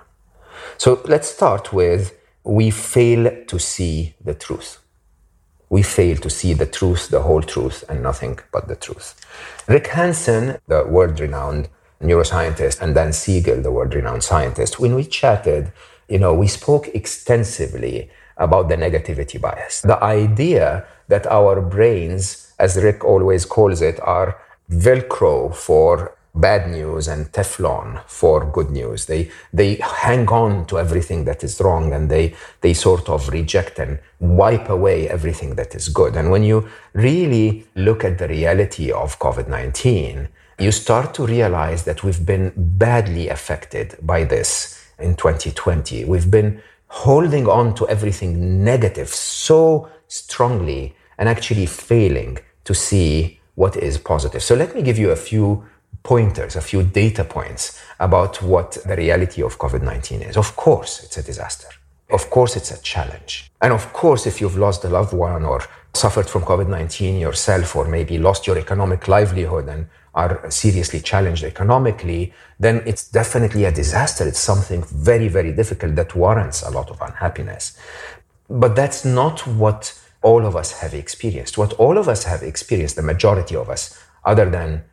So 0.77 0.89
let's 1.05 1.29
start 1.37 1.71
with 1.71 2.03
we 2.43 2.71
fail 2.71 3.23
to 3.51 3.59
see 3.59 4.15
the 4.27 4.33
truth. 4.33 4.71
We 5.69 5.83
fail 5.83 6.17
to 6.17 6.29
see 6.29 6.53
the 6.53 6.65
truth, 6.65 7.09
the 7.09 7.21
whole 7.21 7.41
truth, 7.41 7.83
and 7.89 8.01
nothing 8.01 8.39
but 8.51 8.67
the 8.67 8.75
truth. 8.75 9.15
Rick 9.67 9.87
Hanson, 9.87 10.57
the 10.67 10.85
world 10.85 11.19
renowned 11.19 11.69
neuroscientist, 12.01 12.81
and 12.81 12.95
Dan 12.95 13.11
Siegel, 13.11 13.61
the 13.61 13.71
world 13.71 13.93
renowned 13.93 14.23
scientist, 14.23 14.79
when 14.79 14.95
we 14.95 15.03
chatted, 15.03 15.71
you 16.07 16.19
know, 16.19 16.33
we 16.33 16.47
spoke 16.47 16.87
extensively 16.89 18.09
about 18.37 18.69
the 18.69 18.75
negativity 18.75 19.39
bias. 19.41 19.81
The 19.81 20.01
idea 20.03 20.85
that 21.07 21.25
our 21.27 21.59
brains, 21.61 22.53
as 22.59 22.77
Rick 22.77 23.03
always 23.03 23.45
calls 23.45 23.81
it, 23.81 23.99
are 24.01 24.39
Velcro 24.71 25.53
for 25.55 26.16
bad 26.35 26.69
news 26.69 27.07
and 27.07 27.31
Teflon 27.31 28.01
for 28.05 28.45
good 28.45 28.69
news. 28.69 29.05
They 29.05 29.31
they 29.53 29.75
hang 29.75 30.27
on 30.27 30.65
to 30.67 30.79
everything 30.79 31.25
that 31.25 31.43
is 31.43 31.59
wrong 31.59 31.93
and 31.93 32.09
they 32.09 32.35
they 32.61 32.73
sort 32.73 33.09
of 33.09 33.29
reject 33.29 33.79
and 33.79 33.99
wipe 34.19 34.69
away 34.69 35.09
everything 35.09 35.55
that 35.55 35.75
is 35.75 35.89
good. 35.89 36.15
And 36.15 36.31
when 36.31 36.43
you 36.43 36.67
really 36.93 37.65
look 37.75 38.03
at 38.03 38.17
the 38.17 38.27
reality 38.27 38.91
of 38.91 39.19
COVID-19, 39.19 40.27
you 40.59 40.71
start 40.71 41.13
to 41.15 41.25
realize 41.25 41.83
that 41.83 42.03
we've 42.03 42.25
been 42.25 42.51
badly 42.55 43.29
affected 43.29 43.95
by 44.01 44.23
this 44.23 44.83
in 44.99 45.15
2020. 45.15 46.05
We've 46.05 46.31
been 46.31 46.61
holding 46.87 47.47
on 47.47 47.75
to 47.75 47.87
everything 47.87 48.63
negative 48.63 49.09
so 49.09 49.89
strongly 50.07 50.95
and 51.17 51.29
actually 51.29 51.65
failing 51.65 52.39
to 52.63 52.73
see 52.73 53.39
what 53.55 53.75
is 53.75 53.97
positive. 53.97 54.43
So 54.43 54.55
let 54.55 54.75
me 54.75 54.81
give 54.81 54.97
you 54.97 55.11
a 55.11 55.15
few 55.15 55.63
pointers, 56.03 56.55
a 56.55 56.61
few 56.61 56.83
data 56.83 57.23
points 57.23 57.81
about 57.99 58.41
what 58.41 58.77
the 58.85 58.95
reality 58.95 59.41
of 59.41 59.57
COVID 59.57 59.81
19 59.81 60.21
is. 60.21 60.37
Of 60.37 60.55
course, 60.55 61.03
it's 61.03 61.17
a 61.17 61.23
disaster. 61.23 61.67
Of 62.09 62.29
course, 62.29 62.55
it's 62.55 62.71
a 62.71 62.81
challenge. 62.81 63.51
And 63.61 63.73
of 63.73 63.91
course, 63.91 64.25
if 64.25 64.39
you've 64.39 64.57
lost 64.57 64.85
a 64.85 64.89
loved 64.89 65.13
one 65.13 65.43
or 65.43 65.61
suffered 65.93 66.29
from 66.29 66.43
COVID 66.43 66.67
19 66.67 67.19
yourself, 67.19 67.75
or 67.75 67.87
maybe 67.87 68.17
lost 68.17 68.47
your 68.47 68.57
economic 68.57 69.07
livelihood 69.07 69.67
and 69.67 69.87
are 70.13 70.49
seriously 70.49 70.99
challenged 70.99 71.43
economically, 71.43 72.33
then 72.59 72.81
it's 72.85 73.07
definitely 73.07 73.65
a 73.65 73.71
disaster. 73.71 74.27
It's 74.27 74.39
something 74.39 74.83
very, 74.83 75.27
very 75.27 75.53
difficult 75.53 75.95
that 75.95 76.15
warrants 76.15 76.63
a 76.63 76.71
lot 76.71 76.89
of 76.89 76.99
unhappiness. 77.01 77.77
But 78.49 78.75
that's 78.75 79.05
not 79.05 79.45
what 79.45 79.99
all 80.21 80.45
of 80.45 80.55
us 80.55 80.71
have 80.81 80.93
experienced. 80.93 81.57
What 81.57 81.73
all 81.73 81.97
of 81.97 82.07
us 82.07 82.23
have 82.23 82.41
experienced, 82.41 82.95
the 82.95 83.03
majority 83.03 83.55
of 83.55 83.69
us, 83.69 83.99
other 84.25 84.49
than 84.49 84.83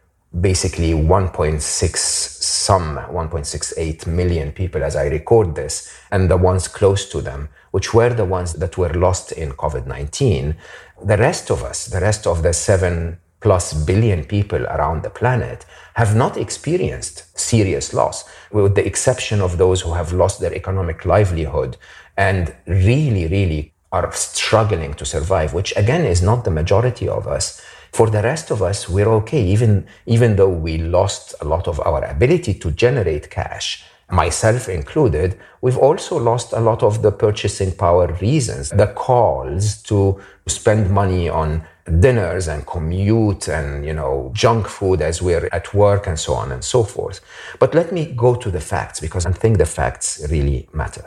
basically 0.41 0.93
1.6 0.93 2.35
some 2.65 2.97
1.68 2.97 4.07
million 4.07 4.51
people 4.53 4.83
as 4.83 4.97
I 4.97 5.07
record 5.07 5.55
this, 5.55 5.93
and 6.11 6.31
the 6.31 6.37
ones 6.37 6.67
close 6.67 7.09
to 7.11 7.21
them, 7.21 7.49
which 7.73 7.93
were 7.93 8.15
the 8.15 8.25
ones 8.25 8.55
that 8.55 8.79
were 8.79 8.95
lost 8.95 9.33
in 9.33 9.53
COVID 9.53 9.87
19, 9.87 10.57
the 11.05 11.17
rest 11.17 11.51
of 11.51 11.63
us, 11.63 11.87
the 11.87 12.01
rest 12.01 12.27
of 12.27 12.43
the 12.43 12.53
7 12.53 13.19
plus 13.41 13.75
billion 13.85 14.25
people 14.25 14.65
around 14.67 15.03
the 15.03 15.11
planet 15.11 15.67
have 15.95 16.17
not 16.17 16.39
experienced 16.39 17.39
serious 17.39 17.93
loss, 17.93 18.25
with 18.51 18.75
the 18.75 18.87
exception 18.87 19.41
of 19.43 19.59
those 19.59 19.83
who 19.83 19.93
have 19.93 20.13
lost 20.13 20.41
their 20.41 20.55
economic 20.55 21.05
livelihood 21.05 21.77
and 22.17 22.55
really, 22.67 23.27
really 23.27 23.75
are 23.93 24.11
struggling 24.13 24.95
to 24.95 25.05
survive, 25.05 25.53
which 25.53 25.73
again 25.77 26.05
is 26.05 26.23
not 26.23 26.45
the 26.45 26.51
majority 26.51 27.07
of 27.09 27.29
us. 27.29 27.63
For 27.95 28.11
the 28.11 28.23
rest 28.23 28.51
of 28.51 28.61
us, 28.61 28.89
we're 28.89 29.09
okay, 29.23 29.41
even, 29.41 29.87
even 30.07 30.35
though 30.35 30.49
we 30.49 30.79
lost 30.79 31.33
a 31.41 31.45
lot 31.45 31.69
of 31.69 31.79
our 31.87 32.05
ability 32.05 32.55
to 32.55 32.73
generate 32.73 33.31
cash 33.31 33.85
myself 34.11 34.69
included, 34.69 35.39
we've 35.61 35.79
also 35.79 36.19
lost 36.19 36.53
a 36.53 36.59
lot 36.59 36.83
of 36.83 37.03
the 37.03 37.13
purchasing 37.13 37.71
power 37.71 38.09
reasons, 38.21 38.71
the 38.71 38.89
calls 38.89 39.81
to 39.85 40.21
spend 40.49 40.91
money 40.91 41.29
on 41.29 41.65
dinners 42.01 42.49
and 42.49 42.67
commute 42.67 43.47
and 43.47 43.85
you 43.85 43.93
know 43.93 44.33
junk 44.35 44.67
food 44.67 45.01
as 45.01 45.23
we're 45.23 45.49
at 45.53 45.73
work 45.75 46.07
and 46.09 46.19
so 46.19 46.35
on 46.35 46.51
and 46.51 46.65
so 46.65 46.83
forth. 46.83 47.21
But 47.61 47.77
let 47.77 47.93
me 47.93 48.07
go 48.07 48.35
to 48.35 48.51
the 48.51 48.61
facts 48.61 48.99
because 48.99 49.25
i 49.25 49.31
think 49.31 49.59
the 49.59 49.67
facts 49.67 50.27
really 50.31 50.69
matter. 50.73 51.05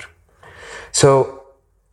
So 0.93 1.43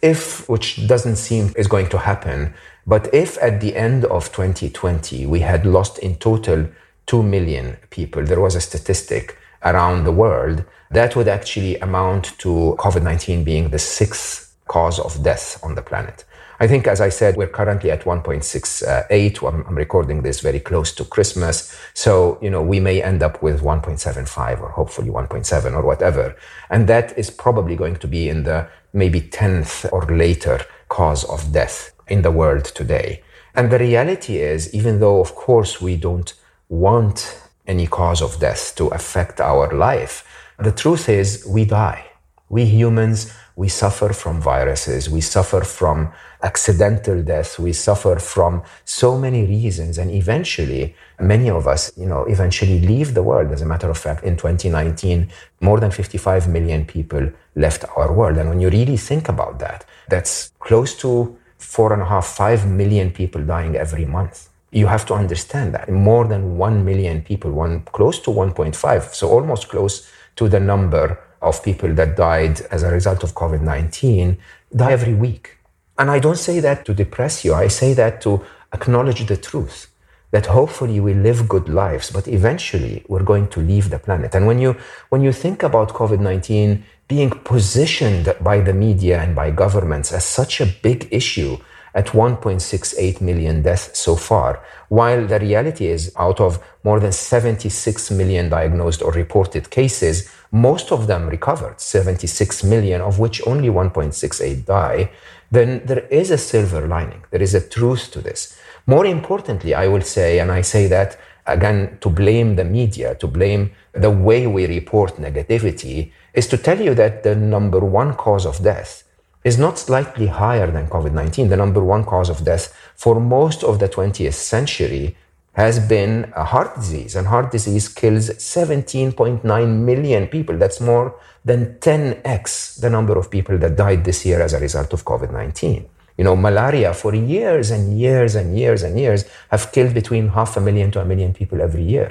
if 0.02 0.48
which 0.48 0.86
doesn't 0.86 1.16
seem 1.16 1.52
is 1.56 1.66
going 1.66 1.88
to 1.88 1.98
happen 1.98 2.54
but 2.86 3.12
if 3.14 3.38
at 3.42 3.60
the 3.60 3.74
end 3.76 4.04
of 4.06 4.30
2020 4.32 5.26
we 5.26 5.40
had 5.40 5.64
lost 5.66 5.98
in 5.98 6.16
total 6.16 6.66
2 7.06 7.22
million 7.22 7.76
people 7.90 8.24
there 8.24 8.40
was 8.40 8.54
a 8.54 8.60
statistic 8.60 9.38
around 9.64 10.04
the 10.04 10.12
world 10.12 10.64
that 10.90 11.16
would 11.16 11.28
actually 11.28 11.76
amount 11.78 12.38
to 12.38 12.76
covid-19 12.78 13.44
being 13.44 13.70
the 13.70 13.78
sixth 13.78 14.56
cause 14.66 14.98
of 14.98 15.22
death 15.22 15.58
on 15.62 15.74
the 15.74 15.82
planet 15.82 16.24
I 16.60 16.68
think, 16.68 16.86
as 16.86 17.00
I 17.00 17.08
said, 17.08 17.36
we're 17.36 17.48
currently 17.48 17.90
at 17.90 18.04
1.68. 18.04 19.48
I'm, 19.48 19.66
I'm, 19.66 19.74
recording 19.74 20.22
this 20.22 20.40
very 20.40 20.60
close 20.60 20.92
to 20.94 21.04
Christmas. 21.04 21.76
So, 21.94 22.38
you 22.40 22.48
know, 22.48 22.62
we 22.62 22.78
may 22.78 23.02
end 23.02 23.22
up 23.22 23.42
with 23.42 23.60
1.75 23.60 24.60
or 24.60 24.68
hopefully 24.70 25.10
1.7 25.10 25.72
or 25.74 25.82
whatever. 25.82 26.36
And 26.70 26.86
that 26.86 27.18
is 27.18 27.28
probably 27.28 27.74
going 27.74 27.96
to 27.96 28.06
be 28.06 28.28
in 28.28 28.44
the 28.44 28.68
maybe 28.92 29.20
10th 29.20 29.92
or 29.92 30.06
later 30.06 30.64
cause 30.88 31.24
of 31.24 31.52
death 31.52 31.93
in 32.08 32.22
the 32.22 32.30
world 32.30 32.64
today. 32.64 33.22
And 33.54 33.70
the 33.70 33.78
reality 33.78 34.38
is, 34.38 34.74
even 34.74 35.00
though, 35.00 35.20
of 35.20 35.34
course, 35.34 35.80
we 35.80 35.96
don't 35.96 36.32
want 36.68 37.40
any 37.66 37.86
cause 37.86 38.20
of 38.20 38.38
death 38.40 38.74
to 38.76 38.88
affect 38.88 39.40
our 39.40 39.72
life, 39.72 40.24
the 40.58 40.72
truth 40.72 41.08
is 41.08 41.46
we 41.46 41.64
die. 41.64 42.04
We 42.48 42.66
humans, 42.66 43.32
we 43.56 43.68
suffer 43.68 44.12
from 44.12 44.40
viruses, 44.40 45.08
we 45.08 45.20
suffer 45.20 45.62
from 45.62 46.12
accidental 46.42 47.22
death, 47.22 47.58
we 47.58 47.72
suffer 47.72 48.16
from 48.16 48.62
so 48.84 49.16
many 49.16 49.46
reasons. 49.46 49.98
And 49.98 50.10
eventually, 50.10 50.94
many 51.18 51.48
of 51.48 51.66
us, 51.66 51.92
you 51.96 52.06
know, 52.06 52.24
eventually 52.24 52.80
leave 52.80 53.14
the 53.14 53.22
world. 53.22 53.50
As 53.52 53.62
a 53.62 53.66
matter 53.66 53.88
of 53.88 53.96
fact, 53.96 54.24
in 54.24 54.36
2019, 54.36 55.30
more 55.60 55.80
than 55.80 55.90
55 55.90 56.48
million 56.48 56.84
people 56.84 57.30
left 57.54 57.84
our 57.96 58.12
world. 58.12 58.36
And 58.36 58.48
when 58.50 58.60
you 58.60 58.68
really 58.68 58.96
think 58.96 59.28
about 59.28 59.58
that, 59.60 59.86
that's 60.08 60.52
close 60.58 60.96
to 60.98 61.38
four 61.64 61.92
and 61.92 62.02
a 62.02 62.04
half, 62.04 62.26
five 62.26 62.66
million 62.66 63.10
people 63.10 63.42
dying 63.42 63.74
every 63.76 64.04
month. 64.04 64.48
You 64.70 64.86
have 64.86 65.06
to 65.06 65.14
understand 65.14 65.74
that 65.74 65.88
more 65.90 66.26
than 66.26 66.58
1 66.58 66.84
million 66.84 67.22
people, 67.22 67.52
one 67.52 67.82
close 67.92 68.18
to 68.20 68.30
1.5, 68.30 69.14
so 69.14 69.28
almost 69.28 69.68
close 69.68 70.10
to 70.36 70.48
the 70.48 70.60
number 70.60 71.18
of 71.40 71.62
people 71.62 71.94
that 71.94 72.16
died 72.16 72.60
as 72.70 72.82
a 72.82 72.90
result 72.90 73.22
of 73.22 73.34
COVID 73.34 73.60
19 73.60 74.36
die 74.74 74.92
every 74.92 75.14
week. 75.14 75.58
And 75.98 76.10
I 76.10 76.18
don't 76.18 76.38
say 76.38 76.60
that 76.60 76.84
to 76.86 76.94
depress 76.94 77.44
you, 77.44 77.54
I 77.54 77.68
say 77.68 77.94
that 77.94 78.20
to 78.22 78.44
acknowledge 78.72 79.26
the 79.26 79.36
truth 79.36 79.88
that 80.32 80.46
hopefully 80.46 80.98
we 80.98 81.14
live 81.14 81.48
good 81.48 81.68
lives, 81.68 82.10
but 82.10 82.26
eventually 82.26 83.04
we're 83.06 83.22
going 83.22 83.46
to 83.46 83.60
leave 83.60 83.90
the 83.90 84.00
planet. 84.00 84.34
And 84.34 84.48
when 84.48 84.58
you, 84.58 84.76
when 85.08 85.22
you 85.22 85.30
think 85.30 85.62
about 85.62 85.90
COVID 85.90 86.18
19 86.18 86.84
being 87.08 87.30
positioned 87.30 88.34
by 88.40 88.60
the 88.60 88.72
media 88.72 89.20
and 89.20 89.34
by 89.34 89.50
governments 89.50 90.12
as 90.12 90.24
such 90.24 90.60
a 90.60 90.66
big 90.82 91.08
issue, 91.10 91.58
at 91.94 92.06
1.68 92.08 93.20
million 93.20 93.62
deaths 93.62 93.98
so 93.98 94.16
far, 94.16 94.62
while 94.88 95.26
the 95.26 95.38
reality 95.38 95.86
is 95.86 96.12
out 96.18 96.40
of 96.40 96.62
more 96.82 96.98
than 96.98 97.12
76 97.12 98.10
million 98.10 98.48
diagnosed 98.48 99.00
or 99.00 99.12
reported 99.12 99.70
cases, 99.70 100.28
most 100.50 100.90
of 100.90 101.06
them 101.06 101.28
recovered, 101.28 101.80
76 101.80 102.64
million, 102.64 103.00
of 103.00 103.18
which 103.18 103.46
only 103.46 103.68
1.68 103.68 104.64
die, 104.64 105.10
then 105.50 105.82
there 105.86 106.06
is 106.08 106.30
a 106.30 106.38
silver 106.38 106.86
lining. 106.86 107.24
There 107.30 107.42
is 107.42 107.54
a 107.54 107.66
truth 107.66 108.10
to 108.12 108.20
this. 108.20 108.58
More 108.86 109.06
importantly, 109.06 109.72
I 109.72 109.86
will 109.86 110.02
say, 110.02 110.40
and 110.40 110.50
I 110.50 110.62
say 110.62 110.88
that 110.88 111.16
again 111.46 111.98
to 112.00 112.08
blame 112.08 112.56
the 112.56 112.64
media, 112.64 113.14
to 113.16 113.26
blame 113.26 113.72
the 113.92 114.10
way 114.10 114.46
we 114.46 114.66
report 114.66 115.16
negativity, 115.16 116.10
is 116.32 116.46
to 116.48 116.56
tell 116.56 116.80
you 116.80 116.94
that 116.94 117.22
the 117.22 117.34
number 117.34 117.80
one 117.80 118.14
cause 118.14 118.46
of 118.46 118.62
death 118.62 119.04
is 119.44 119.58
not 119.58 119.78
slightly 119.78 120.26
higher 120.26 120.70
than 120.70 120.86
COVID 120.88 121.12
19. 121.12 121.48
The 121.48 121.56
number 121.56 121.84
one 121.84 122.04
cause 122.04 122.30
of 122.30 122.44
death 122.44 122.74
for 122.96 123.20
most 123.20 123.62
of 123.62 123.78
the 123.78 123.88
20th 123.88 124.34
century 124.34 125.16
has 125.52 125.78
been 125.78 126.32
a 126.34 126.44
heart 126.44 126.74
disease, 126.74 127.14
and 127.14 127.28
heart 127.28 127.52
disease 127.52 127.88
kills 127.88 128.28
17.9 128.30 129.44
million 129.78 130.26
people. 130.26 130.58
That's 130.58 130.80
more 130.80 131.14
than 131.44 131.76
10x 131.78 132.80
the 132.80 132.90
number 132.90 133.16
of 133.16 133.30
people 133.30 133.56
that 133.58 133.76
died 133.76 134.04
this 134.04 134.26
year 134.26 134.40
as 134.40 134.52
a 134.52 134.58
result 134.58 134.92
of 134.92 135.04
COVID 135.04 135.30
19. 135.32 135.88
You 136.16 136.24
know, 136.24 136.36
malaria 136.36 136.94
for 136.94 137.14
years 137.14 137.70
and 137.70 137.98
years 137.98 138.34
and 138.34 138.56
years 138.56 138.82
and 138.82 138.98
years 138.98 139.24
have 139.50 139.72
killed 139.72 139.94
between 139.94 140.28
half 140.28 140.56
a 140.56 140.60
million 140.60 140.90
to 140.92 141.00
a 141.00 141.04
million 141.04 141.32
people 141.32 141.60
every 141.60 141.82
year. 141.82 142.10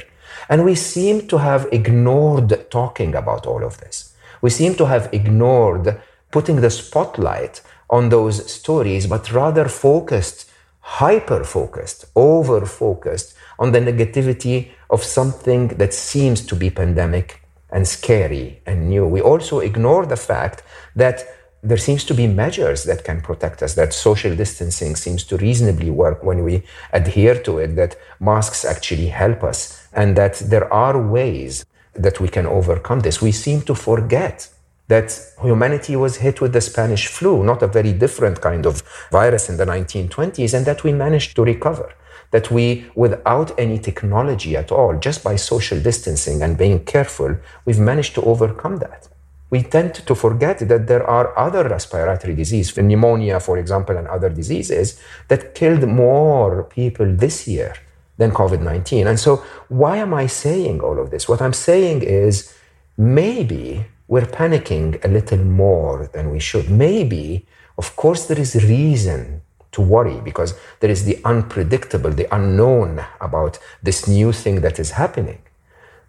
And 0.50 0.66
we 0.66 0.76
seem 0.76 1.28
to 1.28 1.38
have 1.38 1.68
ignored 1.72 2.70
talking 2.70 3.16
about 3.16 3.46
all 3.46 3.64
of 3.64 3.80
this. 3.80 4.14
We 4.42 4.50
seem 4.50 4.76
to 4.76 4.86
have 4.88 5.10
ignored 5.14 6.02
putting 6.32 6.58
the 6.62 6.70
spotlight 6.70 7.62
on 7.90 8.10
those 8.10 8.52
stories, 8.52 9.08
but 9.08 9.32
rather 9.32 9.70
focused, 9.70 10.50
hyper 10.80 11.44
focused, 11.44 12.06
over 12.16 12.66
focused 12.66 13.36
on 13.60 13.72
the 13.72 13.80
negativity 13.80 14.72
of 14.90 15.04
something 15.04 15.70
that 15.78 15.94
seems 15.94 16.46
to 16.46 16.56
be 16.56 16.70
pandemic 16.70 17.42
and 17.70 17.88
scary 17.88 18.62
and 18.66 18.90
new. 18.90 19.06
We 19.08 19.22
also 19.22 19.60
ignore 19.60 20.06
the 20.06 20.18
fact 20.18 20.64
that 20.96 21.26
there 21.64 21.78
seems 21.78 22.04
to 22.04 22.14
be 22.14 22.28
measures 22.28 22.84
that 22.84 23.06
can 23.06 23.22
protect 23.22 23.64
us, 23.64 23.74
that 23.76 23.94
social 23.94 24.36
distancing 24.36 24.98
seems 24.98 25.24
to 25.24 25.38
reasonably 25.38 25.90
work 25.90 26.22
when 26.22 26.44
we 26.44 26.64
adhere 26.92 27.42
to 27.42 27.58
it, 27.58 27.76
that 27.78 27.96
masks 28.20 28.66
actually 28.66 29.08
help 29.08 29.44
us, 29.44 29.88
and 29.94 30.18
that 30.18 30.36
there 30.40 30.72
are 30.74 31.02
ways 31.02 31.66
that 31.94 32.20
we 32.20 32.28
can 32.28 32.46
overcome 32.46 33.00
this. 33.00 33.22
We 33.22 33.32
seem 33.32 33.62
to 33.62 33.76
forget 33.76 34.50
that 34.90 35.18
humanity 35.42 35.96
was 35.96 36.18
hit 36.18 36.42
with 36.42 36.52
the 36.52 36.60
Spanish 36.60 37.08
flu, 37.08 37.44
not 37.46 37.64
a 37.64 37.68
very 37.68 37.94
different 37.94 38.42
kind 38.42 38.66
of 38.66 38.84
virus 39.10 39.48
in 39.48 39.56
the 39.56 39.66
1920s, 39.66 40.54
and 40.54 40.66
that 40.66 40.84
we 40.84 40.92
managed 40.92 41.34
to 41.38 41.44
recover. 41.46 41.94
That 42.32 42.52
we, 42.52 42.92
without 42.96 43.58
any 43.58 43.80
technology 43.80 44.58
at 44.58 44.72
all, 44.72 44.98
just 44.98 45.24
by 45.24 45.38
social 45.38 45.80
distancing 45.80 46.42
and 46.42 46.58
being 46.58 46.84
careful, 46.84 47.38
we've 47.64 47.80
managed 47.80 48.16
to 48.16 48.22
overcome 48.24 48.78
that 48.78 49.08
we 49.50 49.62
tend 49.62 49.94
to 49.94 50.16
forget 50.16 50.60
that 50.68 50.88
there 50.88 51.06
are 51.08 51.38
other 51.38 51.68
respiratory 51.68 52.36
diseases, 52.36 52.78
pneumonia, 52.78 53.40
for 53.40 53.58
example, 53.58 53.96
and 53.98 54.08
other 54.08 54.30
diseases 54.30 55.00
that 55.28 55.54
killed 55.54 55.88
more 55.88 56.64
people 56.64 57.06
this 57.16 57.48
year 57.48 57.74
than 58.18 58.32
COVID 58.32 58.62
19. 58.62 59.08
And 59.08 59.20
so, 59.20 59.44
why 59.70 59.98
am 59.98 60.14
I 60.14 60.28
saying 60.28 60.82
all 60.82 61.00
of 61.00 61.12
this? 61.12 61.28
What 61.28 61.42
I'm 61.42 61.54
saying 61.54 62.02
is 62.04 62.56
maybe 62.98 63.86
we're 64.08 64.22
panicking 64.26 65.04
a 65.04 65.08
little 65.08 65.44
more 65.44 66.10
than 66.14 66.32
we 66.32 66.40
should. 66.40 66.70
Maybe, 66.70 67.46
of 67.78 67.96
course, 67.96 68.26
there 68.26 68.40
is 68.40 68.56
reason 68.64 69.42
to 69.72 69.82
worry 69.82 70.20
because 70.22 70.54
there 70.80 70.90
is 70.92 71.06
the 71.06 71.20
unpredictable, 71.26 72.12
the 72.12 72.34
unknown 72.34 73.04
about 73.20 73.60
this 73.82 74.08
new 74.08 74.32
thing 74.32 74.62
that 74.62 74.80
is 74.80 74.92
happening. 74.92 75.42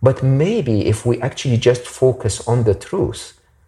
But 0.06 0.22
maybe 0.22 0.76
if 0.92 1.06
we 1.06 1.14
actually 1.28 1.56
just 1.56 1.84
focus 1.86 2.46
on 2.46 2.64
the 2.64 2.74
truth, 2.74 3.22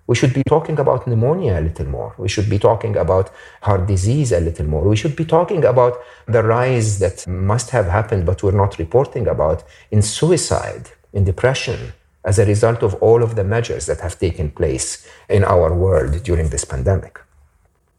we 0.06 0.14
should 0.14 0.34
be 0.34 0.42
talking 0.54 0.78
about 0.78 1.06
pneumonia 1.06 1.58
a 1.58 1.62
little 1.68 1.86
more. 1.86 2.14
We 2.18 2.28
should 2.28 2.50
be 2.50 2.58
talking 2.58 2.94
about 3.04 3.30
heart 3.62 3.86
disease 3.86 4.32
a 4.32 4.40
little 4.40 4.66
more. 4.66 4.84
We 4.86 4.96
should 5.00 5.16
be 5.16 5.24
talking 5.24 5.64
about 5.64 5.94
the 6.26 6.42
rise 6.42 6.98
that 6.98 7.26
must 7.26 7.70
have 7.70 7.86
happened, 7.86 8.26
but 8.26 8.42
we're 8.42 8.62
not 8.64 8.78
reporting 8.78 9.26
about 9.26 9.64
in 9.90 10.02
suicide, 10.02 10.90
in 11.14 11.24
depression, 11.24 11.94
as 12.22 12.38
a 12.38 12.44
result 12.44 12.82
of 12.82 12.92
all 13.06 13.22
of 13.22 13.34
the 13.34 13.44
measures 13.54 13.86
that 13.86 14.00
have 14.00 14.18
taken 14.18 14.50
place 14.50 15.08
in 15.30 15.42
our 15.42 15.74
world 15.74 16.22
during 16.22 16.50
this 16.50 16.66
pandemic. 16.66 17.18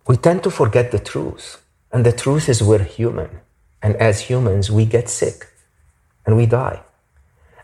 We 0.07 0.15
tend 0.15 0.43
to 0.43 0.51
forget 0.51 0.91
the 0.91 0.99
truth. 0.99 1.45
And 1.91 2.05
the 2.05 2.11
truth 2.23 2.49
is 2.49 2.61
we're 2.61 2.83
human. 2.99 3.31
And 3.81 3.95
as 3.95 4.15
humans, 4.29 4.69
we 4.69 4.85
get 4.85 5.09
sick 5.09 5.47
and 6.23 6.37
we 6.37 6.45
die. 6.45 6.83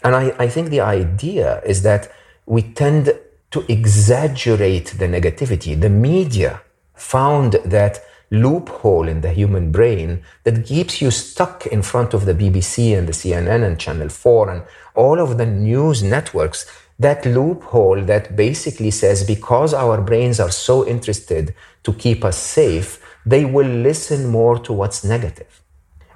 And 0.03 0.15
I, 0.15 0.35
I 0.37 0.47
think 0.47 0.69
the 0.69 0.81
idea 0.81 1.61
is 1.65 1.83
that 1.83 2.11
we 2.45 2.61
tend 2.61 3.17
to 3.51 3.71
exaggerate 3.71 4.95
the 4.97 5.07
negativity. 5.07 5.79
The 5.79 5.89
media 5.89 6.61
found 6.95 7.53
that 7.65 8.03
loophole 8.31 9.07
in 9.07 9.21
the 9.21 9.31
human 9.31 9.71
brain 9.71 10.23
that 10.43 10.65
keeps 10.65 11.01
you 11.01 11.11
stuck 11.11 11.67
in 11.67 11.81
front 11.83 12.13
of 12.13 12.25
the 12.25 12.33
BBC 12.33 12.97
and 12.97 13.07
the 13.07 13.11
CNN 13.13 13.63
and 13.63 13.79
Channel 13.79 14.09
4 14.09 14.49
and 14.49 14.63
all 14.95 15.19
of 15.19 15.37
the 15.37 15.45
news 15.45 16.01
networks. 16.01 16.65
That 16.99 17.25
loophole 17.25 18.01
that 18.05 18.35
basically 18.35 18.91
says 18.91 19.23
because 19.23 19.73
our 19.73 20.01
brains 20.01 20.39
are 20.39 20.51
so 20.51 20.85
interested 20.87 21.53
to 21.83 21.93
keep 21.93 22.23
us 22.25 22.37
safe, 22.37 22.99
they 23.25 23.45
will 23.45 23.67
listen 23.67 24.27
more 24.27 24.57
to 24.59 24.73
what's 24.73 25.03
negative. 25.03 25.62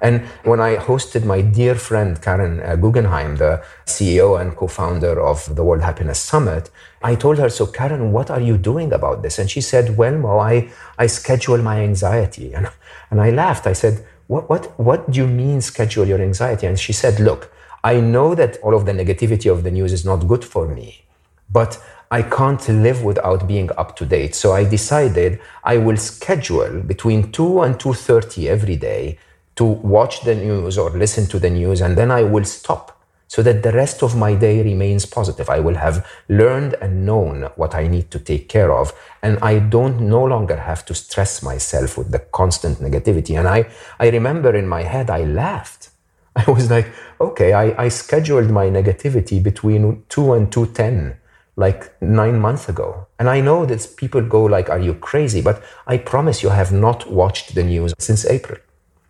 And 0.00 0.22
when 0.44 0.60
I 0.60 0.76
hosted 0.76 1.24
my 1.24 1.40
dear 1.40 1.74
friend 1.74 2.20
Karen 2.20 2.60
uh, 2.60 2.76
Guggenheim, 2.76 3.36
the 3.36 3.62
CEO 3.86 4.40
and 4.40 4.56
co 4.56 4.66
founder 4.66 5.20
of 5.20 5.54
the 5.54 5.64
World 5.64 5.82
Happiness 5.82 6.20
Summit, 6.20 6.70
I 7.02 7.14
told 7.14 7.38
her, 7.38 7.48
So, 7.48 7.66
Karen, 7.66 8.12
what 8.12 8.30
are 8.30 8.40
you 8.40 8.56
doing 8.58 8.92
about 8.92 9.22
this? 9.22 9.38
And 9.38 9.50
she 9.50 9.60
said, 9.60 9.96
Well, 9.96 10.16
Mo, 10.18 10.38
I, 10.38 10.70
I 10.98 11.06
schedule 11.06 11.58
my 11.58 11.80
anxiety. 11.80 12.52
And, 12.58 12.68
and 13.10 13.20
I 13.20 13.30
laughed. 13.30 13.66
I 13.66 13.72
said, 13.72 14.04
what, 14.28 14.48
what, 14.50 14.78
what 14.78 15.10
do 15.10 15.18
you 15.18 15.26
mean 15.26 15.60
schedule 15.62 16.06
your 16.06 16.20
anxiety? 16.20 16.66
And 16.66 16.78
she 16.78 16.92
said, 16.92 17.18
Look, 17.18 17.50
I 17.82 18.00
know 18.00 18.34
that 18.34 18.58
all 18.58 18.74
of 18.74 18.84
the 18.84 18.92
negativity 18.92 19.50
of 19.50 19.64
the 19.64 19.70
news 19.70 19.92
is 19.92 20.04
not 20.04 20.28
good 20.28 20.44
for 20.44 20.68
me, 20.68 21.04
but 21.50 21.82
I 22.10 22.22
can't 22.22 22.66
live 22.68 23.02
without 23.04 23.46
being 23.46 23.70
up 23.76 23.96
to 23.96 24.06
date. 24.06 24.34
So 24.34 24.52
I 24.52 24.64
decided 24.64 25.40
I 25.64 25.78
will 25.78 25.96
schedule 25.96 26.80
between 26.80 27.32
2 27.32 27.62
and 27.62 27.78
2:30 27.78 28.48
every 28.48 28.76
day 28.76 29.18
to 29.58 29.64
watch 29.64 30.20
the 30.20 30.36
news 30.36 30.78
or 30.78 30.88
listen 30.90 31.26
to 31.26 31.38
the 31.40 31.50
news, 31.50 31.80
and 31.80 31.98
then 31.98 32.12
I 32.12 32.22
will 32.22 32.44
stop 32.44 32.96
so 33.26 33.42
that 33.42 33.64
the 33.64 33.72
rest 33.72 34.04
of 34.04 34.16
my 34.16 34.32
day 34.34 34.62
remains 34.62 35.04
positive. 35.04 35.50
I 35.50 35.58
will 35.58 35.74
have 35.74 36.06
learned 36.28 36.74
and 36.80 37.04
known 37.04 37.50
what 37.56 37.74
I 37.74 37.88
need 37.88 38.08
to 38.12 38.20
take 38.20 38.48
care 38.48 38.72
of, 38.72 38.92
and 39.20 39.36
I 39.42 39.58
don't 39.58 40.00
no 40.00 40.22
longer 40.22 40.54
have 40.54 40.84
to 40.86 40.94
stress 40.94 41.42
myself 41.42 41.98
with 41.98 42.12
the 42.12 42.20
constant 42.20 42.78
negativity. 42.78 43.36
And 43.36 43.48
I, 43.48 43.68
I 43.98 44.10
remember 44.10 44.54
in 44.54 44.68
my 44.68 44.84
head, 44.84 45.10
I 45.10 45.24
laughed. 45.24 45.90
I 46.36 46.48
was 46.48 46.70
like, 46.70 46.86
okay, 47.20 47.52
I, 47.52 47.86
I 47.86 47.88
scheduled 47.88 48.50
my 48.50 48.66
negativity 48.66 49.42
between 49.42 50.04
2 50.08 50.34
and 50.34 50.52
210 50.52 51.16
like 51.56 52.00
nine 52.00 52.38
months 52.38 52.68
ago. 52.68 53.08
And 53.18 53.28
I 53.28 53.40
know 53.40 53.66
that 53.66 53.96
people 53.96 54.22
go 54.22 54.44
like, 54.44 54.70
are 54.70 54.78
you 54.78 54.94
crazy? 54.94 55.42
But 55.42 55.60
I 55.88 55.98
promise 55.98 56.44
you, 56.44 56.50
I 56.50 56.54
have 56.54 56.70
not 56.70 57.10
watched 57.10 57.56
the 57.56 57.64
news 57.64 57.92
since 57.98 58.24
April. 58.24 58.58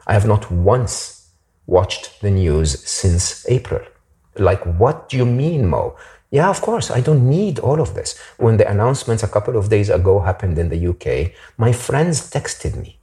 I 0.09 0.14
have 0.14 0.27
not 0.27 0.51
once 0.51 1.29
watched 1.66 2.23
the 2.23 2.31
news 2.31 2.88
since 2.88 3.47
April. 3.49 3.83
Like, 4.37 4.64
what 4.64 5.11
do 5.11 5.18
you 5.18 5.27
mean, 5.27 5.66
Mo? 5.66 5.97
Yeah, 6.31 6.49
of 6.49 6.62
course, 6.62 6.90
I 6.90 7.01
don't 7.01 7.29
need 7.29 7.59
all 7.59 7.81
of 7.81 7.94
this. 7.94 8.18
When 8.38 8.57
the 8.57 8.68
announcements 8.71 9.23
a 9.23 9.29
couple 9.29 9.57
of 9.57 9.68
days 9.68 9.90
ago 9.90 10.21
happened 10.21 10.59
in 10.59 10.71
the 10.71 10.88
UK, 10.88 11.33
my 11.59 11.73
friends 11.73 12.31
texted 12.31 12.77
me. 12.77 12.99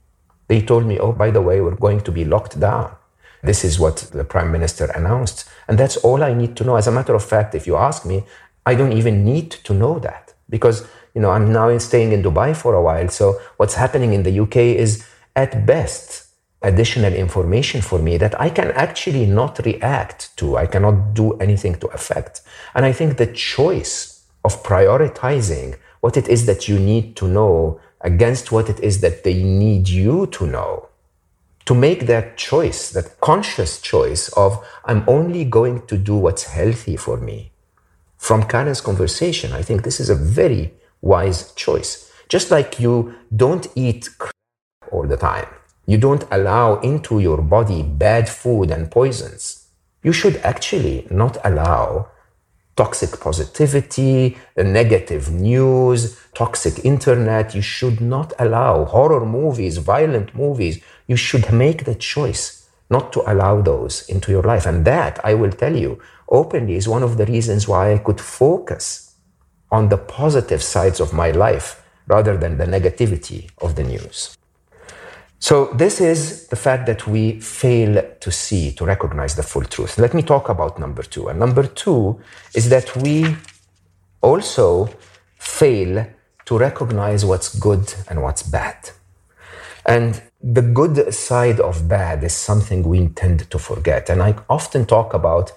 They 0.48 0.60
told 0.60 0.84
me, 0.84 0.98
oh, 0.98 1.12
by 1.12 1.30
the 1.30 1.42
way, 1.42 1.60
we're 1.60 1.76
going 1.76 2.00
to 2.02 2.12
be 2.12 2.24
locked 2.24 2.58
down. 2.58 2.94
This 3.42 3.64
is 3.64 3.78
what 3.78 3.98
the 4.12 4.24
prime 4.24 4.50
minister 4.50 4.86
announced. 4.86 5.48
And 5.68 5.78
that's 5.78 5.96
all 5.98 6.24
I 6.24 6.34
need 6.34 6.56
to 6.56 6.64
know. 6.64 6.76
As 6.76 6.88
a 6.88 6.92
matter 6.92 7.14
of 7.14 7.24
fact, 7.24 7.54
if 7.54 7.66
you 7.66 7.76
ask 7.76 8.04
me, 8.04 8.24
I 8.64 8.74
don't 8.74 8.92
even 8.92 9.24
need 9.24 9.52
to 9.52 9.74
know 9.74 10.00
that 10.00 10.34
because, 10.50 10.86
you 11.14 11.20
know, 11.20 11.30
I'm 11.30 11.52
now 11.52 11.76
staying 11.78 12.12
in 12.12 12.22
Dubai 12.22 12.56
for 12.56 12.74
a 12.74 12.82
while. 12.82 13.08
So 13.08 13.40
what's 13.58 13.74
happening 13.74 14.12
in 14.12 14.24
the 14.24 14.40
UK 14.40 14.56
is 14.56 15.04
at 15.36 15.66
best 15.66 16.25
additional 16.66 17.14
information 17.14 17.80
for 17.80 17.98
me 18.00 18.16
that 18.18 18.38
I 18.40 18.50
can 18.50 18.72
actually 18.72 19.24
not 19.24 19.64
react 19.64 20.36
to. 20.38 20.56
I 20.56 20.66
cannot 20.66 21.14
do 21.14 21.32
anything 21.38 21.76
to 21.76 21.86
affect. 21.88 22.42
And 22.74 22.84
I 22.84 22.92
think 22.92 23.16
the 23.16 23.32
choice 23.32 24.24
of 24.44 24.62
prioritizing 24.62 25.76
what 26.00 26.16
it 26.16 26.28
is 26.28 26.46
that 26.46 26.68
you 26.68 26.78
need 26.78 27.16
to 27.16 27.28
know 27.28 27.80
against 28.00 28.52
what 28.52 28.68
it 28.68 28.80
is 28.80 29.00
that 29.00 29.22
they 29.24 29.42
need 29.42 29.88
you 29.88 30.26
to 30.26 30.46
know, 30.46 30.88
to 31.64 31.74
make 31.74 32.06
that 32.06 32.36
choice, 32.36 32.90
that 32.90 33.20
conscious 33.20 33.80
choice 33.80 34.28
of 34.30 34.64
I'm 34.84 35.04
only 35.06 35.44
going 35.44 35.86
to 35.86 35.96
do 35.96 36.16
what's 36.16 36.44
healthy 36.44 36.96
for 36.96 37.16
me. 37.16 37.52
From 38.18 38.42
Karen's 38.42 38.80
conversation, 38.80 39.52
I 39.52 39.62
think 39.62 39.82
this 39.82 40.00
is 40.00 40.10
a 40.10 40.14
very 40.14 40.74
wise 41.00 41.52
choice. 41.52 42.10
Just 42.28 42.50
like 42.50 42.80
you 42.80 43.14
don't 43.34 43.66
eat 43.76 44.08
all 44.90 45.06
the 45.06 45.16
time 45.16 45.46
you 45.86 45.98
don't 45.98 46.24
allow 46.30 46.80
into 46.80 47.20
your 47.20 47.40
body 47.40 47.82
bad 47.82 48.28
food 48.28 48.70
and 48.70 48.90
poisons, 48.90 49.68
you 50.02 50.12
should 50.12 50.36
actually 50.38 51.06
not 51.10 51.38
allow 51.44 52.08
toxic 52.76 53.18
positivity, 53.20 54.36
negative 54.56 55.32
news, 55.32 56.20
toxic 56.34 56.84
internet. 56.84 57.54
You 57.54 57.62
should 57.62 58.00
not 58.00 58.32
allow 58.38 58.84
horror 58.84 59.24
movies, 59.24 59.78
violent 59.78 60.34
movies. 60.34 60.80
You 61.06 61.16
should 61.16 61.52
make 61.52 61.84
the 61.84 61.94
choice 61.94 62.68
not 62.90 63.12
to 63.14 63.22
allow 63.30 63.62
those 63.62 64.08
into 64.08 64.30
your 64.30 64.42
life. 64.42 64.66
And 64.66 64.84
that, 64.84 65.18
I 65.24 65.34
will 65.34 65.50
tell 65.50 65.74
you 65.74 66.00
openly, 66.28 66.76
is 66.76 66.86
one 66.86 67.02
of 67.02 67.16
the 67.16 67.26
reasons 67.26 67.66
why 67.66 67.92
I 67.92 67.98
could 67.98 68.20
focus 68.20 69.14
on 69.70 69.88
the 69.88 69.96
positive 69.96 70.62
sides 70.62 71.00
of 71.00 71.12
my 71.12 71.30
life 71.30 71.82
rather 72.06 72.36
than 72.36 72.58
the 72.58 72.66
negativity 72.66 73.50
of 73.58 73.74
the 73.74 73.82
news. 73.82 74.36
So, 75.38 75.66
this 75.74 76.00
is 76.00 76.48
the 76.48 76.56
fact 76.56 76.86
that 76.86 77.06
we 77.06 77.40
fail 77.40 78.02
to 78.20 78.30
see, 78.30 78.72
to 78.72 78.84
recognize 78.84 79.36
the 79.36 79.42
full 79.42 79.64
truth. 79.64 79.98
Let 79.98 80.14
me 80.14 80.22
talk 80.22 80.48
about 80.48 80.78
number 80.78 81.02
two. 81.02 81.28
And 81.28 81.38
number 81.38 81.66
two 81.66 82.18
is 82.54 82.68
that 82.70 82.96
we 82.96 83.36
also 84.22 84.88
fail 85.38 86.06
to 86.46 86.58
recognize 86.58 87.24
what's 87.24 87.58
good 87.58 87.92
and 88.08 88.22
what's 88.22 88.42
bad. 88.42 88.90
And 89.84 90.22
the 90.42 90.62
good 90.62 91.12
side 91.14 91.60
of 91.60 91.86
bad 91.86 92.24
is 92.24 92.32
something 92.32 92.82
we 92.82 92.98
intend 92.98 93.50
to 93.50 93.58
forget. 93.58 94.08
And 94.08 94.22
I 94.22 94.34
often 94.48 94.86
talk 94.86 95.12
about 95.12 95.52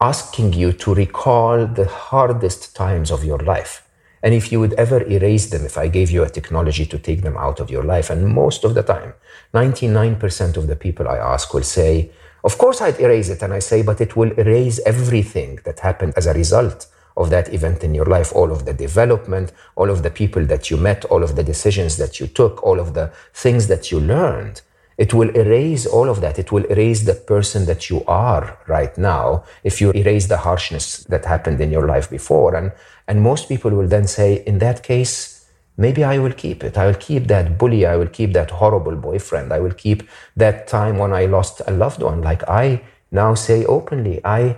asking 0.00 0.52
you 0.52 0.72
to 0.72 0.94
recall 0.94 1.66
the 1.66 1.86
hardest 1.86 2.74
times 2.74 3.10
of 3.10 3.24
your 3.24 3.38
life 3.38 3.81
And 4.22 4.34
if 4.34 4.52
you 4.52 4.60
would 4.60 4.74
ever 4.74 5.02
erase 5.02 5.46
them, 5.46 5.64
if 5.64 5.76
I 5.76 5.88
gave 5.88 6.10
you 6.10 6.22
a 6.22 6.30
technology 6.30 6.86
to 6.86 6.98
take 6.98 7.22
them 7.22 7.36
out 7.36 7.58
of 7.58 7.70
your 7.70 7.82
life, 7.82 8.08
and 8.08 8.28
most 8.28 8.64
of 8.64 8.74
the 8.74 8.82
time, 8.82 9.14
99% 9.52 10.56
of 10.56 10.68
the 10.68 10.76
people 10.76 11.08
I 11.08 11.18
ask 11.18 11.52
will 11.52 11.64
say, 11.64 12.10
Of 12.44 12.56
course 12.56 12.80
I'd 12.80 13.00
erase 13.00 13.28
it. 13.28 13.42
And 13.42 13.52
I 13.52 13.58
say, 13.58 13.82
But 13.82 14.00
it 14.00 14.16
will 14.16 14.32
erase 14.38 14.80
everything 14.86 15.58
that 15.64 15.80
happened 15.80 16.14
as 16.16 16.26
a 16.26 16.34
result 16.34 16.86
of 17.16 17.30
that 17.30 17.52
event 17.52 17.84
in 17.84 17.94
your 17.94 18.06
life 18.06 18.32
all 18.34 18.50
of 18.50 18.64
the 18.64 18.72
development, 18.72 19.52
all 19.76 19.90
of 19.90 20.02
the 20.02 20.10
people 20.10 20.44
that 20.46 20.70
you 20.70 20.76
met, 20.76 21.04
all 21.06 21.22
of 21.22 21.36
the 21.36 21.44
decisions 21.44 21.96
that 21.96 22.20
you 22.20 22.26
took, 22.26 22.62
all 22.62 22.80
of 22.80 22.94
the 22.94 23.12
things 23.34 23.66
that 23.66 23.90
you 23.90 24.00
learned. 24.00 24.62
It 24.98 25.14
will 25.14 25.30
erase 25.30 25.86
all 25.86 26.08
of 26.08 26.20
that. 26.20 26.38
It 26.38 26.52
will 26.52 26.64
erase 26.66 27.02
the 27.02 27.14
person 27.14 27.66
that 27.66 27.90
you 27.90 28.04
are 28.06 28.58
right 28.68 28.96
now 28.96 29.44
if 29.64 29.80
you 29.80 29.90
erase 29.92 30.26
the 30.26 30.36
harshness 30.36 31.04
that 31.04 31.24
happened 31.24 31.60
in 31.60 31.72
your 31.72 31.86
life 31.86 32.08
before. 32.08 32.54
And, 32.54 32.72
and 33.08 33.22
most 33.22 33.48
people 33.48 33.70
will 33.70 33.88
then 33.88 34.06
say, 34.06 34.42
in 34.46 34.58
that 34.58 34.82
case, 34.82 35.48
maybe 35.76 36.04
I 36.04 36.18
will 36.18 36.32
keep 36.32 36.62
it. 36.64 36.76
I 36.76 36.86
will 36.86 36.94
keep 36.94 37.26
that 37.28 37.58
bully. 37.58 37.86
I 37.86 37.96
will 37.96 38.08
keep 38.08 38.32
that 38.32 38.50
horrible 38.50 38.96
boyfriend. 38.96 39.52
I 39.52 39.60
will 39.60 39.72
keep 39.72 40.08
that 40.36 40.66
time 40.66 40.98
when 40.98 41.12
I 41.12 41.26
lost 41.26 41.62
a 41.66 41.72
loved 41.72 42.02
one. 42.02 42.22
Like 42.22 42.48
I 42.48 42.82
now 43.10 43.34
say 43.34 43.64
openly, 43.64 44.20
I 44.24 44.56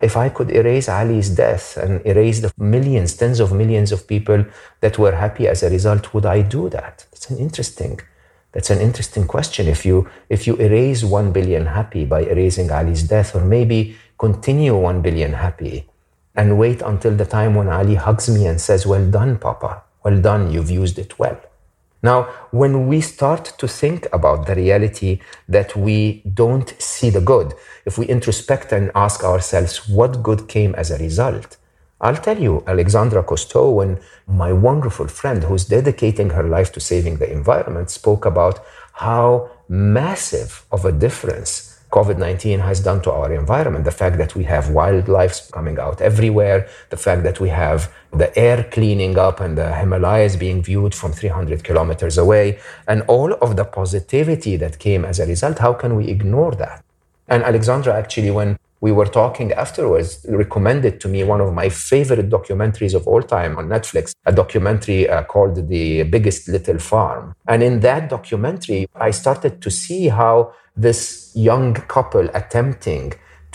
if 0.00 0.14
I 0.16 0.28
could 0.28 0.50
erase 0.50 0.90
Ali's 0.90 1.30
death 1.30 1.78
and 1.78 2.04
erase 2.04 2.40
the 2.40 2.52
millions, 2.58 3.14
tens 3.14 3.40
of 3.40 3.50
millions 3.52 3.92
of 3.92 4.06
people 4.06 4.44
that 4.82 4.98
were 4.98 5.16
happy 5.16 5.48
as 5.48 5.62
a 5.62 5.70
result, 5.70 6.12
would 6.12 6.26
I 6.26 6.42
do 6.42 6.68
that? 6.68 7.06
It's 7.12 7.30
an 7.30 7.38
interesting 7.38 8.00
that's 8.52 8.70
an 8.70 8.80
interesting 8.80 9.26
question. 9.26 9.68
If 9.68 9.84
you 9.84 10.08
if 10.28 10.46
you 10.46 10.56
erase 10.56 11.04
one 11.04 11.32
billion 11.32 11.66
happy 11.66 12.04
by 12.04 12.22
erasing 12.22 12.70
Ali's 12.70 13.02
death, 13.02 13.34
or 13.34 13.44
maybe 13.44 13.96
continue 14.18 14.74
one 14.76 15.02
billion 15.02 15.32
happy 15.34 15.88
and 16.36 16.58
wait 16.58 16.82
until 16.82 17.14
the 17.14 17.24
time 17.24 17.54
when 17.54 17.68
Ali 17.68 17.94
hugs 17.94 18.28
me 18.28 18.46
and 18.46 18.60
says, 18.60 18.86
Well 18.86 19.10
done, 19.10 19.38
Papa. 19.38 19.82
Well 20.04 20.20
done, 20.20 20.52
you've 20.52 20.70
used 20.70 20.98
it 20.98 21.18
well. 21.18 21.40
Now, 22.02 22.24
when 22.50 22.86
we 22.86 23.00
start 23.00 23.44
to 23.58 23.66
think 23.66 24.06
about 24.12 24.46
the 24.46 24.54
reality 24.54 25.20
that 25.48 25.74
we 25.74 26.22
don't 26.34 26.74
see 26.80 27.10
the 27.10 27.20
good, 27.20 27.54
if 27.84 27.98
we 27.98 28.06
introspect 28.06 28.70
and 28.70 28.92
ask 28.94 29.24
ourselves 29.24 29.88
what 29.88 30.22
good 30.22 30.46
came 30.46 30.74
as 30.74 30.90
a 30.90 30.98
result, 30.98 31.56
I'll 32.00 32.16
tell 32.16 32.38
you, 32.38 32.62
Alexandra 32.66 33.22
Cousteau 33.24 33.82
and 33.82 33.98
my 34.26 34.52
wonderful 34.52 35.08
friend 35.08 35.44
who's 35.44 35.64
dedicating 35.64 36.30
her 36.30 36.42
life 36.42 36.70
to 36.72 36.80
saving 36.80 37.16
the 37.16 37.32
environment 37.32 37.90
spoke 37.90 38.26
about 38.26 38.60
how 38.92 39.50
massive 39.68 40.66
of 40.70 40.84
a 40.84 40.92
difference 40.92 41.75
COVID 41.96 42.18
19 42.18 42.60
has 42.60 42.80
done 42.80 43.00
to 43.00 43.10
our 43.10 43.32
environment. 43.32 43.86
The 43.86 43.98
fact 44.02 44.18
that 44.18 44.34
we 44.34 44.44
have 44.44 44.68
wildlife 44.68 45.50
coming 45.50 45.78
out 45.78 46.02
everywhere, 46.02 46.68
the 46.90 46.98
fact 46.98 47.22
that 47.22 47.40
we 47.40 47.48
have 47.48 47.90
the 48.12 48.28
air 48.38 48.64
cleaning 48.70 49.16
up 49.16 49.40
and 49.40 49.56
the 49.56 49.74
Himalayas 49.74 50.36
being 50.36 50.62
viewed 50.62 50.94
from 50.94 51.12
300 51.12 51.64
kilometers 51.64 52.18
away, 52.18 52.58
and 52.86 53.00
all 53.14 53.32
of 53.44 53.56
the 53.56 53.64
positivity 53.64 54.58
that 54.58 54.78
came 54.78 55.06
as 55.06 55.18
a 55.18 55.26
result. 55.26 55.58
How 55.60 55.72
can 55.72 55.96
we 55.96 56.08
ignore 56.08 56.54
that? 56.56 56.84
And 57.28 57.42
Alexandra 57.42 57.94
actually, 57.94 58.30
when 58.30 58.58
we 58.86 58.92
were 58.92 59.10
talking 59.22 59.48
afterwards, 59.64 60.24
recommended 60.28 60.94
to 61.00 61.08
me 61.14 61.20
one 61.24 61.40
of 61.40 61.50
my 61.60 61.68
favorite 61.90 62.28
documentaries 62.36 62.94
of 62.94 63.02
all 63.10 63.22
time 63.36 63.52
on 63.58 63.64
Netflix, 63.76 64.14
a 64.30 64.32
documentary 64.42 65.02
uh, 65.08 65.24
called 65.24 65.56
The 65.74 66.04
Biggest 66.14 66.42
Little 66.54 66.78
Farm. 66.78 67.34
And 67.52 67.64
in 67.68 67.80
that 67.80 68.02
documentary, 68.16 68.82
I 68.94 69.10
started 69.10 69.54
to 69.64 69.70
see 69.72 70.02
how 70.20 70.36
this 70.76 71.32
young 71.34 71.74
couple 71.96 72.26
attempting 72.40 73.06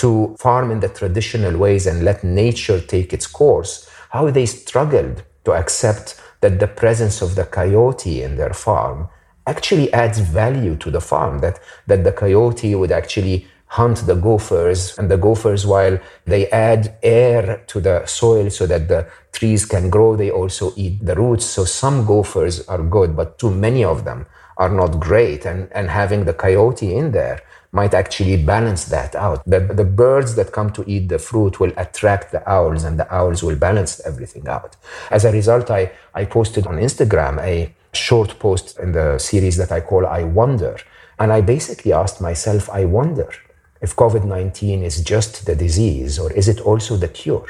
to 0.01 0.35
farm 0.37 0.67
in 0.73 0.81
the 0.81 0.89
traditional 0.89 1.55
ways 1.63 1.87
and 1.87 2.03
let 2.03 2.25
nature 2.25 2.81
take 2.81 3.13
its 3.17 3.27
course, 3.39 3.73
how 4.09 4.29
they 4.31 4.45
struggled 4.45 5.17
to 5.45 5.51
accept 5.53 6.07
that 6.41 6.59
the 6.59 6.71
presence 6.81 7.21
of 7.21 7.35
the 7.35 7.45
coyote 7.45 8.21
in 8.21 8.35
their 8.35 8.55
farm 8.65 9.07
actually 9.47 9.87
adds 9.93 10.19
value 10.19 10.75
to 10.83 10.91
the 10.91 11.05
farm, 11.11 11.39
that, 11.39 11.57
that 11.87 12.03
the 12.03 12.11
coyote 12.11 12.75
would 12.75 12.91
actually 12.91 13.47
hunt 13.71 14.05
the 14.05 14.15
gophers 14.15 14.97
and 14.97 15.09
the 15.09 15.17
gophers 15.17 15.65
while 15.65 15.97
they 16.25 16.49
add 16.49 16.93
air 17.01 17.63
to 17.67 17.79
the 17.79 18.05
soil 18.05 18.49
so 18.49 18.67
that 18.67 18.89
the 18.89 19.07
trees 19.31 19.65
can 19.65 19.89
grow 19.89 20.13
they 20.17 20.29
also 20.29 20.73
eat 20.75 20.95
the 21.05 21.15
roots. 21.15 21.45
So 21.45 21.63
some 21.63 22.05
gophers 22.05 22.67
are 22.67 22.83
good 22.83 23.15
but 23.15 23.39
too 23.39 23.49
many 23.49 23.85
of 23.85 24.03
them 24.03 24.25
are 24.57 24.67
not 24.67 24.99
great. 24.99 25.45
And, 25.45 25.69
and 25.71 25.89
having 25.89 26.25
the 26.25 26.33
coyote 26.33 26.93
in 26.93 27.13
there 27.13 27.39
might 27.71 27.93
actually 27.93 28.43
balance 28.43 28.83
that 28.85 29.15
out. 29.15 29.41
The, 29.45 29.61
the 29.61 29.85
birds 29.85 30.35
that 30.35 30.51
come 30.51 30.73
to 30.73 30.83
eat 30.85 31.07
the 31.07 31.17
fruit 31.17 31.61
will 31.61 31.71
attract 31.77 32.33
the 32.33 32.43
owls 32.49 32.83
and 32.83 32.99
the 32.99 33.07
owls 33.13 33.41
will 33.41 33.55
balance 33.55 34.01
everything 34.01 34.49
out. 34.49 34.75
As 35.09 35.23
a 35.23 35.31
result 35.31 35.71
i, 35.71 35.89
I 36.13 36.25
posted 36.25 36.67
on 36.67 36.75
instagram 36.75 37.39
a 37.39 37.73
short 37.93 38.37
post 38.37 38.77
in 38.79 38.91
the 38.91 39.17
series 39.17 39.55
that 39.55 39.71
i 39.71 39.79
call 39.79 40.05
i 40.05 40.23
wonder. 40.23 40.75
And 41.17 41.31
i 41.31 41.39
basically 41.39 41.93
asked 41.93 42.19
myself 42.19 42.69
i 42.69 42.83
wonder 42.83 43.29
if 43.81 43.95
COVID 43.95 44.23
19 44.25 44.83
is 44.83 45.03
just 45.03 45.45
the 45.45 45.55
disease 45.55 46.19
or 46.19 46.31
is 46.33 46.47
it 46.47 46.61
also 46.61 46.95
the 46.95 47.07
cure? 47.07 47.47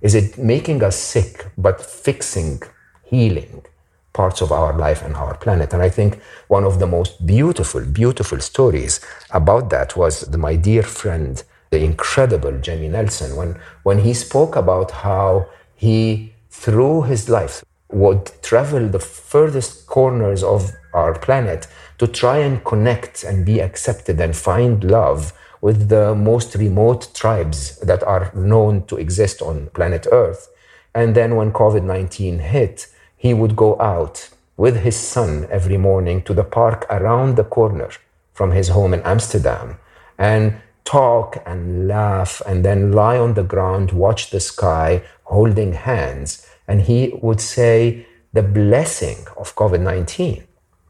Is 0.00 0.14
it 0.14 0.38
making 0.38 0.82
us 0.82 0.96
sick 0.96 1.46
but 1.58 1.80
fixing, 1.80 2.62
healing 3.04 3.64
parts 4.12 4.40
of 4.40 4.52
our 4.52 4.76
life 4.76 5.02
and 5.02 5.16
our 5.16 5.36
planet? 5.36 5.72
And 5.72 5.82
I 5.82 5.88
think 5.88 6.20
one 6.48 6.64
of 6.64 6.78
the 6.78 6.86
most 6.86 7.26
beautiful, 7.26 7.84
beautiful 7.84 8.38
stories 8.38 9.00
about 9.30 9.70
that 9.70 9.96
was 9.96 10.20
the, 10.20 10.38
my 10.38 10.56
dear 10.56 10.82
friend, 10.82 11.42
the 11.70 11.82
incredible 11.82 12.56
Jimmy 12.58 12.88
Nelson, 12.88 13.34
when, 13.34 13.58
when 13.82 13.98
he 13.98 14.14
spoke 14.14 14.56
about 14.56 14.90
how 14.90 15.48
he, 15.74 16.34
through 16.50 17.02
his 17.02 17.28
life, 17.28 17.64
would 17.90 18.30
travel 18.42 18.88
the 18.88 19.00
furthest 19.00 19.86
corners 19.86 20.42
of 20.42 20.70
our 20.92 21.18
planet 21.18 21.66
to 21.98 22.06
try 22.06 22.38
and 22.38 22.64
connect 22.64 23.24
and 23.24 23.44
be 23.44 23.60
accepted 23.60 24.20
and 24.20 24.36
find 24.36 24.84
love 24.84 25.32
with 25.64 25.88
the 25.88 26.14
most 26.14 26.54
remote 26.56 27.02
tribes 27.14 27.78
that 27.78 28.02
are 28.02 28.30
known 28.34 28.84
to 28.84 28.98
exist 28.98 29.40
on 29.40 29.70
planet 29.72 30.06
Earth. 30.12 30.50
And 30.94 31.14
then 31.14 31.36
when 31.36 31.52
COVID 31.52 31.82
19 31.82 32.38
hit, 32.40 32.86
he 33.16 33.32
would 33.32 33.56
go 33.56 33.80
out 33.80 34.28
with 34.58 34.76
his 34.86 34.94
son 34.94 35.46
every 35.50 35.78
morning 35.78 36.20
to 36.24 36.34
the 36.34 36.44
park 36.44 36.84
around 36.90 37.36
the 37.36 37.44
corner 37.44 37.88
from 38.34 38.50
his 38.50 38.68
home 38.68 38.92
in 38.92 39.00
Amsterdam 39.04 39.78
and 40.18 40.54
talk 40.84 41.42
and 41.46 41.88
laugh 41.88 42.42
and 42.46 42.62
then 42.62 42.92
lie 42.92 43.16
on 43.16 43.32
the 43.32 43.48
ground, 43.54 43.90
watch 43.92 44.28
the 44.28 44.40
sky, 44.40 45.02
holding 45.22 45.72
hands. 45.72 46.46
And 46.68 46.82
he 46.82 47.18
would 47.22 47.40
say, 47.40 48.06
the 48.34 48.42
blessing 48.42 49.20
of 49.38 49.54
COVID 49.54 49.80
19 49.80 50.44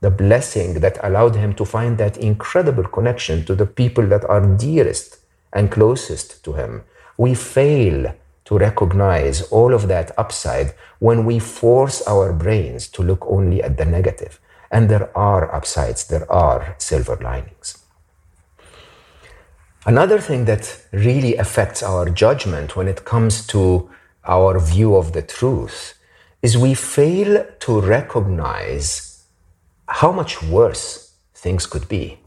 the 0.04 0.10
blessing 0.10 0.80
that 0.80 0.98
allowed 1.02 1.34
him 1.34 1.54
to 1.54 1.64
find 1.64 1.96
that 1.96 2.18
incredible 2.18 2.86
connection 2.96 3.42
to 3.46 3.54
the 3.54 3.64
people 3.64 4.06
that 4.06 4.22
are 4.26 4.44
dearest 4.66 5.16
and 5.54 5.70
closest 5.70 6.44
to 6.44 6.52
him. 6.52 6.82
We 7.16 7.34
fail 7.34 8.14
to 8.44 8.58
recognize 8.58 9.40
all 9.56 9.72
of 9.72 9.88
that 9.88 10.12
upside 10.18 10.74
when 10.98 11.24
we 11.24 11.38
force 11.38 12.02
our 12.06 12.34
brains 12.34 12.86
to 12.88 13.02
look 13.02 13.24
only 13.26 13.62
at 13.62 13.78
the 13.78 13.86
negative. 13.86 14.38
And 14.70 14.90
there 14.90 15.08
are 15.16 15.54
upsides, 15.54 16.06
there 16.06 16.30
are 16.30 16.74
silver 16.76 17.16
linings. 17.16 17.78
Another 19.86 20.18
thing 20.18 20.44
that 20.44 20.64
really 20.92 21.34
affects 21.36 21.82
our 21.82 22.10
judgment 22.10 22.76
when 22.76 22.88
it 22.88 23.06
comes 23.06 23.46
to 23.46 23.88
our 24.26 24.58
view 24.58 24.96
of 24.96 25.14
the 25.14 25.22
truth 25.22 25.94
is 26.42 26.58
we 26.58 26.74
fail 26.74 27.46
to 27.60 27.80
recognize 27.80 29.13
how 29.88 30.12
much 30.12 30.42
worse 30.42 31.14
things 31.34 31.66
could 31.66 31.88
be. 31.88 32.18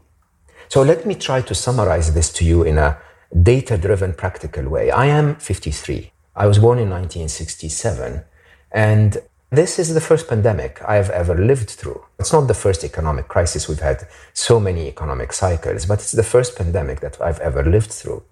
So 0.68 0.82
let 0.82 1.06
me 1.06 1.14
try 1.14 1.40
to 1.42 1.54
summarize 1.54 2.14
this 2.14 2.32
to 2.34 2.44
you 2.44 2.62
in 2.62 2.78
a 2.78 2.98
data 3.42 3.76
driven, 3.78 4.12
practical 4.12 4.68
way. 4.68 4.90
I 4.90 5.06
am 5.06 5.36
53. 5.36 6.12
I 6.36 6.46
was 6.46 6.58
born 6.58 6.78
in 6.78 6.88
1967, 6.90 8.22
and 8.70 9.16
this 9.50 9.78
is 9.78 9.94
the 9.94 10.00
first 10.00 10.28
pandemic 10.28 10.80
I've 10.86 11.10
ever 11.10 11.34
lived 11.34 11.70
through. 11.70 12.04
It's 12.18 12.32
not 12.32 12.46
the 12.48 12.54
first 12.54 12.84
economic 12.84 13.28
crisis. 13.28 13.66
We've 13.68 13.80
had 13.80 14.06
so 14.34 14.60
many 14.60 14.86
economic 14.88 15.32
cycles, 15.32 15.86
but 15.86 16.00
it's 16.00 16.12
the 16.12 16.22
first 16.22 16.56
pandemic 16.56 17.00
that 17.00 17.20
I've 17.20 17.40
ever 17.40 17.64
lived 17.64 17.90
through. 17.90 18.22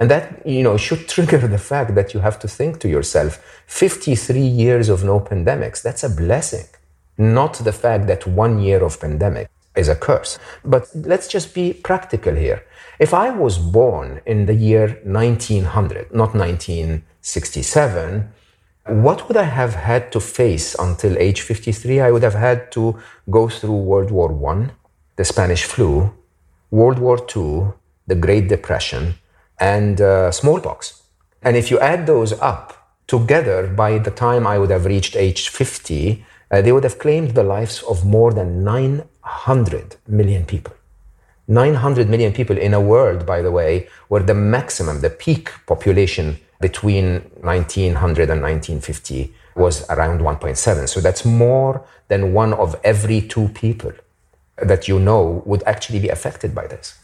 And 0.00 0.10
that, 0.10 0.44
you 0.46 0.64
know, 0.64 0.76
should 0.76 1.08
trigger 1.14 1.38
the 1.38 1.58
fact 1.58 1.94
that 1.94 2.12
you 2.12 2.20
have 2.20 2.38
to 2.40 2.48
think 2.48 2.80
to 2.80 2.88
yourself, 2.88 3.62
53 3.66 4.40
years 4.40 4.88
of 4.88 5.04
no 5.04 5.20
pandemics, 5.20 5.80
that's 5.80 6.02
a 6.02 6.10
blessing 6.10 6.66
not 7.18 7.54
the 7.54 7.72
fact 7.72 8.06
that 8.06 8.26
one 8.26 8.58
year 8.60 8.82
of 8.82 9.00
pandemic 9.00 9.48
is 9.76 9.88
a 9.88 9.96
curse. 9.96 10.38
But 10.64 10.88
let's 10.94 11.28
just 11.28 11.54
be 11.54 11.72
practical 11.72 12.34
here. 12.34 12.64
If 12.98 13.12
I 13.12 13.30
was 13.30 13.58
born 13.58 14.20
in 14.24 14.46
the 14.46 14.54
year 14.54 15.00
1900, 15.04 16.14
not 16.14 16.34
1967, 16.34 18.32
what 18.86 19.26
would 19.26 19.36
I 19.36 19.44
have 19.44 19.74
had 19.74 20.12
to 20.12 20.20
face 20.20 20.76
until 20.78 21.18
age 21.18 21.40
53? 21.40 22.00
I 22.00 22.10
would 22.10 22.22
have 22.22 22.34
had 22.34 22.70
to 22.72 22.98
go 23.30 23.48
through 23.48 23.76
World 23.76 24.10
War 24.10 24.30
I, 24.52 24.70
the 25.16 25.24
Spanish 25.24 25.64
flu, 25.64 26.12
World 26.70 26.98
War 26.98 27.18
II, 27.34 27.72
the 28.06 28.14
Great 28.14 28.48
Depression, 28.48 29.14
and 29.58 30.00
uh, 30.00 30.30
smallpox. 30.30 31.02
And 31.42 31.56
if 31.56 31.70
you 31.70 31.78
add 31.80 32.06
those 32.06 32.32
up, 32.40 32.84
together, 33.06 33.66
by 33.66 33.98
the 33.98 34.10
time 34.10 34.46
I 34.46 34.58
would 34.58 34.70
have 34.70 34.86
reached 34.86 35.16
age 35.16 35.48
50, 35.48 36.24
uh, 36.54 36.62
they 36.62 36.70
would 36.70 36.84
have 36.84 37.00
claimed 37.00 37.30
the 37.32 37.42
lives 37.42 37.82
of 37.82 38.04
more 38.04 38.32
than 38.32 38.62
900 38.62 39.96
million 40.06 40.44
people. 40.44 40.72
900 41.48 42.08
million 42.08 42.32
people 42.32 42.56
in 42.56 42.72
a 42.72 42.80
world, 42.80 43.26
by 43.26 43.42
the 43.42 43.50
way, 43.50 43.88
where 44.06 44.22
the 44.22 44.34
maximum, 44.34 45.00
the 45.00 45.10
peak 45.10 45.50
population 45.66 46.38
between 46.60 47.22
1900 47.40 48.30
and 48.30 48.40
1950 48.40 49.34
was 49.56 49.84
around 49.90 50.20
1.7. 50.20 50.88
So 50.88 51.00
that's 51.00 51.24
more 51.24 51.84
than 52.06 52.32
one 52.32 52.52
of 52.54 52.76
every 52.84 53.20
two 53.20 53.48
people 53.48 53.92
that 54.62 54.86
you 54.86 55.00
know 55.00 55.42
would 55.44 55.64
actually 55.64 55.98
be 55.98 56.08
affected 56.08 56.54
by 56.54 56.68
this. 56.68 56.96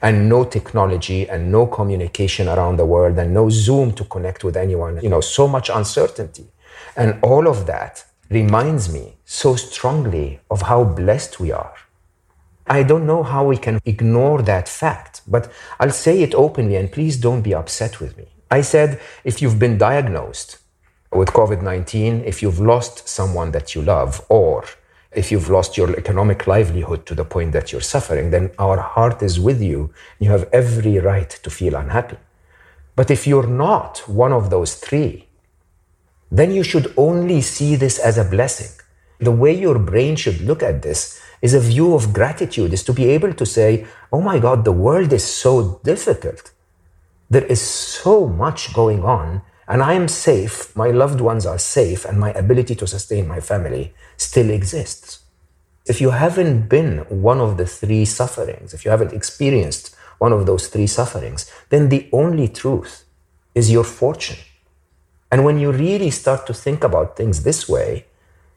And 0.00 0.30
no 0.30 0.44
technology 0.44 1.28
and 1.28 1.52
no 1.52 1.66
communication 1.66 2.48
around 2.48 2.76
the 2.78 2.86
world 2.86 3.18
and 3.18 3.34
no 3.34 3.50
Zoom 3.50 3.92
to 3.92 4.04
connect 4.04 4.44
with 4.44 4.56
anyone, 4.56 4.98
you 5.02 5.10
know, 5.10 5.20
so 5.20 5.46
much 5.46 5.68
uncertainty. 5.68 6.46
And 6.96 7.18
all 7.22 7.46
of 7.46 7.66
that 7.66 8.04
reminds 8.30 8.92
me 8.92 9.16
so 9.24 9.56
strongly 9.56 10.40
of 10.50 10.62
how 10.62 10.84
blessed 10.84 11.40
we 11.40 11.52
are. 11.52 11.74
I 12.66 12.82
don't 12.82 13.06
know 13.06 13.22
how 13.22 13.44
we 13.46 13.58
can 13.58 13.78
ignore 13.84 14.40
that 14.42 14.68
fact, 14.68 15.20
but 15.26 15.52
I'll 15.78 15.90
say 15.90 16.22
it 16.22 16.34
openly 16.34 16.76
and 16.76 16.90
please 16.90 17.16
don't 17.18 17.42
be 17.42 17.54
upset 17.54 18.00
with 18.00 18.16
me. 18.16 18.26
I 18.50 18.62
said, 18.62 19.00
if 19.24 19.42
you've 19.42 19.58
been 19.58 19.76
diagnosed 19.76 20.58
with 21.12 21.28
COVID 21.28 21.62
19, 21.62 22.22
if 22.24 22.42
you've 22.42 22.60
lost 22.60 23.08
someone 23.08 23.50
that 23.52 23.74
you 23.74 23.82
love, 23.82 24.24
or 24.28 24.64
if 25.12 25.30
you've 25.30 25.50
lost 25.50 25.76
your 25.76 25.94
economic 25.96 26.46
livelihood 26.46 27.06
to 27.06 27.14
the 27.14 27.24
point 27.24 27.52
that 27.52 27.70
you're 27.70 27.80
suffering, 27.80 28.30
then 28.30 28.50
our 28.58 28.78
heart 28.78 29.22
is 29.22 29.38
with 29.38 29.62
you. 29.62 29.92
You 30.18 30.30
have 30.30 30.48
every 30.52 30.98
right 30.98 31.30
to 31.30 31.50
feel 31.50 31.74
unhappy. 31.74 32.16
But 32.96 33.10
if 33.10 33.26
you're 33.26 33.46
not 33.46 33.98
one 34.08 34.32
of 34.32 34.50
those 34.50 34.74
three, 34.74 35.28
then 36.30 36.50
you 36.50 36.62
should 36.62 36.92
only 36.96 37.40
see 37.40 37.76
this 37.76 37.98
as 37.98 38.18
a 38.18 38.24
blessing. 38.24 38.70
The 39.18 39.30
way 39.30 39.52
your 39.58 39.78
brain 39.78 40.16
should 40.16 40.40
look 40.40 40.62
at 40.62 40.82
this 40.82 41.20
is 41.40 41.54
a 41.54 41.60
view 41.60 41.94
of 41.94 42.12
gratitude, 42.12 42.72
is 42.72 42.82
to 42.84 42.92
be 42.92 43.10
able 43.10 43.32
to 43.34 43.46
say, 43.46 43.86
Oh 44.12 44.20
my 44.20 44.38
God, 44.38 44.64
the 44.64 44.72
world 44.72 45.12
is 45.12 45.24
so 45.24 45.80
difficult. 45.84 46.52
There 47.30 47.44
is 47.44 47.60
so 47.60 48.26
much 48.26 48.72
going 48.72 49.04
on, 49.04 49.42
and 49.66 49.82
I 49.82 49.94
am 49.94 50.08
safe, 50.08 50.74
my 50.76 50.90
loved 50.90 51.20
ones 51.20 51.46
are 51.46 51.58
safe, 51.58 52.04
and 52.04 52.18
my 52.18 52.32
ability 52.32 52.74
to 52.76 52.86
sustain 52.86 53.26
my 53.26 53.40
family 53.40 53.94
still 54.16 54.50
exists. 54.50 55.20
If 55.86 56.00
you 56.00 56.10
haven't 56.10 56.68
been 56.68 56.98
one 57.08 57.40
of 57.40 57.56
the 57.56 57.66
three 57.66 58.04
sufferings, 58.04 58.72
if 58.72 58.84
you 58.84 58.90
haven't 58.90 59.12
experienced 59.12 59.94
one 60.18 60.32
of 60.32 60.46
those 60.46 60.68
three 60.68 60.86
sufferings, 60.86 61.50
then 61.68 61.88
the 61.88 62.08
only 62.12 62.48
truth 62.48 63.04
is 63.54 63.70
your 63.70 63.84
fortune. 63.84 64.38
And 65.34 65.44
when 65.44 65.58
you 65.58 65.72
really 65.72 66.10
start 66.10 66.46
to 66.46 66.54
think 66.54 66.84
about 66.84 67.16
things 67.16 67.42
this 67.42 67.68
way, 67.68 68.06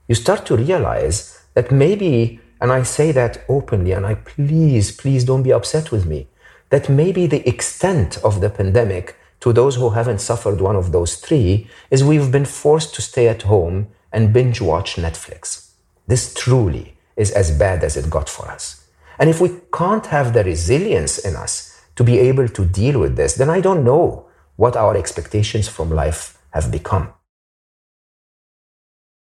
you 0.08 0.14
start 0.14 0.46
to 0.46 0.56
realize 0.56 1.44
that 1.56 1.72
maybe, 1.72 2.40
and 2.62 2.72
I 2.72 2.84
say 2.84 3.12
that 3.14 3.44
openly, 3.50 3.94
and 3.94 4.06
I 4.06 4.14
please, 4.14 4.92
please 4.92 5.24
don't 5.24 5.42
be 5.42 5.52
upset 5.52 5.92
with 5.92 6.06
me, 6.06 6.28
that 6.70 6.88
maybe 6.88 7.26
the 7.26 7.42
extent 7.50 8.20
of 8.24 8.42
the 8.42 8.52
pandemic 8.52 9.16
to 9.40 9.52
those 9.52 9.78
who 9.78 9.90
haven't 9.90 10.22
suffered 10.22 10.62
one 10.62 10.76
of 10.76 10.92
those 10.92 11.16
three 11.16 11.68
is 11.90 12.04
we've 12.04 12.32
been 12.32 12.46
forced 12.46 12.94
to 12.94 13.02
stay 13.02 13.28
at 13.28 13.42
home 13.42 13.88
and 14.12 14.32
binge 14.32 14.62
watch 14.62 14.98
Netflix. 14.98 15.72
This 16.06 16.32
truly 16.32 16.96
is 17.16 17.32
as 17.32 17.50
bad 17.58 17.84
as 17.84 17.98
it 17.98 18.12
got 18.12 18.30
for 18.30 18.52
us. 18.52 18.86
And 19.18 19.32
if 19.32 19.42
we 19.42 19.50
can't 19.74 20.06
have 20.06 20.32
the 20.32 20.44
resilience 20.44 21.18
in 21.18 21.36
us 21.36 21.82
to 21.96 22.04
be 22.04 22.20
able 22.20 22.48
to 22.50 22.66
deal 22.66 23.00
with 23.00 23.16
this, 23.16 23.34
then 23.34 23.50
I 23.50 23.62
don't 23.62 23.84
know 23.84 24.28
what 24.58 24.76
our 24.76 24.96
expectations 24.96 25.68
from 25.68 25.90
life 25.90 26.37
have 26.58 26.72
become. 26.72 27.08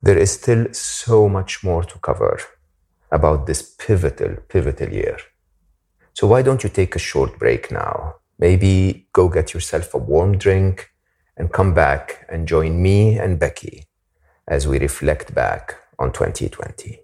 There 0.01 0.17
is 0.25 0.31
still 0.41 0.63
so 0.73 1.17
much 1.37 1.63
more 1.63 1.83
to 1.91 1.97
cover 1.99 2.39
about 3.17 3.45
this 3.45 3.61
pivotal, 3.83 4.31
pivotal 4.53 4.91
year. 5.01 5.17
So 6.17 6.23
why 6.31 6.41
don't 6.41 6.63
you 6.63 6.71
take 6.71 6.95
a 6.95 7.07
short 7.09 7.31
break 7.37 7.71
now? 7.71 8.15
Maybe 8.45 9.07
go 9.13 9.29
get 9.29 9.53
yourself 9.53 9.93
a 9.93 9.97
warm 10.11 10.37
drink 10.45 10.89
and 11.37 11.53
come 11.57 11.73
back 11.73 12.25
and 12.31 12.47
join 12.47 12.81
me 12.81 13.19
and 13.19 13.39
Becky 13.45 13.85
as 14.47 14.67
we 14.67 14.79
reflect 14.79 15.35
back 15.35 15.75
on 15.99 16.11
2020. 16.11 16.99